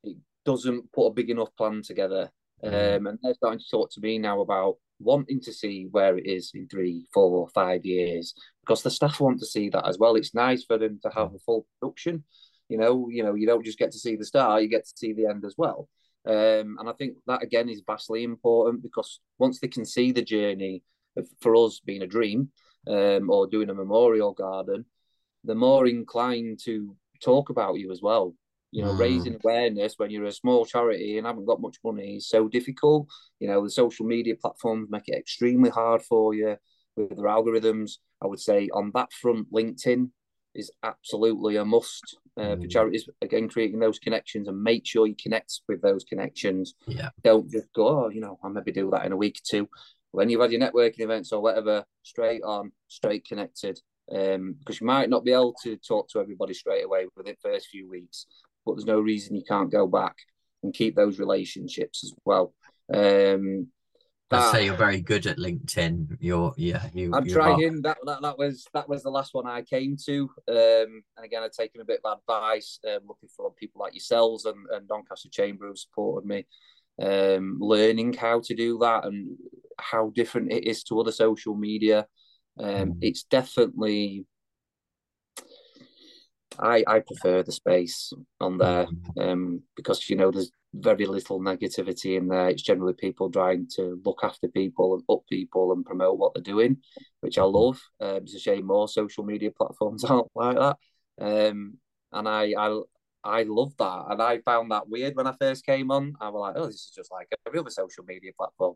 it 0.04 0.18
doesn't 0.46 0.92
put 0.92 1.08
a 1.08 1.14
big 1.14 1.30
enough 1.30 1.56
plan 1.58 1.82
together. 1.84 2.30
Mm. 2.64 2.98
Um, 2.98 3.08
and 3.08 3.20
they're 3.22 3.34
starting 3.34 3.60
to 3.60 3.70
talk 3.72 3.92
to 3.92 4.02
me 4.02 4.18
now 4.18 4.42
about 4.42 4.76
wanting 5.00 5.42
to 5.42 5.54
see 5.54 5.88
where 5.90 6.18
it 6.18 6.26
is 6.26 6.52
in 6.54 6.68
three, 6.68 7.08
four, 7.14 7.48
five 7.50 7.86
years 7.86 8.34
because 8.62 8.84
the 8.84 8.92
staff 8.92 9.20
want 9.20 9.40
to 9.40 9.46
see 9.46 9.70
that 9.70 9.88
as 9.88 9.98
well. 9.98 10.16
It's 10.16 10.36
nice 10.36 10.64
for 10.64 10.78
them 10.78 11.00
to 11.04 11.10
have 11.10 11.34
a 11.34 11.40
full 11.40 11.66
production. 11.80 12.24
You 12.70 12.78
know, 12.78 13.10
you 13.10 13.24
know, 13.24 13.36
you 13.36 13.48
don't 13.48 13.66
just 13.66 13.80
get 13.80 13.92
to 13.92 14.00
see 14.00 14.16
the 14.16 14.26
star; 14.26 14.62
you 14.62 14.70
get 14.70 14.86
to 14.86 14.94
see 14.96 15.14
the 15.14 15.26
end 15.26 15.44
as 15.44 15.56
well. 15.58 15.90
Um, 16.26 16.78
and 16.80 16.88
I 16.88 16.94
think 16.94 17.18
that 17.28 17.42
again 17.42 17.70
is 17.70 17.82
vastly 17.86 18.24
important 18.24 18.84
because 18.84 19.20
once 19.40 19.60
they 19.60 19.68
can 19.68 19.86
see 19.86 20.12
the 20.12 20.22
journey 20.22 20.84
of, 21.18 21.28
for 21.42 21.56
us 21.56 21.82
being 21.84 22.04
a 22.04 22.08
dream 22.08 22.50
um, 22.88 23.30
or 23.30 23.48
doing 23.48 23.70
a 23.70 23.74
memorial 23.74 24.34
garden, 24.34 24.86
they're 25.44 25.56
more 25.56 25.88
inclined 25.88 26.60
to 26.66 26.96
talk 27.24 27.50
about 27.50 27.80
you 27.80 27.92
as 27.92 28.02
well. 28.02 28.36
You 28.72 28.86
know, 28.86 28.94
mm. 28.94 29.00
raising 29.00 29.36
awareness 29.36 29.96
when 29.98 30.12
you're 30.12 30.26
a 30.26 30.32
small 30.32 30.66
charity 30.66 31.18
and 31.18 31.28
haven't 31.28 31.46
got 31.46 31.60
much 31.60 31.78
money 31.84 32.18
is 32.18 32.30
so 32.30 32.48
difficult. 32.48 33.08
You 33.40 33.48
know, 33.48 33.64
the 33.64 33.70
social 33.70 34.06
media 34.06 34.36
platforms 34.40 34.88
make 34.90 35.08
it 35.08 35.18
extremely 35.18 35.70
hard 35.70 36.02
for 36.04 36.34
you 36.34 36.56
with 36.96 37.10
their 37.10 37.26
algorithms. 37.26 37.98
I 38.24 38.28
would 38.28 38.40
say 38.40 38.70
on 38.74 38.92
that 38.94 39.12
front, 39.12 39.52
LinkedIn 39.52 40.12
is 40.54 40.72
absolutely 40.84 41.56
a 41.56 41.66
must 41.66 42.18
uh, 42.38 42.42
mm. 42.42 42.62
for 42.62 42.68
charities. 42.68 43.08
Again, 43.22 43.50
creating 43.50 43.80
those 43.80 44.00
connections 44.00 44.48
and 44.48 44.62
make 44.62 44.86
sure 44.86 45.08
you 45.08 45.16
connect 45.22 45.62
with 45.68 45.82
those 45.82 46.04
connections. 46.04 46.74
Yeah. 46.88 47.10
Don't 47.24 47.50
just 47.50 47.72
go, 47.74 47.88
oh, 47.88 48.10
you 48.10 48.22
know, 48.22 48.40
I'll 48.44 48.50
maybe 48.50 48.72
do 48.72 48.90
that 48.92 49.06
in 49.06 49.12
a 49.12 49.18
week 49.18 49.38
or 49.38 49.46
two. 49.50 49.70
When 50.12 50.30
you've 50.30 50.42
had 50.42 50.52
your 50.52 50.62
networking 50.62 51.02
events 51.02 51.32
or 51.32 51.42
whatever, 51.42 51.86
straight 52.04 52.42
on, 52.44 52.72
straight 52.88 53.26
connected. 53.26 53.80
Um, 54.14 54.56
because 54.60 54.82
you 54.82 54.88
might 54.88 55.10
not 55.10 55.24
be 55.24 55.32
able 55.32 55.56
to 55.64 55.78
talk 55.78 56.10
to 56.10 56.20
everybody 56.20 56.54
straight 56.54 56.84
away 56.84 57.08
within 57.16 57.36
the 57.42 57.50
first 57.50 57.68
few 57.68 57.90
weeks, 57.90 58.26
but 58.66 58.76
there's 58.76 58.86
no 58.86 59.00
reason 59.00 59.38
you 59.38 59.44
can't 59.48 59.72
go 59.72 59.88
back 59.88 60.16
and 60.64 60.74
keep 60.74 60.96
those 60.96 61.18
relationships 61.18 62.04
as 62.04 62.14
well. 62.26 62.54
Um, 62.94 63.68
I'd 64.32 64.52
say 64.52 64.66
you're 64.66 64.76
very 64.76 65.02
good 65.02 65.28
at 65.28 65.38
LinkedIn. 65.38 66.18
You're 66.20 66.54
yeah. 66.58 66.88
You. 66.94 67.14
I'm 67.14 67.28
trying. 67.28 67.82
That, 67.82 67.98
that 68.06 68.22
that 68.22 68.38
was 68.38 68.66
that 68.74 68.88
was 68.88 69.04
the 69.04 69.10
last 69.10 69.34
one 69.34 69.48
I 69.48 69.62
came 69.62 69.98
to. 70.06 70.30
Um, 70.48 71.04
and 71.18 71.26
again, 71.26 71.44
I've 71.44 71.52
taken 71.52 71.82
a 71.82 71.86
bit 71.86 72.02
of 72.04 72.20
advice, 72.20 72.80
um, 72.88 73.00
looking 73.08 73.30
for 73.36 73.54
people 73.54 73.82
like 73.82 73.94
yourselves 73.94 74.46
and, 74.46 74.58
and 74.72 74.88
Doncaster 74.88 75.30
Chamber 75.30 75.68
who 75.68 75.76
supported 75.76 76.28
me, 76.28 76.46
um, 77.02 77.58
learning 77.60 78.14
how 78.14 78.42
to 78.42 78.56
do 78.56 78.78
that 78.80 79.06
and 79.06 79.38
how 79.80 80.12
different 80.16 80.52
it 80.52 80.66
is 80.66 80.84
to 80.84 81.00
other 81.00 81.12
social 81.12 81.56
media. 81.56 82.08
Um, 82.60 82.94
mm. 82.94 82.98
It's 83.02 83.24
definitely. 83.24 84.26
I 86.60 86.84
I 86.86 87.00
prefer 87.00 87.44
the 87.44 87.52
space 87.52 88.12
on 88.40 88.58
there, 88.58 88.86
mm. 88.86 89.32
um, 89.32 89.64
because 89.76 90.10
you 90.10 90.16
know 90.16 90.32
there's 90.32 90.52
very 90.74 91.06
little 91.06 91.40
negativity 91.40 92.18
in 92.18 92.28
there. 92.28 92.50
It's 92.50 92.62
generally 92.62 92.94
people 92.94 93.30
trying 93.30 93.68
to 93.76 94.02
look 94.06 94.20
after 94.24 94.48
people 94.48 94.94
and 94.96 95.04
up 95.10 95.24
people 95.30 95.74
and 95.74 95.86
promote 95.86 96.18
what 96.18 96.34
they're 96.34 96.44
doing, 96.44 96.78
which 97.20 97.38
I 97.38 97.44
love. 97.44 97.82
Um, 98.00 98.18
it's 98.18 98.36
a 98.36 98.40
shame 98.40 98.68
more 98.68 98.88
social 98.88 99.24
media 99.24 99.52
platforms 99.52 100.04
aren't 100.06 100.28
like 100.36 100.58
that. 100.58 100.78
Um, 101.20 101.78
and 102.14 102.28
I, 102.28 102.54
I, 102.58 102.82
I 103.24 103.44
love 103.44 103.76
that. 103.78 104.06
And 104.10 104.22
I 104.22 104.40
found 104.40 104.72
that 104.72 104.90
weird 104.90 105.16
when 105.16 105.28
I 105.28 105.36
first 105.40 105.66
came 105.66 105.92
on. 105.92 106.14
I 106.22 106.30
was 106.30 106.40
like, 106.40 106.56
oh, 106.58 106.68
this 106.68 106.76
is 106.76 106.94
just 106.96 107.12
like 107.12 107.28
every 107.46 107.60
other 107.60 107.70
social 107.70 108.04
media 108.06 108.32
platform. 108.38 108.76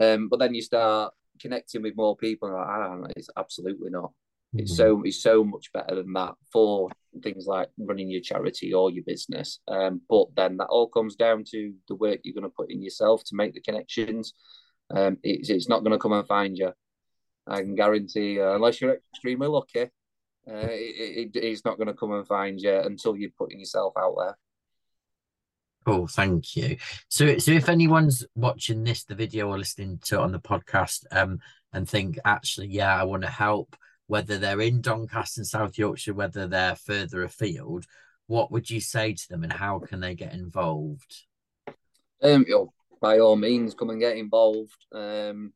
Um, 0.00 0.28
but 0.28 0.38
then 0.38 0.54
you 0.54 0.62
start 0.62 1.12
connecting 1.40 1.82
with 1.82 1.96
more 1.96 2.16
people, 2.16 2.48
and 2.48 3.02
like, 3.02 3.10
I 3.10 3.12
it's 3.16 3.30
absolutely 3.36 3.90
not. 3.90 4.12
It's 4.54 4.72
mm-hmm. 4.72 4.76
so 4.76 5.02
it's 5.04 5.22
so 5.22 5.44
much 5.44 5.72
better 5.72 5.94
than 5.94 6.12
that 6.14 6.34
for 6.52 6.90
things 7.22 7.46
like 7.46 7.68
running 7.78 8.10
your 8.10 8.22
charity 8.22 8.72
or 8.72 8.90
your 8.90 9.04
business. 9.04 9.60
Um, 9.68 10.00
but 10.08 10.28
then 10.36 10.56
that 10.58 10.66
all 10.66 10.88
comes 10.88 11.16
down 11.16 11.44
to 11.50 11.74
the 11.88 11.94
work 11.94 12.20
you're 12.22 12.34
going 12.34 12.50
to 12.50 12.56
put 12.56 12.70
in 12.70 12.82
yourself 12.82 13.24
to 13.24 13.36
make 13.36 13.54
the 13.54 13.60
connections. 13.60 14.34
Um, 14.90 15.18
it's, 15.22 15.50
it's 15.50 15.68
not 15.68 15.80
going 15.80 15.92
to 15.92 15.98
come 15.98 16.12
and 16.12 16.26
find 16.26 16.56
you. 16.56 16.72
I 17.46 17.60
can 17.62 17.74
guarantee, 17.74 18.40
uh, 18.40 18.54
unless 18.54 18.80
you're 18.80 19.00
extremely 19.12 19.48
lucky, 19.48 19.82
uh, 19.82 20.68
it, 20.70 21.34
it, 21.34 21.36
it's 21.36 21.64
not 21.64 21.76
going 21.76 21.88
to 21.88 21.94
come 21.94 22.12
and 22.12 22.26
find 22.26 22.60
you 22.60 22.78
until 22.80 23.16
you're 23.16 23.30
putting 23.36 23.58
yourself 23.58 23.94
out 23.98 24.14
there. 24.18 24.38
Cool, 25.84 26.06
thank 26.06 26.56
you. 26.56 26.76
So, 27.08 27.38
so 27.38 27.52
if 27.52 27.68
anyone's 27.68 28.24
watching 28.34 28.84
this, 28.84 29.04
the 29.04 29.14
video 29.14 29.48
or 29.48 29.58
listening 29.58 29.98
to 30.04 30.16
it 30.16 30.20
on 30.20 30.32
the 30.32 30.40
podcast, 30.40 31.04
um, 31.10 31.38
and 31.72 31.88
think 31.88 32.18
actually, 32.24 32.68
yeah, 32.68 32.94
I 32.94 33.04
want 33.04 33.22
to 33.22 33.30
help 33.30 33.76
whether 34.08 34.38
they're 34.38 34.60
in 34.60 34.80
Doncaster 34.80 35.40
and 35.40 35.46
South 35.46 35.78
Yorkshire, 35.78 36.14
whether 36.14 36.48
they're 36.48 36.74
further 36.74 37.22
afield, 37.22 37.84
what 38.26 38.50
would 38.50 38.68
you 38.68 38.80
say 38.80 39.12
to 39.12 39.28
them 39.28 39.44
and 39.44 39.52
how 39.52 39.78
can 39.78 40.00
they 40.00 40.14
get 40.14 40.32
involved? 40.34 41.24
Um, 42.22 42.44
you 42.48 42.54
know, 42.54 42.72
by 43.00 43.20
all 43.20 43.36
means, 43.36 43.74
come 43.74 43.90
and 43.90 44.00
get 44.00 44.16
involved. 44.16 44.86
Um, 44.92 45.52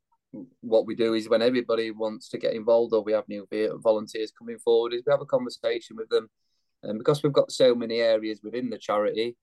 what 0.61 0.87
we 0.87 0.95
do 0.95 1.15
is 1.15 1.29
when 1.29 1.43
everybody 1.43 1.91
wants 1.91 2.29
to 2.29 2.39
get 2.39 2.55
involved 2.55 2.95
or 2.95 3.03
we 3.03 3.13
have 3.13 3.29
new 3.29 3.47
volunteers 3.83 4.33
coming 4.39 4.59
forward, 4.59 4.95
is 4.95 5.03
we 5.07 5.11
have 5.13 5.21
a 5.21 5.27
conversation 5.27 5.97
with 5.97 6.09
them. 6.09 6.31
And 6.83 6.99
because 6.99 7.23
we've 7.23 7.33
got 7.33 7.53
so 7.53 7.75
many 7.75 8.01
areas 8.01 8.41
within 8.43 8.71
the 8.71 8.79
charity, 8.79 9.37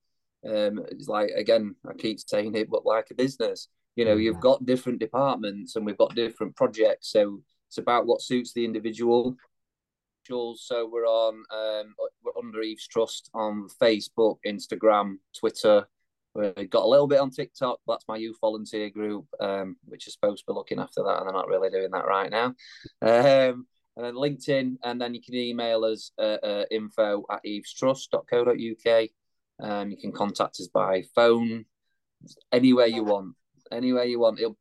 um, 0.45 0.85
it's 0.91 1.07
like 1.07 1.31
again, 1.35 1.75
I 1.87 1.93
keep 1.93 2.19
saying 2.19 2.55
it, 2.55 2.69
but 2.69 2.85
like 2.85 3.07
a 3.11 3.15
business, 3.15 3.67
you 3.95 4.05
know, 4.05 4.15
you've 4.15 4.39
got 4.39 4.65
different 4.65 4.99
departments 4.99 5.75
and 5.75 5.85
we've 5.85 5.97
got 5.97 6.15
different 6.15 6.55
projects. 6.55 7.11
So 7.11 7.41
it's 7.69 7.77
about 7.77 8.07
what 8.07 8.21
suits 8.21 8.51
the 8.51 8.65
individual. 8.65 9.37
So 10.27 10.87
we're 10.91 11.07
on 11.07 11.43
um, 11.51 11.95
we're 12.23 12.37
under 12.37 12.61
Eves 12.61 12.87
Trust 12.87 13.31
on 13.33 13.67
Facebook, 13.81 14.37
Instagram, 14.45 15.15
Twitter. 15.35 15.87
We've 16.35 16.69
got 16.69 16.83
a 16.83 16.87
little 16.87 17.07
bit 17.07 17.19
on 17.19 17.31
TikTok. 17.31 17.79
That's 17.87 18.07
my 18.07 18.17
youth 18.17 18.37
volunteer 18.39 18.91
group, 18.91 19.25
um, 19.39 19.75
which 19.85 20.05
is 20.05 20.13
supposed 20.13 20.45
to 20.45 20.51
be 20.51 20.55
looking 20.55 20.79
after 20.79 21.01
that, 21.03 21.17
and 21.17 21.25
they're 21.25 21.33
not 21.33 21.47
really 21.47 21.71
doing 21.71 21.89
that 21.91 22.05
right 22.05 22.29
now. 22.29 22.53
Um, 23.01 23.65
and 23.95 24.05
then 24.05 24.13
LinkedIn, 24.13 24.77
and 24.83 25.01
then 25.01 25.15
you 25.15 25.21
can 25.21 25.33
email 25.33 25.83
us 25.83 26.11
uh, 26.19 26.65
info 26.69 27.25
at 27.31 27.43
evestrust.co.uk. 27.43 29.09
Um, 29.61 29.89
you 29.89 29.97
can 29.97 30.11
contact 30.11 30.59
us 30.59 30.67
by 30.67 31.03
phone, 31.15 31.65
anywhere 32.51 32.87
you 32.87 33.03
want, 33.03 33.35
anywhere 33.71 34.05
you 34.05 34.19
want. 34.19 34.39
It'll 34.39 34.57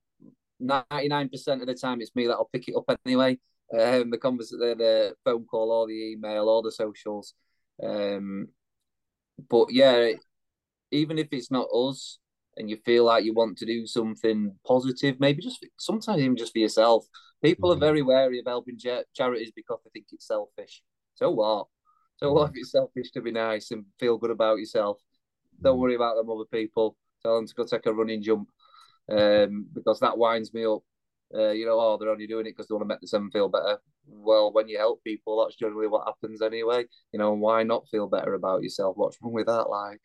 99% 0.62 1.60
of 1.60 1.66
the 1.66 1.74
time 1.74 2.00
it's 2.00 2.14
me 2.14 2.26
that'll 2.26 2.50
pick 2.52 2.68
it 2.68 2.76
up 2.76 2.98
anyway. 3.04 3.38
Um, 3.72 4.10
the 4.10 4.18
convers 4.18 4.48
the, 4.48 4.74
the 4.76 5.14
phone 5.24 5.44
call 5.44 5.70
or 5.70 5.86
the 5.86 6.12
email 6.12 6.48
or 6.48 6.62
the 6.62 6.72
socials. 6.72 7.34
Um, 7.82 8.48
but 9.48 9.68
yeah, 9.70 10.12
even 10.90 11.18
if 11.18 11.28
it's 11.32 11.50
not 11.50 11.68
us, 11.72 12.18
and 12.58 12.68
you 12.68 12.76
feel 12.84 13.04
like 13.04 13.24
you 13.24 13.32
want 13.32 13.56
to 13.56 13.66
do 13.66 13.86
something 13.86 14.52
positive, 14.66 15.20
maybe 15.20 15.40
just 15.40 15.64
sometimes 15.78 16.20
even 16.20 16.36
just 16.36 16.52
for 16.52 16.58
yourself. 16.58 17.06
People 17.42 17.70
mm-hmm. 17.70 17.82
are 17.82 17.86
very 17.86 18.02
wary 18.02 18.40
of 18.40 18.46
helping 18.46 18.78
charities 19.14 19.52
because 19.54 19.78
they 19.84 19.90
think 19.92 20.06
it's 20.10 20.26
selfish. 20.26 20.82
So 21.14 21.30
what? 21.30 21.68
So 22.16 22.32
what 22.32 22.50
if 22.50 22.56
it's 22.56 22.72
selfish 22.72 23.12
to 23.12 23.20
be 23.20 23.30
nice 23.30 23.70
and 23.70 23.84
feel 24.00 24.18
good 24.18 24.32
about 24.32 24.58
yourself? 24.58 24.98
Don't 25.62 25.74
mm-hmm. 25.74 25.82
worry 25.82 25.94
about 25.94 26.16
them 26.16 26.30
other 26.30 26.46
people. 26.52 26.96
Tell 27.22 27.36
them 27.36 27.46
to 27.46 27.54
go 27.54 27.64
take 27.64 27.86
a 27.86 27.92
running 27.92 28.22
jump 28.22 28.48
um, 29.10 29.66
because 29.72 30.00
that 30.00 30.18
winds 30.18 30.52
me 30.52 30.64
up. 30.64 30.82
Uh, 31.34 31.50
you 31.50 31.66
know, 31.66 31.78
oh, 31.78 31.98
they're 31.98 32.10
only 32.10 32.26
doing 32.26 32.46
it 32.46 32.50
because 32.50 32.68
they 32.68 32.74
want 32.74 32.88
to 32.88 32.88
make 32.88 33.00
them 33.00 33.30
feel 33.30 33.48
better. 33.48 33.78
Well, 34.06 34.50
when 34.52 34.68
you 34.68 34.78
help 34.78 35.04
people, 35.04 35.44
that's 35.44 35.56
generally 35.56 35.86
what 35.86 36.06
happens 36.06 36.40
anyway. 36.40 36.84
You 37.12 37.18
know, 37.18 37.34
why 37.34 37.62
not 37.62 37.88
feel 37.90 38.06
better 38.06 38.34
about 38.34 38.62
yourself? 38.62 38.96
What's 38.96 39.18
wrong 39.20 39.34
with 39.34 39.46
that? 39.46 39.68
Like, 39.68 40.00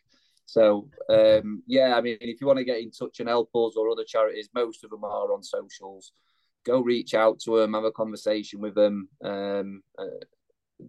so 0.46 0.90
um, 1.10 1.64
yeah, 1.66 1.96
I 1.96 2.02
mean, 2.02 2.18
if 2.20 2.42
you 2.42 2.48
want 2.48 2.60
to 2.60 2.66
get 2.66 2.80
in 2.80 2.92
touch 2.92 3.20
and 3.20 3.30
help 3.30 3.50
us 3.56 3.76
or 3.78 3.90
other 3.90 4.04
charities, 4.06 4.50
most 4.54 4.84
of 4.84 4.90
them 4.90 5.04
are 5.04 5.34
on 5.34 5.44
socials. 5.44 6.12
Go 6.66 6.82
reach 6.82 7.14
out 7.14 7.40
to 7.42 7.58
them, 7.58 7.74
have 7.74 7.84
a 7.84 7.92
conversation 7.92 8.60
with 8.60 8.76
them, 8.76 9.10
um, 9.24 9.82
uh, 9.98 10.26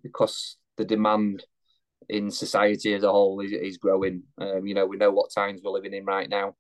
because 0.03 0.57
the 0.77 0.85
demand 0.85 1.45
in 2.09 2.31
society 2.31 2.95
as 2.95 3.03
a 3.03 3.11
whole 3.11 3.41
is, 3.41 3.53
is 3.53 3.79
growing. 3.79 4.23
Um, 4.39 4.67
you 4.67 4.75
know, 4.75 4.87
we 4.87 4.97
know 4.97 5.11
what 5.11 5.33
times 5.33 5.63
we're 5.65 5.73
living 5.73 5.95
in 5.95 6.05
right 6.05 6.29
now, 6.29 6.55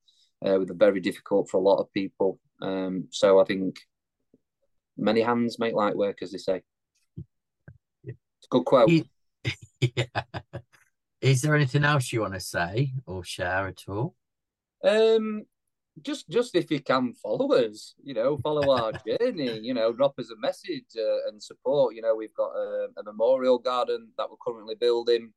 uh, 0.44 0.58
with 0.58 0.70
a 0.70 0.74
very 0.74 1.00
difficult 1.00 1.48
for 1.48 1.58
a 1.58 1.62
lot 1.62 1.80
of 1.80 1.92
people. 1.92 2.38
Um, 2.60 3.08
so 3.10 3.40
I 3.40 3.44
think 3.44 3.78
many 4.96 5.20
hands 5.20 5.58
make 5.58 5.74
light 5.74 5.96
work, 5.96 6.22
as 6.22 6.32
they 6.32 6.38
say. 6.38 6.62
It's 8.04 8.16
a 8.44 8.48
good 8.50 8.64
quote. 8.64 8.90
yeah. 9.80 10.04
Is 11.20 11.40
there 11.40 11.54
anything 11.54 11.84
else 11.84 12.12
you 12.12 12.20
want 12.20 12.34
to 12.34 12.40
say 12.40 12.92
or 13.06 13.24
share 13.24 13.66
at 13.66 13.82
all? 13.88 14.14
Um, 14.84 15.46
just 16.02 16.28
just 16.28 16.54
if 16.54 16.70
you 16.70 16.80
can 16.80 17.14
follow 17.14 17.52
us, 17.54 17.94
you 18.02 18.14
know, 18.14 18.36
follow 18.38 18.76
our 18.76 18.92
journey, 19.06 19.60
you 19.60 19.72
know, 19.72 19.92
drop 19.92 20.18
us 20.18 20.30
a 20.30 20.36
message 20.40 20.84
uh, 20.98 21.28
and 21.28 21.42
support. 21.42 21.94
You 21.94 22.02
know, 22.02 22.14
we've 22.14 22.34
got 22.34 22.50
a, 22.50 22.88
a 22.98 23.02
memorial 23.04 23.58
garden 23.58 24.08
that 24.18 24.28
we're 24.28 24.36
currently 24.44 24.74
building 24.74 25.32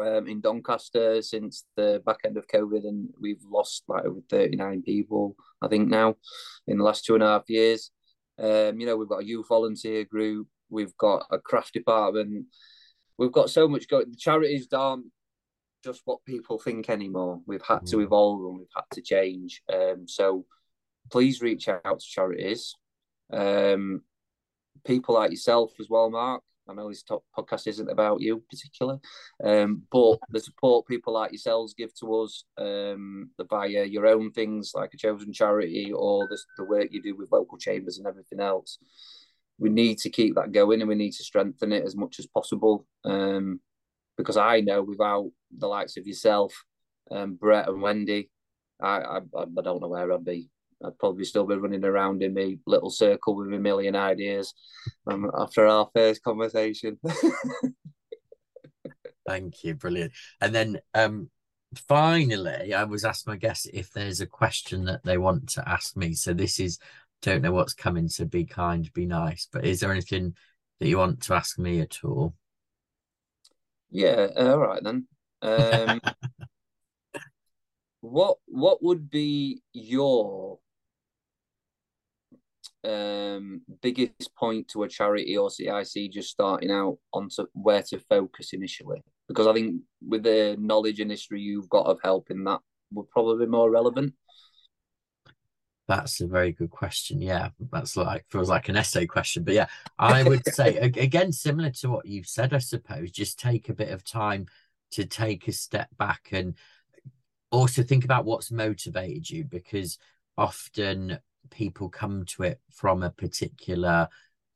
um, 0.00 0.26
in 0.26 0.40
Doncaster 0.40 1.22
since 1.22 1.64
the 1.76 2.02
back 2.04 2.18
end 2.24 2.36
of 2.36 2.46
COVID, 2.46 2.86
and 2.86 3.08
we've 3.20 3.42
lost 3.48 3.84
like 3.88 4.04
over 4.04 4.20
39 4.30 4.82
people, 4.82 5.36
I 5.62 5.68
think, 5.68 5.88
now 5.88 6.16
in 6.66 6.78
the 6.78 6.84
last 6.84 7.04
two 7.04 7.14
and 7.14 7.22
a 7.22 7.26
half 7.28 7.48
years. 7.48 7.90
Um, 8.38 8.78
you 8.78 8.86
know, 8.86 8.96
we've 8.96 9.08
got 9.08 9.22
a 9.22 9.26
youth 9.26 9.48
volunteer 9.48 10.04
group, 10.04 10.46
we've 10.70 10.96
got 10.96 11.26
a 11.30 11.38
craft 11.38 11.74
department, 11.74 12.46
we've 13.16 13.32
got 13.32 13.50
so 13.50 13.68
much 13.68 13.88
going. 13.88 14.10
The 14.10 14.16
charities 14.16 14.68
aren't 14.72 15.06
just 15.84 16.02
what 16.04 16.24
people 16.24 16.58
think 16.58 16.88
anymore. 16.88 17.40
We've 17.46 17.62
had 17.62 17.86
to 17.86 17.96
mm. 17.96 18.04
evolve 18.04 18.40
and 18.40 18.58
we've 18.58 18.66
had 18.74 18.84
to 18.92 19.02
change. 19.02 19.62
Um, 19.72 20.06
so 20.06 20.44
please 21.10 21.40
reach 21.40 21.68
out 21.68 22.00
to 22.00 22.06
charities. 22.06 22.74
Um, 23.32 24.02
people 24.84 25.14
like 25.14 25.30
yourself 25.30 25.72
as 25.80 25.88
well, 25.88 26.10
Mark. 26.10 26.42
I 26.68 26.74
know 26.74 26.88
this 26.88 27.02
top 27.02 27.24
podcast 27.36 27.66
isn't 27.66 27.90
about 27.90 28.20
you 28.20 28.42
particularly, 28.50 29.00
um, 29.42 29.82
but 29.90 30.18
the 30.30 30.40
support 30.40 30.86
people 30.86 31.14
like 31.14 31.32
yourselves 31.32 31.74
give 31.74 31.94
to 32.00 32.22
us 32.22 32.44
um, 32.56 33.30
via 33.48 33.84
your 33.84 34.06
own 34.06 34.30
things 34.32 34.72
like 34.74 34.92
a 34.94 34.96
chosen 34.96 35.32
charity 35.32 35.92
or 35.92 36.26
the, 36.28 36.38
the 36.56 36.64
work 36.64 36.88
you 36.90 37.02
do 37.02 37.16
with 37.16 37.32
local 37.32 37.58
chambers 37.58 37.98
and 37.98 38.06
everything 38.06 38.40
else 38.40 38.78
we 39.58 39.68
need 39.70 39.98
to 39.98 40.10
keep 40.10 40.36
that 40.36 40.52
going 40.52 40.80
and 40.80 40.88
we 40.88 40.94
need 40.94 41.12
to 41.12 41.24
strengthen 41.24 41.72
it 41.72 41.84
as 41.84 41.96
much 41.96 42.18
as 42.18 42.26
possible. 42.26 42.86
Um, 43.04 43.60
because 44.16 44.36
I 44.36 44.60
know 44.60 44.82
without 44.82 45.30
the 45.56 45.66
likes 45.66 45.96
of 45.96 46.06
yourself, 46.06 46.64
um, 47.10 47.34
Brett 47.34 47.68
and 47.68 47.80
Wendy, 47.80 48.30
I, 48.80 48.98
I 48.98 49.16
I 49.18 49.62
don't 49.62 49.80
know 49.80 49.88
where 49.88 50.12
I'd 50.12 50.24
be. 50.24 50.50
I'd 50.84 50.98
probably 50.98 51.24
still 51.24 51.44
be 51.44 51.56
running 51.56 51.84
around 51.84 52.22
in 52.22 52.34
my 52.34 52.56
little 52.66 52.90
circle 52.90 53.34
with 53.34 53.52
a 53.52 53.58
million 53.58 53.96
ideas 53.96 54.54
um, 55.06 55.30
after 55.36 55.66
our 55.66 55.88
first 55.94 56.22
conversation. 56.22 56.98
Thank 59.26 59.64
you, 59.64 59.74
brilliant. 59.74 60.12
And 60.40 60.54
then 60.54 60.78
um, 60.94 61.30
finally, 61.88 62.72
I 62.72 62.84
was 62.84 63.04
asked 63.04 63.26
my 63.26 63.36
guests 63.36 63.66
if 63.72 63.90
there's 63.92 64.20
a 64.20 64.26
question 64.26 64.84
that 64.84 65.04
they 65.04 65.18
want 65.18 65.48
to 65.50 65.68
ask 65.68 65.96
me. 65.96 66.14
So 66.14 66.32
this 66.32 66.60
is 66.60 66.78
don't 67.20 67.42
know 67.42 67.52
what's 67.52 67.74
coming, 67.74 68.08
so 68.08 68.24
be 68.24 68.44
kind, 68.44 68.90
be 68.92 69.04
nice. 69.06 69.48
But 69.52 69.64
is 69.64 69.80
there 69.80 69.90
anything 69.90 70.34
that 70.78 70.88
you 70.88 70.98
want 70.98 71.22
to 71.22 71.34
ask 71.34 71.58
me 71.58 71.80
at 71.80 72.04
all? 72.04 72.34
Yeah, 73.90 74.28
uh, 74.36 74.52
all 74.52 74.58
right 74.58 74.82
then. 74.82 75.06
Um, 75.42 76.00
what 78.00 78.38
what 78.46 78.82
would 78.82 79.10
be 79.10 79.60
your 79.72 80.58
um, 82.84 83.62
biggest 83.82 84.34
point 84.36 84.68
to 84.68 84.84
a 84.84 84.88
charity 84.88 85.36
or 85.36 85.50
CIC 85.50 86.10
just 86.10 86.30
starting 86.30 86.70
out 86.70 86.98
onto 87.12 87.46
where 87.52 87.82
to 87.84 87.98
focus 87.98 88.52
initially? 88.52 89.02
Because 89.26 89.46
I 89.46 89.52
think 89.52 89.82
with 90.06 90.22
the 90.22 90.56
knowledge 90.58 91.00
and 91.00 91.10
history 91.10 91.40
you've 91.40 91.68
got 91.68 91.86
of 91.86 91.98
helping 92.02 92.44
that 92.44 92.60
would 92.92 93.10
probably 93.10 93.46
be 93.46 93.50
more 93.50 93.70
relevant. 93.70 94.14
That's 95.86 96.20
a 96.20 96.26
very 96.26 96.52
good 96.52 96.70
question. 96.70 97.22
Yeah, 97.22 97.48
that's 97.72 97.96
like 97.96 98.26
feels 98.30 98.50
like 98.50 98.68
an 98.68 98.76
essay 98.76 99.06
question, 99.06 99.42
but 99.42 99.54
yeah, 99.54 99.66
I 99.98 100.22
would 100.28 100.46
say 100.46 100.76
again 100.76 101.32
similar 101.32 101.70
to 101.70 101.88
what 101.88 102.06
you've 102.06 102.26
said. 102.26 102.52
I 102.52 102.58
suppose 102.58 103.10
just 103.10 103.38
take 103.38 103.68
a 103.68 103.74
bit 103.74 103.90
of 103.90 104.04
time 104.04 104.46
to 104.92 105.06
take 105.06 105.48
a 105.48 105.52
step 105.52 105.88
back 105.96 106.28
and 106.32 106.54
also 107.50 107.82
think 107.82 108.04
about 108.04 108.26
what's 108.26 108.50
motivated 108.50 109.28
you 109.28 109.44
because 109.44 109.98
often 110.36 111.18
people 111.50 111.88
come 111.88 112.24
to 112.26 112.44
it 112.44 112.60
from 112.70 113.02
a 113.02 113.10
particular 113.10 114.08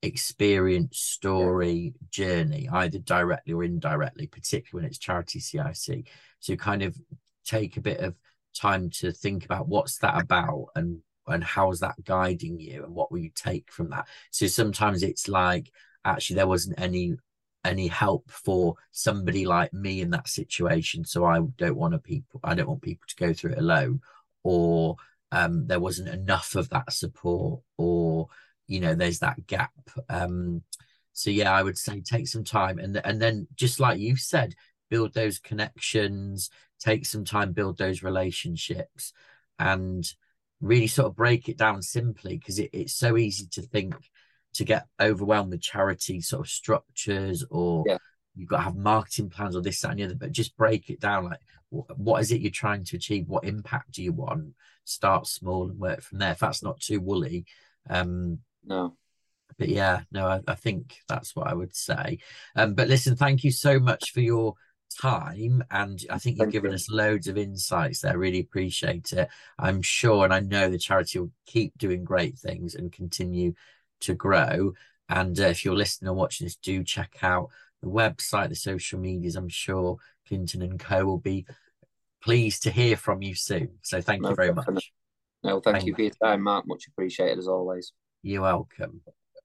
experience, 0.03 0.99
story, 0.99 1.95
yeah. 1.95 2.07
journey, 2.11 2.69
either 2.73 2.99
directly 2.99 3.53
or 3.53 3.65
indirectly, 3.65 4.27
particularly 4.27 4.83
when 4.83 4.91
it's 4.91 4.99
charity 4.99 5.41
CIC. 5.41 6.09
So 6.41 6.57
kind 6.57 6.83
of 6.83 6.97
take 7.45 7.77
a 7.77 7.81
bit 7.83 8.01
of 8.01 8.15
time 8.55 8.91
to 8.91 9.13
think 9.13 9.45
about 9.45 9.69
what's 9.69 9.99
that 9.99 10.21
about 10.21 10.67
and 10.75 11.01
and 11.29 11.45
how's 11.45 11.81
that 11.81 11.95
guiding 12.05 12.59
you 12.59 12.85
and 12.85 12.95
what 12.95 13.11
will 13.11 13.19
you 13.19 13.31
take 13.35 13.71
from 13.71 13.89
that 13.91 14.07
so 14.31 14.47
sometimes 14.47 15.03
it's 15.03 15.29
like 15.29 15.71
actually 16.05 16.37
there 16.37 16.49
wasn't 16.49 16.79
any 16.79 17.15
any 17.65 17.87
help 17.87 18.29
for 18.29 18.75
somebody 18.91 19.47
like 19.47 19.73
me 19.73 20.01
in 20.01 20.11
that 20.11 20.29
situation 20.29 21.05
so 21.05 21.25
i 21.25 21.39
don't 21.57 21.77
want 21.77 21.93
to 21.93 21.99
people 21.99 22.41
i 22.43 22.55
don't 22.55 22.69
want 22.69 22.83
people 22.83 23.07
to 23.07 23.17
go 23.17 23.33
through 23.33 23.53
it 23.53 23.59
alone 23.59 24.01
or 24.43 24.97
um, 25.33 25.67
there 25.67 25.81
wasn't 25.81 26.09
enough 26.09 26.55
of 26.55 26.69
that 26.69 26.93
support 26.93 27.61
or 27.79 28.29
you 28.69 28.79
know 28.79 28.95
there's 28.95 29.19
that 29.19 29.47
gap 29.47 29.73
um, 30.09 30.63
so 31.13 31.31
yeah 31.31 31.53
i 31.53 31.63
would 31.63 31.77
say 31.77 32.01
take 32.01 32.29
some 32.29 32.45
time 32.45 32.79
and 32.79 33.01
and 33.05 33.21
then 33.21 33.49
just 33.57 33.81
like 33.81 33.99
you 33.99 34.15
said 34.15 34.55
build 34.89 35.13
those 35.15 35.39
connections 35.39 36.51
take 36.79 37.05
some 37.05 37.25
time 37.25 37.53
build 37.53 37.79
those 37.79 38.03
relationships 38.03 39.13
and 39.59 40.13
really 40.61 40.87
sort 40.87 41.07
of 41.07 41.17
break 41.17 41.49
it 41.49 41.59
down 41.59 41.83
simply 41.83 42.37
because 42.39 42.59
it, 42.59 42.71
it's 42.73 42.95
so 42.95 43.17
easy 43.17 43.47
to 43.47 43.63
think 43.63 43.95
to 44.55 44.65
get 44.65 44.87
overwhelmed 45.01 45.51
with 45.51 45.63
charity 45.63 46.21
sort 46.21 46.47
of 46.47 46.51
structures 46.51 47.45
or 47.51 47.85
yeah. 47.87 47.99
you've 48.35 48.49
got 48.49 48.59
to 48.59 48.63
have 48.65 48.77
marketing 48.77 49.31
plans 49.31 49.57
or 49.57 49.63
this 49.63 49.81
that 49.81 49.91
and 49.91 49.99
the 49.99 50.05
other 50.05 50.15
but 50.15 50.31
just 50.31 50.57
break 50.57 50.91
it 50.91 51.01
down 51.01 51.25
like 51.25 51.41
what 51.97 52.21
is 52.21 52.31
it 52.31 52.41
you're 52.41 52.51
trying 52.51 52.85
to 52.85 52.97
achieve 52.97 53.29
what 53.29 53.45
impact 53.45 53.93
do 53.93 54.03
you 54.03 54.13
want 54.13 54.55
start 54.85 55.27
small 55.27 55.71
and 55.71 55.79
work 55.79 56.01
from 56.03 56.19
there 56.19 56.33
if 56.33 56.39
that's 56.39 56.63
not 56.63 56.81
too 56.81 57.01
woolly 57.01 57.45
um 57.89 58.39
no 58.65 58.95
but 59.59 59.69
yeah 59.69 60.03
no 60.11 60.27
I, 60.27 60.41
I 60.47 60.55
think 60.55 60.99
that's 61.09 61.35
what 61.35 61.47
i 61.47 61.55
would 61.55 61.75
say 61.75 62.19
um 62.57 62.75
but 62.75 62.89
listen 62.89 63.17
thank 63.17 63.45
you 63.45 63.51
so 63.51 63.79
much 63.79 64.13
for 64.13 64.21
your 64.21 64.55
time 64.93 65.65
and 65.71 66.05
I 66.11 66.19
think 66.19 66.37
you've 66.37 66.45
Thank 66.45 66.53
given 66.53 66.71
you. 66.71 66.75
us 66.75 66.91
loads 66.91 67.29
of 67.29 67.39
insights 67.39 68.01
there. 68.01 68.19
Really 68.19 68.41
appreciate 68.41 69.13
it. 69.13 69.29
I'm 69.59 69.83
sure 69.83 70.25
and 70.25 70.35
I 70.35 70.41
know 70.41 70.69
the 70.69 70.79
charity 70.79 71.19
will 71.19 71.31
keep 71.47 71.77
doing 71.79 72.05
great 72.05 72.39
things 72.39 72.75
and 72.75 72.93
continue 72.93 73.55
to 74.01 74.15
grow. 74.15 74.73
And 75.09 75.39
uh, 75.39 75.45
if 75.45 75.65
you're 75.65 75.77
listening 75.77 76.11
or 76.11 76.15
watching 76.15 76.47
this, 76.47 76.57
do 76.57 76.85
check 76.85 77.19
out 77.23 77.49
the 77.83 77.89
website, 77.89 78.49
the 78.49 78.57
social 78.57 78.99
medias. 78.99 79.37
I'm 79.37 79.49
sure 79.49 79.97
Clinton 80.33 80.63
and 80.63 80.81
Co 80.81 81.05
will 81.05 81.19
be 81.19 81.45
pleased 82.23 82.63
to 82.63 82.71
hear 82.71 82.97
from 82.97 83.21
you 83.21 83.35
soon. 83.35 83.69
So 83.83 84.01
thank 84.01 84.23
no, 84.23 84.31
you 84.31 84.35
very 84.35 84.55
much. 84.55 84.93
No, 85.45 85.61
thank, 85.61 85.77
thank 85.77 85.87
you 85.87 85.95
for 85.95 86.01
your 86.01 86.11
time, 86.23 86.41
Mark. 86.41 86.67
Much 86.67 86.87
appreciated 86.89 87.39
as 87.39 87.49
always. 87.49 87.93
You're 88.23 88.41
welcome. 88.41 89.03